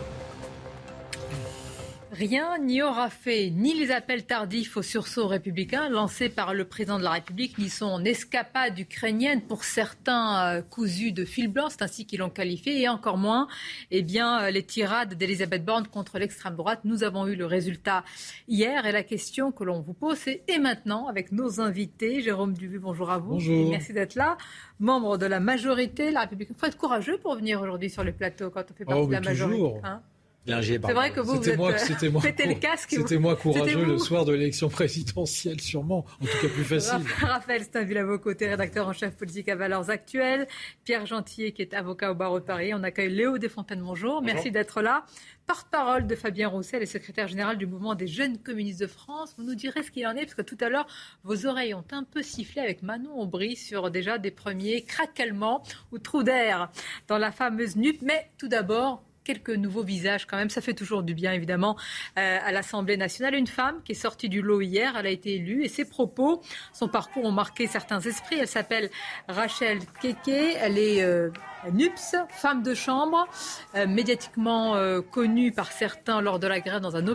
[2.15, 7.01] Rien n'y aura fait ni les appels tardifs au sursaut républicain lancés par le président
[7.01, 11.83] de la République, ni son escapade ukrainienne pour certains euh, cousus de fil blanc, c'est
[11.83, 13.49] ainsi qu'ils l'ont qualifié, et encore moins
[13.91, 16.83] eh bien, euh, les tirades d'Elisabeth Borne contre l'extrême droite.
[16.85, 18.05] Nous avons eu le résultat
[18.47, 22.21] hier et la question que l'on vous pose, c'est et maintenant avec nos invités.
[22.21, 23.33] Jérôme Duvu, bonjour à vous.
[23.33, 23.71] Bonjour.
[23.71, 24.39] merci d'être là.
[24.79, 26.51] Membre de la majorité, la République.
[26.53, 29.07] Il faut être courageux pour venir aujourd'hui sur le plateau quand on fait partie oh,
[29.09, 29.81] de la majorité.
[29.83, 30.01] Hein
[30.47, 32.91] c'est vrai que vous, vous êtes, moi, euh, c'était moi, pété le casque.
[32.91, 36.05] C'était moi courageux le soir de l'élection présidentielle, sûrement.
[36.21, 36.99] En tout cas, plus facile.
[37.21, 40.47] Raphaël Stainville à vos côtés, rédacteur en chef politique à Valeurs Actuelles.
[40.85, 42.73] Pierre Gentier, qui est avocat au barreau de Paris.
[42.75, 43.81] On accueille Léo Desfontaines.
[43.81, 44.23] Bonjour.
[44.23, 45.07] Merci d'être là.
[45.47, 49.35] Porte-parole de Fabien Roussel et secrétaire général du mouvement des jeunes communistes de France.
[49.39, 50.87] Vous nous direz ce qu'il en est, parce que tout à l'heure,
[51.23, 55.63] vos oreilles ont un peu sifflé avec Manon Aubry sur déjà des premiers craquements
[55.93, 56.71] ou trous d'air
[57.09, 58.01] dans la fameuse NUP.
[58.03, 60.51] Mais tout d'abord, quelques nouveaux visages quand même.
[60.51, 61.77] Ça fait toujours du bien, évidemment,
[62.19, 63.35] euh, à l'Assemblée nationale.
[63.35, 66.43] Une femme qui est sortie du lot hier, elle a été élue et ses propos,
[66.73, 68.37] son parcours ont marqué certains esprits.
[68.39, 68.91] Elle s'appelle
[69.29, 71.31] Rachel Keke, elle est euh,
[71.73, 73.27] NUPS, femme de chambre,
[73.75, 77.07] euh, médiatiquement euh, connue par certains lors de la grève dans un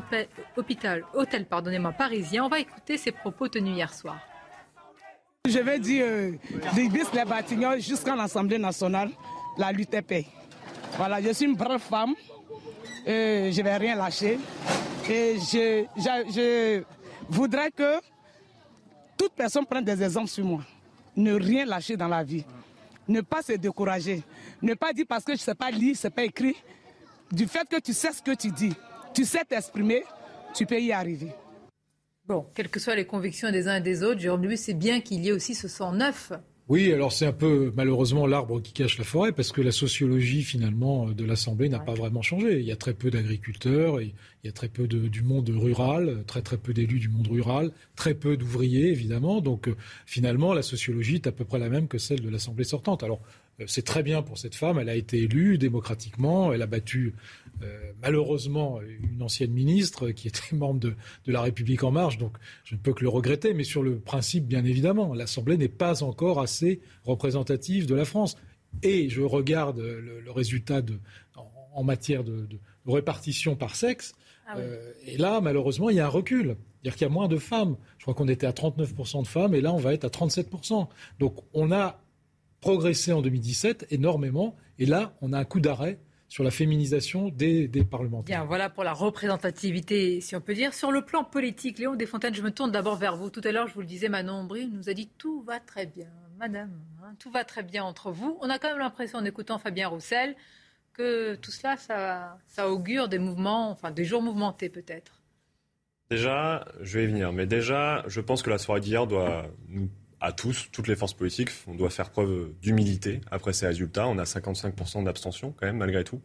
[0.58, 2.46] hôpital, hôtel pardonnez-moi, parisien.
[2.46, 4.18] On va écouter ses propos tenus hier soir.
[5.48, 6.32] Je vais dire, euh,
[6.76, 9.10] l'Ibis, les jusqu'à l'Assemblée nationale,
[9.58, 10.26] la lutte est paix.
[10.98, 12.16] Voilà, je suis une brave femme.
[13.06, 14.40] Et je ne vais rien lâcher.
[15.10, 16.84] Et je, je, je,
[17.30, 18.00] voudrais que
[19.18, 20.62] toute personne prenne des exemples sur moi.
[21.16, 22.46] Ne rien lâcher dans la vie.
[23.08, 24.24] Ne pas se décourager.
[24.62, 26.56] Ne pas dire parce que je ne sais pas lire, ce n'est pas écrit.
[27.32, 28.74] Du fait que tu sais ce que tu dis,
[29.14, 30.04] tu sais t'exprimer,
[30.54, 31.32] tu peux y arriver.
[32.26, 35.24] Bon, quelles que soient les convictions des uns et des autres, Jérôme c'est bien qu'il
[35.24, 36.32] y ait aussi ce sang neuf
[36.70, 40.44] oui, alors c'est un peu malheureusement l'arbre qui cache la forêt parce que la sociologie
[40.44, 42.60] finalement de l'Assemblée n'a pas vraiment changé.
[42.60, 44.14] Il y a très peu d'agriculteurs, il
[44.44, 47.72] y a très peu de, du monde rural, très très peu d'élus du monde rural,
[47.96, 49.42] très peu d'ouvriers évidemment.
[49.42, 49.76] Donc euh,
[50.06, 53.02] finalement la sociologie est à peu près la même que celle de l'Assemblée sortante.
[53.02, 56.68] Alors euh, c'est très bien pour cette femme, elle a été élue démocratiquement, elle a
[56.68, 57.14] battu
[57.62, 60.96] euh, malheureusement une ancienne ministre qui était membre de,
[61.26, 64.00] de, la République en marche, donc je ne peux que le regretter, mais sur le
[64.00, 68.38] principe, bien évidemment, l'Assemblée n'est pas encore assez représentative de la France.
[68.84, 71.00] Et je regarde le, le résultat de,
[71.36, 74.14] en, en, matière de, de, répartition par sexe,
[74.48, 74.62] ah oui.
[74.64, 76.56] euh, et là, malheureusement, il y a un recul.
[76.82, 77.76] C'est-à-dire qu'il y a moins de femmes.
[77.98, 80.88] Je crois qu'on était à 39% de femmes, et là, on va être à 37%.
[81.20, 82.00] Donc on a
[82.62, 86.00] progressé en 2017 énormément, et là, on a un coup d'arrêt
[86.30, 88.40] sur la féminisation des, des, parlementaires.
[88.40, 90.74] Bien, voilà pour la représentativité, si on peut dire.
[90.76, 93.32] Sur le plan politique, Léon Desfontaines, je me tourne d'abord vers vous.
[93.32, 95.88] Tout à l'heure, je vous le disais, Manon Aubry nous a dit tout va très
[95.88, 96.08] bien.
[96.38, 96.72] Madame,
[97.04, 98.38] hein, tout va très bien entre vous.
[98.42, 100.36] On a quand même l'impression, en écoutant Fabien Roussel,
[100.94, 105.20] que tout cela, ça, ça augure des mouvements, enfin des jours mouvementés peut-être
[106.10, 109.90] Déjà, je vais y venir, mais déjà, je pense que la soirée d'hier doit nous
[110.22, 114.08] à tous, toutes les forces politiques, on doit faire preuve d'humilité après ces résultats.
[114.08, 116.22] On a 55% d'abstention quand même, malgré tout,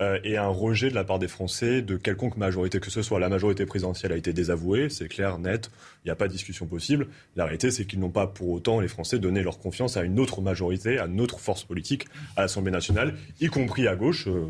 [0.00, 3.20] euh, et un rejet de la part des Français de quelconque majorité que ce soit.
[3.20, 5.70] La majorité présidentielle a été désavouée, c'est clair, net,
[6.04, 7.08] il n'y a pas de discussion possible.
[7.36, 10.18] La réalité, c'est qu'ils n'ont pas pour autant, les Français, donné leur confiance à une
[10.18, 12.06] autre majorité, à une autre force politique,
[12.36, 14.26] à l'Assemblée nationale, y compris à gauche.
[14.26, 14.46] Euh,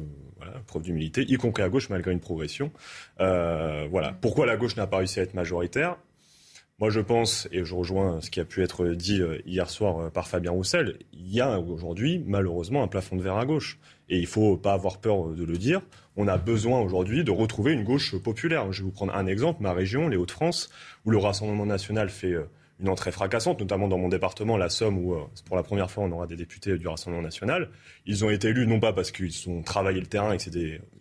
[0.67, 2.71] preuve d'humilité, y compris à gauche malgré une progression.
[3.21, 4.13] Euh, voilà.
[4.21, 5.97] Pourquoi la gauche n'a pas réussi à être majoritaire?
[6.79, 9.99] Moi, je pense, et je rejoins ce qui a pu être dit euh, hier soir
[9.99, 13.79] euh, par Fabien Roussel, il y a aujourd'hui, malheureusement, un plafond de verre à gauche.
[14.11, 15.81] Et il ne faut pas avoir peur de le dire.
[16.17, 18.71] On a besoin aujourd'hui de retrouver une gauche populaire.
[18.73, 20.69] Je vais vous prendre un exemple, ma région, les Hauts-de-France,
[21.07, 22.45] où le Rassemblement national fait euh,
[22.79, 25.17] une entrée fracassante, notamment dans mon département, la Somme, où
[25.47, 27.71] pour la première fois on aura des députés du Rassemblement national.
[28.05, 30.39] Ils ont été élus non pas parce qu'ils ont travaillé le terrain et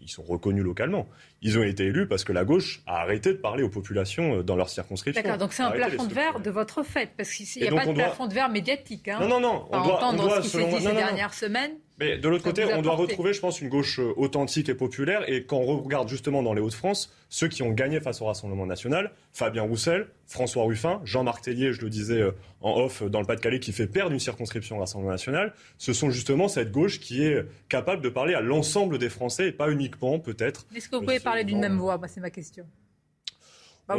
[0.05, 1.07] qu'ils sont reconnus localement,
[1.41, 4.43] ils ont été élus parce que la gauche a arrêté de parler aux populations euh,
[4.43, 5.21] dans leur circonscription.
[5.21, 7.85] D'accord, donc c'est un plafond de verre de votre fait, parce qu'il n'y a pas
[7.85, 9.07] de plafond de verre médiatique.
[9.07, 9.19] Hein.
[9.21, 9.65] Non, non, non.
[9.71, 11.71] On, doit, entendre ce qui s'est dit ces dernières semaines.
[11.97, 15.29] Mais de l'autre côté, on doit retrouver, je pense, une gauche euh, authentique et populaire.
[15.29, 18.65] Et quand on regarde justement dans les Hauts-de-France, ceux qui ont gagné face au Rassemblement
[18.65, 22.31] national, Fabien Roussel, François Ruffin, Jean-Marc Tellier, je le disais euh,
[22.65, 26.09] en off dans le Pas-de-Calais, qui fait perdre une circonscription au Rassemblement national, ce sont
[26.09, 30.19] justement cette gauche qui est capable de parler à l'ensemble des Français et pas uniquement,
[30.19, 30.65] peut-être.
[30.75, 31.99] Est-ce que vous pouvez parler d'une même voix?
[32.07, 32.65] C'est ma question.
[33.87, 33.97] Bah,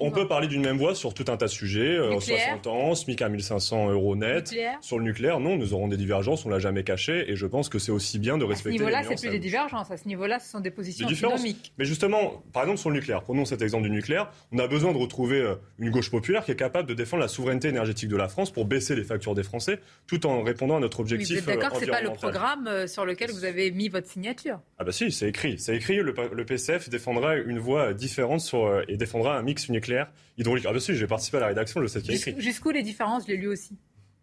[0.00, 1.96] on, peut, parler d'une même voix sur tout un tas de sujets.
[1.96, 4.52] 60 euh, ans, SMIC à 1500 euros net.
[4.80, 7.30] Sur le nucléaire, non, nous aurons des divergences, on l'a jamais caché.
[7.30, 8.70] Et je pense que c'est aussi bien de respecter.
[8.70, 9.92] À ce niveau-là, c'est plus des divergences.
[9.92, 11.72] À ce niveau-là, ce sont des positions économiques.
[11.78, 14.92] Mais justement, par exemple, sur le nucléaire, prenons cet exemple du nucléaire, on a besoin
[14.92, 18.16] de retrouver euh, une gauche populaire qui est capable de défendre la souveraineté énergétique de
[18.16, 19.78] la France pour baisser les factures des Français,
[20.08, 21.36] tout en répondant à notre objectif.
[21.36, 23.70] Oui, vous êtes d'accord que ce n'est pas le programme euh, sur lequel vous avez
[23.70, 24.58] mis votre signature?
[24.78, 25.60] Ah, bah si, c'est écrit.
[25.60, 25.98] C'est écrit.
[25.98, 30.64] Le, le, PCF défendra une voie différente sur, et défendra un mix nucléaire hydraulique.
[30.68, 32.34] Ah, bien sûr, j'ai participé à la rédaction, je sais qu'il écrit.
[32.38, 33.76] Jusqu'où les différences Je l'ai lu aussi?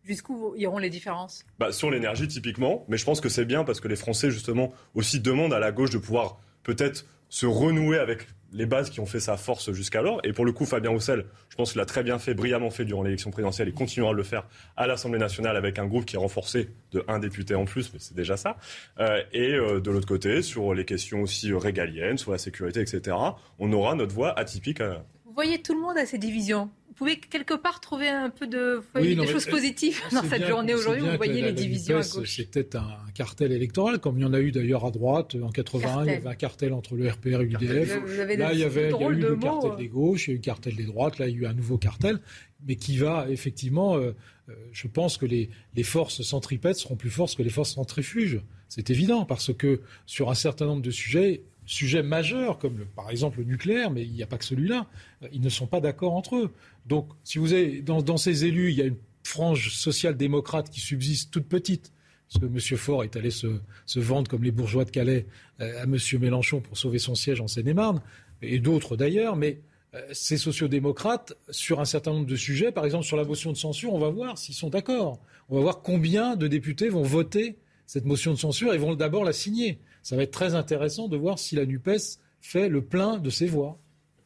[0.04, 1.46] Jusqu'où iront les différences?
[1.58, 2.86] Bah, Sur l'énergie, typiquement.
[2.88, 5.72] Mais je pense que c'est bien parce que les Français, justement, aussi demandent à la
[5.72, 10.20] gauche de pouvoir peut-être se renouer avec les bases qui ont fait sa force jusqu'alors.
[10.24, 12.86] Et pour le coup, Fabien Roussel, je pense qu'il a très bien fait, brillamment fait
[12.86, 16.16] durant l'élection présidentielle et continuera à le faire à l'Assemblée nationale avec un groupe qui
[16.16, 18.58] est renforcé de un député en plus, mais c'est déjà ça.
[19.00, 23.18] Euh, et euh, de l'autre côté, sur les questions aussi régaliennes, sur la sécurité, etc.,
[23.60, 25.04] on aura notre voix atypique à,
[25.36, 26.70] voyez tout le monde à ces divisions?
[26.96, 31.06] Vous pouvez quelque part trouver un peu de des choses positives dans cette journée aujourd'hui.
[31.06, 32.38] Vous voyez les divisions à gauche.
[32.38, 35.36] C'était un cartel électoral, comme il y en a eu d'ailleurs à droite.
[35.36, 38.00] En 81, il y avait un cartel entre le RPR et l'UDF.
[38.38, 39.76] Là, il y, avait, il y a eu le cartel euh.
[39.76, 41.20] des gauches, il y a eu le cartel des droites.
[41.20, 42.22] Là, il y a eu un nouveau cartel,
[42.66, 43.98] mais qui va effectivement.
[43.98, 44.14] Euh,
[44.48, 48.40] euh, je pense que les, les forces centripètes seront plus fortes que les forces centrifuges.
[48.70, 53.40] C'est évident, parce que sur un certain nombre de sujets, sujets majeurs, comme par exemple
[53.40, 54.88] le nucléaire, mais il n'y a pas que celui-là,
[55.24, 56.52] euh, ils ne sont pas d'accord entre eux.
[56.86, 61.32] Donc, si vous avez, dans, ces élus, il y a une frange social-démocrate qui subsiste
[61.32, 61.92] toute petite,
[62.28, 62.78] parce que M.
[62.78, 63.48] Faure est allé se,
[63.96, 65.26] vendre comme les bourgeois de Calais
[65.62, 65.98] euh, à M.
[66.20, 68.02] Mélenchon pour sauver son siège en Seine-et-Marne,
[68.42, 69.60] et d'autres d'ailleurs, mais
[69.96, 73.58] euh, ces sociodémocrates, sur un certain nombre de sujets, par exemple sur la motion de
[73.58, 75.20] censure, on va voir s'ils sont d'accord.
[75.50, 79.24] On va voir combien de députés vont voter cette motion de censure et vont d'abord
[79.24, 83.18] la signer ça va être très intéressant de voir si la NUPES fait le plein
[83.18, 83.80] de ses voix.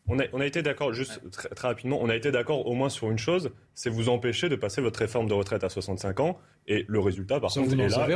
[0.08, 2.90] On a, on a, été d'accord, juste très, rapidement, on a été d'accord au moins
[2.90, 6.38] sur une chose, c'est vous empêcher de passer votre réforme de retraite à 65 ans.
[6.68, 8.10] Et le résultat, par contre, est là.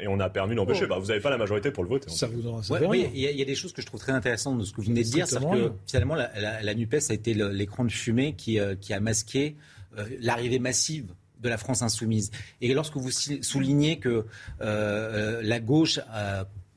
[0.00, 0.86] Et on, a permis d'empêcher.
[0.86, 0.88] Oh.
[0.88, 2.10] Bah, vous n'avez pas la majorité pour le voter.
[2.10, 4.64] Ça vous en Oui, il y, a des choses que je trouve très intéressantes de
[4.64, 5.28] ce que vous venez de dire.
[5.28, 9.54] C'est que finalement, la, NUPES a été l'écran de fumée qui, euh, qui a masqué
[9.98, 12.32] euh, l'arrivée massive de la France insoumise.
[12.60, 14.26] Et lorsque vous soulignez que
[14.62, 16.00] euh, la gauche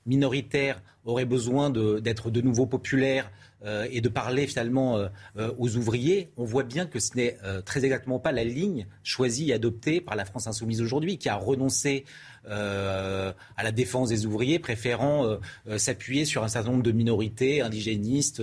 [0.08, 3.32] minoritaire aurait besoin d'être de, nouveau populaire
[3.66, 5.08] euh, et de parler finalement euh,
[5.38, 9.50] euh, aux ouvriers, on voit bien que ce n'est très exactement pas la ligne choisie
[9.50, 12.06] et adoptée par la France insoumise aujourd'hui, qui a renoncé
[12.50, 15.38] à la défense des ouvriers, préférant
[15.76, 18.42] s'appuyer sur un certain nombre de minorités indigénistes,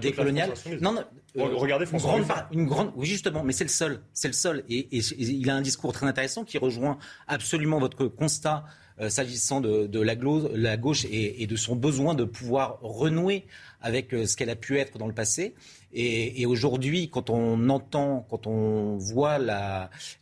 [0.00, 0.52] décoloniales.
[0.80, 1.04] Non, non,
[1.34, 4.00] Regardez François une grande, une grande, Oui, justement, mais c'est le seul.
[4.12, 4.64] C'est le seul.
[4.68, 4.88] Et,
[5.18, 8.64] il a un discours très intéressant qui rejoint absolument votre constat
[9.08, 13.46] s'agissant de, la, gauche et, de son besoin de pouvoir renouer
[13.80, 15.54] avec euh, ce qu'elle a pu être dans le passé.
[15.92, 19.38] Et, aujourd'hui, quand on entend, quand on voit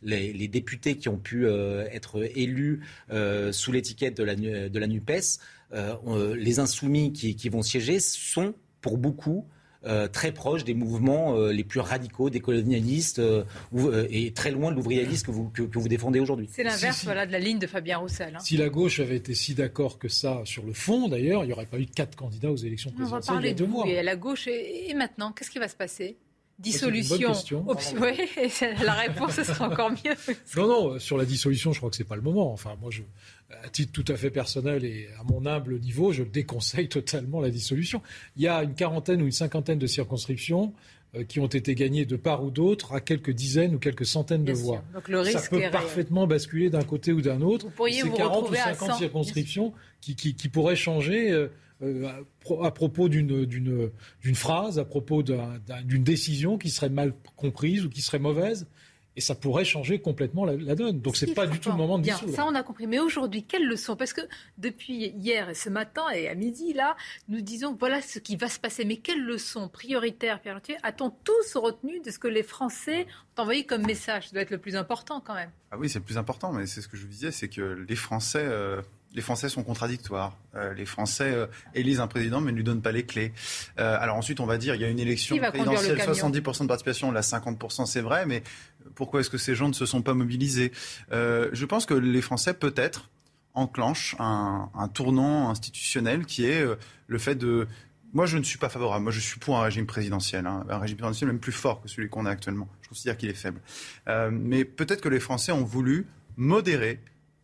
[0.01, 2.81] les, députés qui ont pu euh, être élus
[3.51, 5.39] sous l'étiquette de la, NUPES,
[6.35, 9.58] les insoumis qui, vont siéger sont pour beaucoup euh,
[10.11, 13.43] très proche des mouvements euh, les plus radicaux, des colonialistes, euh,
[14.09, 16.49] et très loin de l'ouvrialisme que vous, que, vous défendez aujourd'hui.
[16.51, 18.35] C'est l'inverse voilà, de la ligne de Fabien Roussel.
[18.35, 18.39] Hein.
[18.39, 21.53] Si la gauche avait été si d'accord que ça sur le fond, d'ailleurs, il n'y
[21.53, 23.87] aurait pas eu quatre candidats aux élections présidentielles On va parler de mois.
[23.87, 26.17] Et la gauche, et, maintenant, qu'est-ce qui va se passer?
[26.57, 27.33] Dissolution.
[28.01, 28.17] Oui,
[28.83, 30.13] la réponse ce sera encore mieux.
[30.57, 32.51] non, non, sur la dissolution, je crois que c'est pas le moment.
[32.51, 33.01] Enfin, moi, je,
[33.63, 37.49] à titre tout à fait personnel et à mon humble niveau, je déconseille totalement la
[37.49, 38.01] dissolution.
[38.35, 40.73] Il y a une quarantaine ou une cinquantaine de circonscriptions
[41.15, 44.45] euh, qui ont été gagnées de part ou d'autre à quelques dizaines ou quelques centaines
[44.45, 44.83] de voix.
[44.93, 47.65] Donc le risque Ça peut parfaitement basculer d'un côté ou d'un autre.
[47.65, 51.31] Vous pourriez vous 40 ou 50 circonscriptions qui, qui, qui, pourraient changer.
[51.31, 51.47] Euh,
[51.81, 52.09] euh,
[52.61, 58.19] à propos d'une phrase, à propos d'une décision qui serait mal comprise ou qui serait
[58.19, 58.67] mauvaise.
[59.15, 61.01] Et ça pourrait changer complètement la, donne.
[61.01, 62.35] Donc c'est pas du tout le moment de Bien, dissoudre.
[62.35, 62.87] Ça on a compris.
[62.87, 63.95] Mais aujourd'hui, quelles leçons?
[63.95, 64.21] Parce que
[64.57, 66.95] depuis hier et ce matin et à midi, là,
[67.27, 68.85] nous disons voilà ce qui va se passer.
[68.85, 73.07] Mais quelles leçons prioritaires, Pierre a-t-on tous retenu de ce que les Français
[73.37, 74.27] ont envoyé comme message?
[74.27, 75.51] Ça doit être le plus important quand même.
[75.71, 77.85] Ah oui, c'est le plus important, mais c'est ce que je vous disais, c'est que
[77.87, 78.43] les Français...
[78.43, 78.81] Euh,
[79.15, 80.37] les Français sont contradictoires.
[80.55, 83.33] Euh, les Français euh, élisent un président mais ne lui donnent pas les clés.
[83.79, 87.11] Euh, alors ensuite, on va dire il y a une élection présidentielle, 70% de participation,
[87.11, 88.43] là 50% c'est vrai, mais
[88.95, 90.71] pourquoi est-ce que ces gens ne se sont pas mobilisés
[91.11, 93.09] Je pense que les Français peut-être
[93.53, 96.65] enclenchent un, tournant institutionnel qui est
[97.07, 97.67] le fait de
[98.11, 99.03] moi, je ne suis pas favorable.
[99.03, 100.65] Moi, je suis pour un régime présidentiel, hein.
[100.67, 102.67] un régime présidentiel même plus fort que celui qu'on a actuellement.
[102.81, 103.61] Je considère qu'il est faible.
[104.31, 106.99] mais peut-être que les Français ont voulu modérer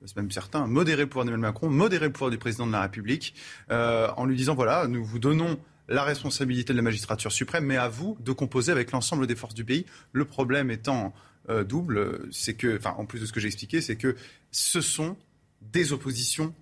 [0.05, 2.81] c'est même certain, modérer le pouvoir d'Emmanuel Macron, modérer le pouvoir du président de la
[2.81, 3.33] République,
[3.71, 5.57] euh, en lui disant voilà, nous vous donnons
[5.87, 9.53] la responsabilité de la magistrature suprême, mais à vous de composer avec l'ensemble des forces
[9.53, 9.85] du pays.
[10.11, 11.13] Le problème étant
[11.49, 14.15] euh, double, c'est que, enfin, en plus de ce que j'ai expliqué, c'est que
[14.51, 15.17] ce sont
[15.61, 16.53] des oppositions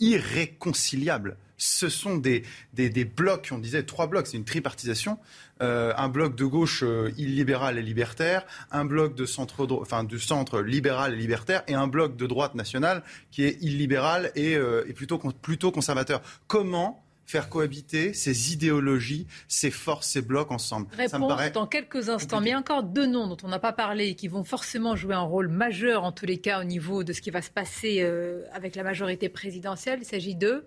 [0.00, 2.44] irréconciliables ce sont des,
[3.16, 5.18] blocs, on disait trois blocs, c'est une tripartisation.
[5.62, 10.20] Euh, un bloc de gauche euh, illibéral et libertaire, un bloc de centre, enfin, du
[10.20, 14.92] centre libéral et libertaire, et un bloc de droite nationale qui est illibéral et, et
[14.92, 16.20] plutôt, plutôt conservateur.
[16.46, 20.86] Comment faire cohabiter ces idéologies, ces forces, ces blocs ensemble.
[20.92, 22.40] Réponse dans quelques instants.
[22.40, 24.44] Mais il y a encore deux noms dont on n'a pas parlé et qui vont
[24.44, 27.42] forcément jouer un rôle majeur en tous les cas au niveau de ce qui va
[27.42, 28.02] se passer
[28.52, 29.98] avec la majorité présidentielle.
[30.02, 30.64] Il s'agit de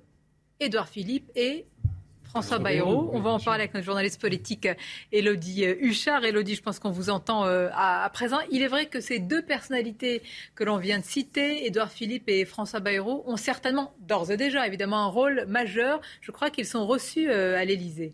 [0.60, 1.65] Édouard Philippe et
[2.30, 3.10] François Bayrou.
[3.11, 4.68] On va en parler avec notre journaliste politique
[5.11, 6.23] Elodie euh, Huchard.
[6.23, 8.38] Elodie, je pense qu'on vous entend euh, à, présent.
[8.51, 10.22] Il est vrai que ces deux personnalités
[10.53, 14.68] que l'on vient de citer, Édouard Philippe et François Bayrou, ont certainement, d'ores et déjà,
[14.68, 16.01] évidemment, un rôle majeur.
[16.22, 18.14] Je crois qu'ils sont reçus euh, à l'Élysée.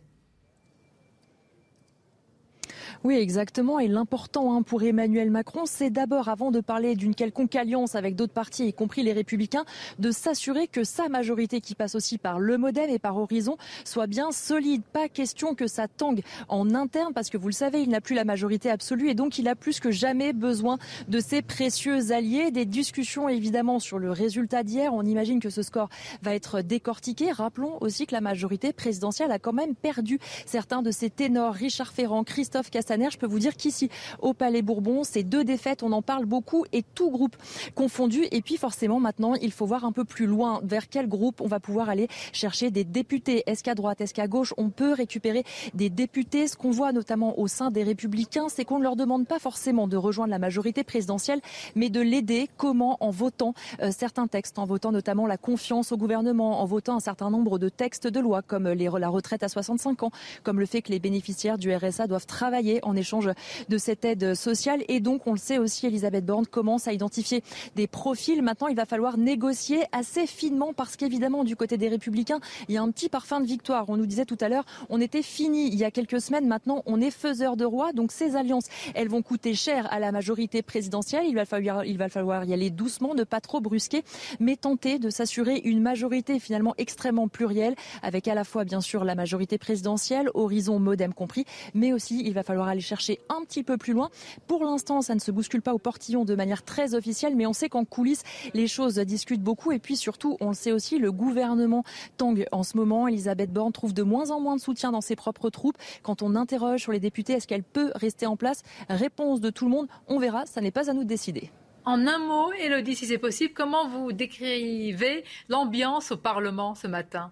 [3.05, 3.79] Oui, exactement.
[3.79, 8.15] Et l'important hein, pour Emmanuel Macron, c'est d'abord, avant de parler d'une quelconque alliance avec
[8.15, 9.63] d'autres partis, y compris les Républicains,
[9.99, 14.07] de s'assurer que sa majorité, qui passe aussi par le Modem et par Horizon, soit
[14.07, 14.81] bien solide.
[14.91, 18.15] Pas question que ça tangue en interne, parce que vous le savez, il n'a plus
[18.15, 22.49] la majorité absolue et donc il a plus que jamais besoin de ses précieux alliés.
[22.49, 24.95] Des discussions évidemment sur le résultat d'hier.
[24.95, 25.89] On imagine que ce score
[26.23, 27.31] va être décortiqué.
[27.31, 30.17] Rappelons aussi que la majorité présidentielle a quand même perdu
[30.47, 31.53] certains de ses ténors.
[31.53, 32.71] Richard Ferrand, Christophe
[33.09, 33.89] Je peux vous dire qu'ici,
[34.19, 37.35] au Palais Bourbon, ces deux défaites, on en parle beaucoup et tout groupe
[37.75, 38.25] confondu.
[38.31, 41.47] Et puis forcément, maintenant, il faut voir un peu plus loin vers quel groupe on
[41.47, 43.43] va pouvoir aller chercher des députés.
[43.47, 45.43] Est-ce qu'à droite, est-ce qu'à gauche, on peut récupérer
[45.73, 46.47] des députés?
[46.47, 49.87] Ce qu'on voit notamment au sein des Républicains, c'est qu'on ne leur demande pas forcément
[49.87, 51.41] de rejoindre la majorité présidentielle,
[51.75, 52.49] mais de l'aider.
[52.57, 52.97] Comment?
[52.99, 56.99] En votant euh, certains textes, en votant notamment la confiance au gouvernement, en votant un
[56.99, 60.11] certain nombre de textes de loi, comme la retraite à 65 ans,
[60.43, 63.29] comme le fait que les bénéficiaires du RSA doivent travailler en échange
[63.69, 64.83] de cette aide sociale.
[64.87, 67.43] Et donc, on le sait aussi, Elisabeth Borne commence à identifier
[67.75, 68.41] des profils.
[68.41, 72.77] Maintenant, il va falloir négocier assez finement parce qu'évidemment, du côté des Républicains, il y
[72.77, 73.89] a un petit parfum de victoire.
[73.89, 76.47] On nous disait tout à l'heure, on était fini il y a quelques semaines.
[76.47, 77.91] Maintenant, on est faiseur de roi.
[77.93, 81.25] Donc, ces alliances, elles vont coûter cher à la majorité présidentielle.
[81.27, 84.03] Il va falloir, il va falloir y aller doucement, ne pas trop brusquer,
[84.39, 89.03] mais tenter de s'assurer une majorité finalement extrêmement plurielle avec à la fois, bien sûr,
[89.03, 93.63] la majorité présidentielle, horizon modem compris, mais aussi il va falloir aller chercher un petit
[93.63, 94.09] peu plus loin.
[94.47, 97.53] Pour l'instant, ça ne se bouscule pas au portillon de manière très officielle, mais on
[97.53, 98.23] sait qu'en coulisses,
[98.53, 99.71] les choses discutent beaucoup.
[99.71, 101.83] Et puis surtout, on le sait aussi, le gouvernement
[102.17, 103.07] tangue en ce moment.
[103.07, 105.77] Elisabeth Borne trouve de moins en moins de soutien dans ses propres troupes.
[106.03, 108.63] Quand on interroge sur les députés, est-ce qu'elle peut rester en place?
[108.89, 111.51] Réponse de tout le monde, on verra, ça n'est pas à nous de décider.
[111.85, 117.31] En un mot, Elodie, si c'est possible, comment vous décrivez l'ambiance au Parlement ce matin?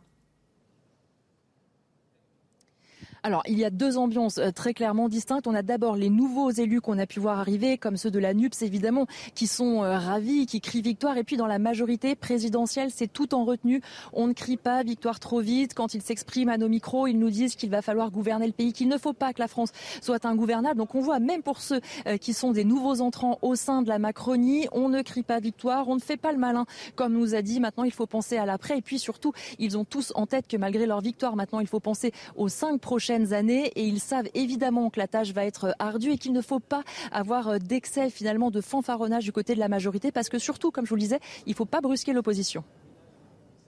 [3.26, 5.48] Alors, il y a deux ambiances euh, très clairement distinctes.
[5.48, 8.34] On a d'abord les nouveaux élus qu'on a pu voir arriver, comme ceux de la
[8.34, 11.16] NUPS évidemment, qui sont euh, ravis, qui crient victoire.
[11.16, 13.80] Et puis dans la majorité présidentielle, c'est tout en retenue.
[14.12, 15.74] On ne crie pas victoire trop vite.
[15.74, 18.74] Quand ils s'expriment à nos micros, ils nous disent qu'il va falloir gouverner le pays,
[18.74, 19.72] qu'il ne faut pas que la France
[20.02, 20.78] soit ingouvernable.
[20.78, 23.88] Donc on voit même pour ceux euh, qui sont des nouveaux entrants au sein de
[23.88, 26.66] la Macronie, on ne crie pas victoire, on ne fait pas le malin,
[26.98, 27.62] comme nous a dit.
[27.62, 28.80] Maintenant, il faut penser à l'après.
[28.80, 31.80] Et puis surtout, ils ont tous en tête que malgré leur victoire, maintenant, il faut
[31.80, 36.12] penser aux cinq prochaines années et ils savent évidemment que la tâche va être ardue
[36.12, 39.70] et qu'il ne faut pas avoir euh, d'excès finalement de fanfaronnage du côté de la
[39.70, 42.64] majorité parce que surtout, comme je vous le disais, il ne faut pas brusquer l'opposition.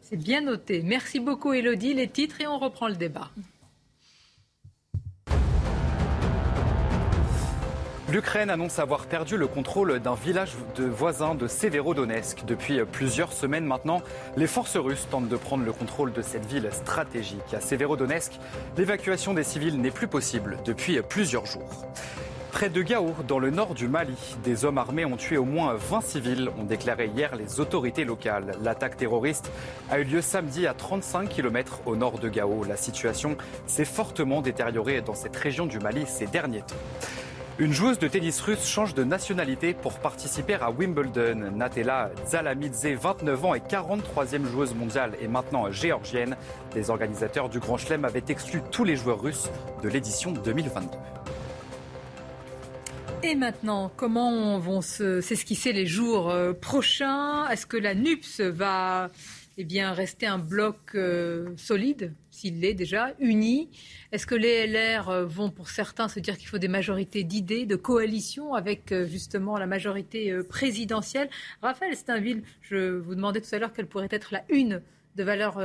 [0.02, 0.82] C'est bien noté.
[0.84, 1.94] Merci beaucoup Elodie.
[1.94, 3.32] Les titres et on reprend le débat.
[8.08, 12.46] L'Ukraine annonce avoir perdu le contrôle d'un village de voisins de Severodonetsk.
[12.46, 14.04] Depuis plusieurs semaines maintenant,
[14.38, 17.54] les forces russes tentent de prendre le contrôle de cette ville stratégique.
[17.54, 18.34] À Severodonetsk,
[18.78, 21.88] l'évacuation des civils n'est plus possible depuis plusieurs jours.
[22.52, 25.74] Près de Gao, dans le nord du Mali, des hommes armés ont tué au moins
[25.74, 28.56] 20 civils, ont déclaré hier les autorités locales.
[28.62, 29.52] L'attaque terroriste
[29.90, 32.64] a eu lieu samedi à 35 km au nord de Gao.
[32.66, 36.76] La situation s'est fortement détériorée dans cette région du Mali ces derniers temps.
[37.58, 41.52] Une joueuse de tennis russe change de nationalité pour participer à Wimbledon.
[41.56, 46.36] Natella Zalamidze, 29 ans et 43e joueuse mondiale, est maintenant géorgienne.
[46.76, 49.50] Les organisateurs du Grand Chelem avaient exclu tous les joueurs russes
[49.82, 50.98] de l'édition 2022.
[53.24, 57.48] Et maintenant, comment vont s'esquisser les jours euh, prochains?
[57.48, 59.10] Est-ce que la NUPS va
[59.58, 63.70] eh bien, rester un bloc euh, solide, s'il l'est déjà, uni.
[64.12, 67.66] Est-ce que les LR euh, vont, pour certains, se dire qu'il faut des majorités d'idées,
[67.66, 71.30] de coalition avec euh, justement la majorité présidentielle?
[71.62, 74.82] Raphaël Steinville, je vous demandais tout à l'heure quelle pourrait être la une
[75.16, 75.60] de valeurs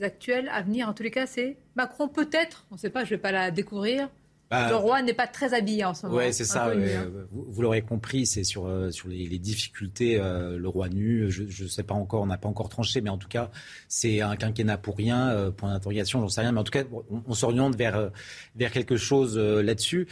[0.00, 0.88] actuelles à venir.
[0.88, 3.32] En tous les cas, c'est Macron peut-être, on ne sait pas, je ne vais pas
[3.32, 4.08] la découvrir,
[4.52, 6.18] bah, le roi n'est pas très habillé en ce moment.
[6.18, 6.66] Oui, c'est ça.
[6.66, 7.06] Hein.
[7.30, 11.30] Vous, l'aurez compris, c'est sur, euh, sur les, difficultés, euh, le roi nu.
[11.30, 13.50] Je ne sais pas encore, on n'a pas encore tranché, mais en tout cas,
[13.88, 16.52] c'est un quinquennat pour rien, euh, point d'interrogation, j'en sais rien.
[16.52, 16.84] Mais en tout cas,
[17.26, 18.10] on, s'oriente vers,
[18.54, 20.06] vers quelque chose là-dessus.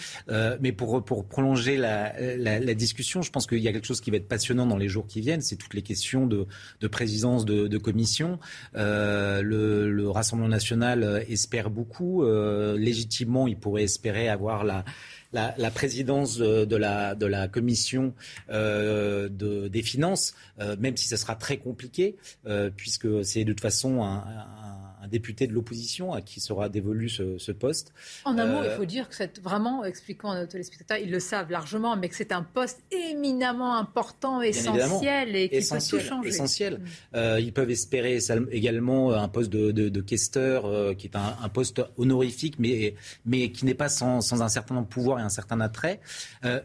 [0.60, 4.10] mais pour, pour prolonger la, la, discussion, je pense qu'il y a quelque chose qui
[4.10, 5.42] va être passionnant dans les jours qui viennent.
[5.42, 6.46] C'est toutes les questions de,
[6.80, 8.38] de présidence de, de commission.
[8.74, 9.42] le,
[9.90, 12.24] le Rassemblement national espère beaucoup.
[12.24, 14.84] légitimement, il pourrait espérer avoir la,
[15.32, 18.14] la, présidence de, la, de la commission
[18.50, 22.16] euh, de, des finances, euh, même si ce sera très compliqué,
[22.46, 27.08] euh, puisque c'est de toute façon un un député de l'opposition à qui sera dévolu
[27.08, 27.92] ce, poste.
[28.24, 31.10] En un mot, il euh, faut dire que c'est vraiment, expliquant à nos téléspectateurs, ils
[31.10, 35.98] le savent largement, mais que c'est un poste éminemment important, essentiel et qui peut tout
[35.98, 36.28] changer.
[36.28, 36.78] Essentiel.
[36.78, 36.84] Mm.
[37.16, 38.18] Euh, ils peuvent espérer
[38.50, 42.94] également un poste de, de, questeur, euh, qui est un, poste honorifique, mais,
[43.26, 46.00] mais qui n'est pas sans, sans, un certain pouvoirs et un certain attrait.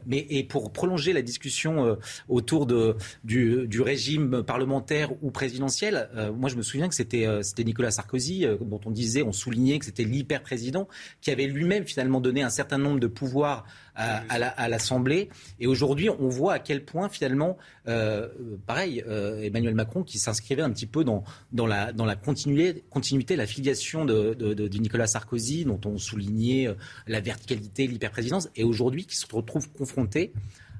[0.05, 1.97] mais et pour prolonger la discussion
[2.29, 7.63] autour de, du, du, régime parlementaire ou présidentiel, moi je me souviens que c'était c'était
[7.63, 10.87] Nicolas Sarkozy euh, dont on disait, on soulignait que c'était l'hyper-président,
[11.21, 13.65] qui avait lui-même finalement donné un certain nombre de pouvoirs
[13.97, 15.29] à, l'Assemblée.
[15.61, 17.57] Et aujourd'hui, on voit à quel point finalement,
[17.87, 18.27] euh,
[18.67, 22.83] pareil, euh, Emmanuel Macron qui s'inscrivait un petit peu dans, dans, la, dans la continuité,
[22.89, 26.67] continuité la filiation de, de, Nicolas Sarkozy, dont on soulignait
[27.07, 30.33] la verticalité, l'hyper-présidence, et aujourd'hui qui se retrouve confronté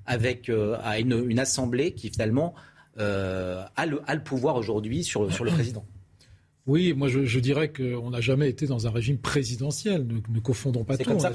[0.05, 0.51] avec
[0.83, 2.53] à une, une, assemblée qui finalement
[2.97, 5.85] a, le, a le pouvoir aujourd'hui sur, sur le président.
[6.67, 10.07] Oui, moi je, je dirais qu'on n'a jamais été dans un régime présidentiel.
[10.07, 11.03] Ne, ne confondons pas tout.
[11.03, 11.31] Comme ça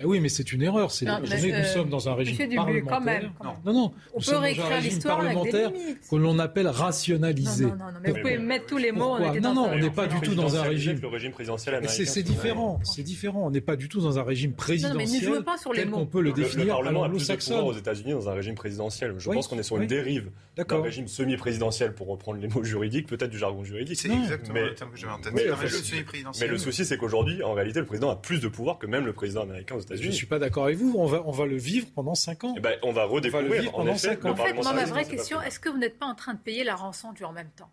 [0.00, 0.92] eh oui, mais c'est une erreur.
[0.92, 2.84] C'est nous euh, sommes dans un régime parlementaire.
[2.86, 3.30] Quand même,
[3.64, 5.72] Non, non, on nous peut sommes dans un régime parlementaire
[6.08, 7.64] que l'on appelle rationalisé.
[7.64, 9.16] Non, non, non, mais vous pouvez mettre tous les mots.
[9.18, 10.98] On non, non, on n'est pas du tout dans un régime.
[11.02, 12.04] Le régime présidentiel américain.
[12.06, 12.78] C'est différent.
[12.84, 13.46] C'est différent.
[13.46, 15.42] On n'est pas du tout dans un régime présidentiel
[15.74, 16.66] tel qu'on peut le définir.
[16.66, 19.14] Le Parlement a plus de pouvoir aux États-Unis dans un régime présidentiel.
[19.18, 23.08] Je pense qu'on est sur une dérive d'un régime semi-présidentiel, pour reprendre les mots juridiques,
[23.08, 23.98] peut-être du jargon juridique.
[23.98, 25.32] C'est exactement le terme que j'avais en tête.
[25.34, 29.06] Mais, le souci, c'est qu'aujourd'hui, en réalité, le président a plus de pouvoir que même
[29.06, 30.04] le président américain aux États-Unis.
[30.04, 30.94] Je ne suis pas d'accord avec vous.
[30.96, 32.54] On va, on va le vivre pendant 5 ans.
[32.56, 34.30] Eh ben, on va redécouvrir pendant 5 ans.
[34.30, 36.64] En fait, moi, ma vraie question, est-ce que vous n'êtes pas en train de payer
[36.64, 37.70] la rançon du en même temps?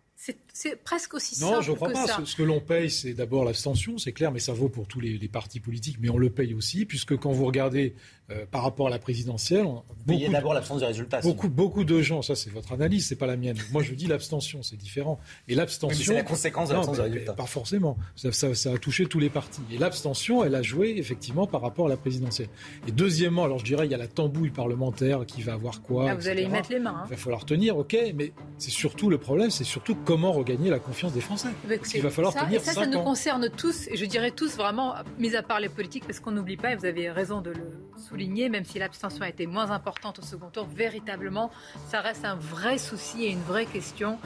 [0.52, 2.24] C'est presque aussi simple Non, je ne crois pas.
[2.26, 5.18] Ce, que l'on paye, c'est d'abord l'abstention, c'est clair, mais ça vaut pour tous les,
[5.28, 7.94] partis politiques, mais on le paye aussi, puisque quand vous regardez
[8.30, 9.66] euh, par rapport à la présidentielle...
[10.06, 11.20] Payez d'abord l'absence de résultats.
[11.20, 13.56] Beaucoup, beaucoup de gens, ça c'est votre analyse, c'est pas la mienne.
[13.72, 15.18] Moi je dis l'abstention, c'est différent.
[15.48, 16.04] Et l'abstention...
[16.04, 17.34] c'est la conséquence de l'absence de résultats.
[17.34, 17.96] Pas forcément.
[18.16, 19.62] Ça, ça, a touché tous les partis.
[19.72, 22.48] Et l'abstention, elle a joué effectivement par rapport à la présidentielle.
[22.88, 26.06] Et deuxièmement, alors je dirais, il y a la tambouille parlementaire qui va avoir quoi
[26.06, 26.96] Là, vous allez y mettre les mains.
[26.96, 27.04] Hein.
[27.06, 30.78] Il va falloir tenir, ok, mais c'est surtout le problème, c'est surtout comment regagner la
[30.78, 31.48] confiance des Français.
[31.94, 34.56] Il va falloir ça, tenir et ça, ça nous concerne tous, et je dirais tous
[34.56, 37.50] vraiment, mis à part les politiques, parce qu'on n'oublie pas, et vous avez raison de
[37.50, 41.50] le souligner, même si l'abstention a été moins importante au second tour, véritablement,
[41.88, 44.18] ça reste un vrai souci et une vraie question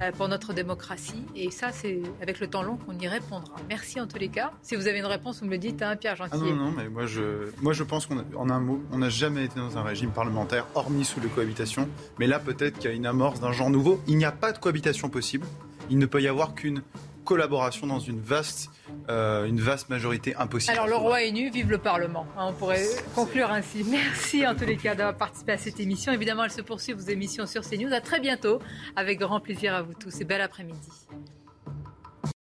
[0.00, 1.24] euh, pour notre démocratie.
[1.34, 3.54] Et ça, c'est avec le temps long qu'on y répondra.
[3.68, 4.52] Merci en tous les cas.
[4.62, 6.30] Si vous avez une réponse, vous me le dites, hein, Pierre Gentil.
[6.34, 9.44] Ah non, non, mais moi je, moi je pense qu'en un mot, on n'a jamais
[9.44, 11.88] été dans un régime parlementaire, hormis sous les cohabitations.
[12.18, 14.00] Mais là, peut-être qu'il y a une amorce d'un genre nouveau.
[14.06, 15.46] Il n'y a pas de cohabitation possible.
[15.90, 16.82] Il ne peut y avoir qu'une
[17.24, 18.70] collaboration dans une vaste,
[19.08, 20.72] euh, une vaste majorité impossible.
[20.72, 22.26] Alors le roi est nu, vive le Parlement.
[22.36, 23.84] Hein, on pourrait conclure ainsi.
[23.88, 26.12] Merci en tous les cas d'avoir participé à cette émission.
[26.12, 27.92] Évidemment, elle se poursuit vos émissions sur CNews.
[27.92, 28.60] À très bientôt,
[28.96, 30.88] avec grand plaisir à vous tous et bel après-midi.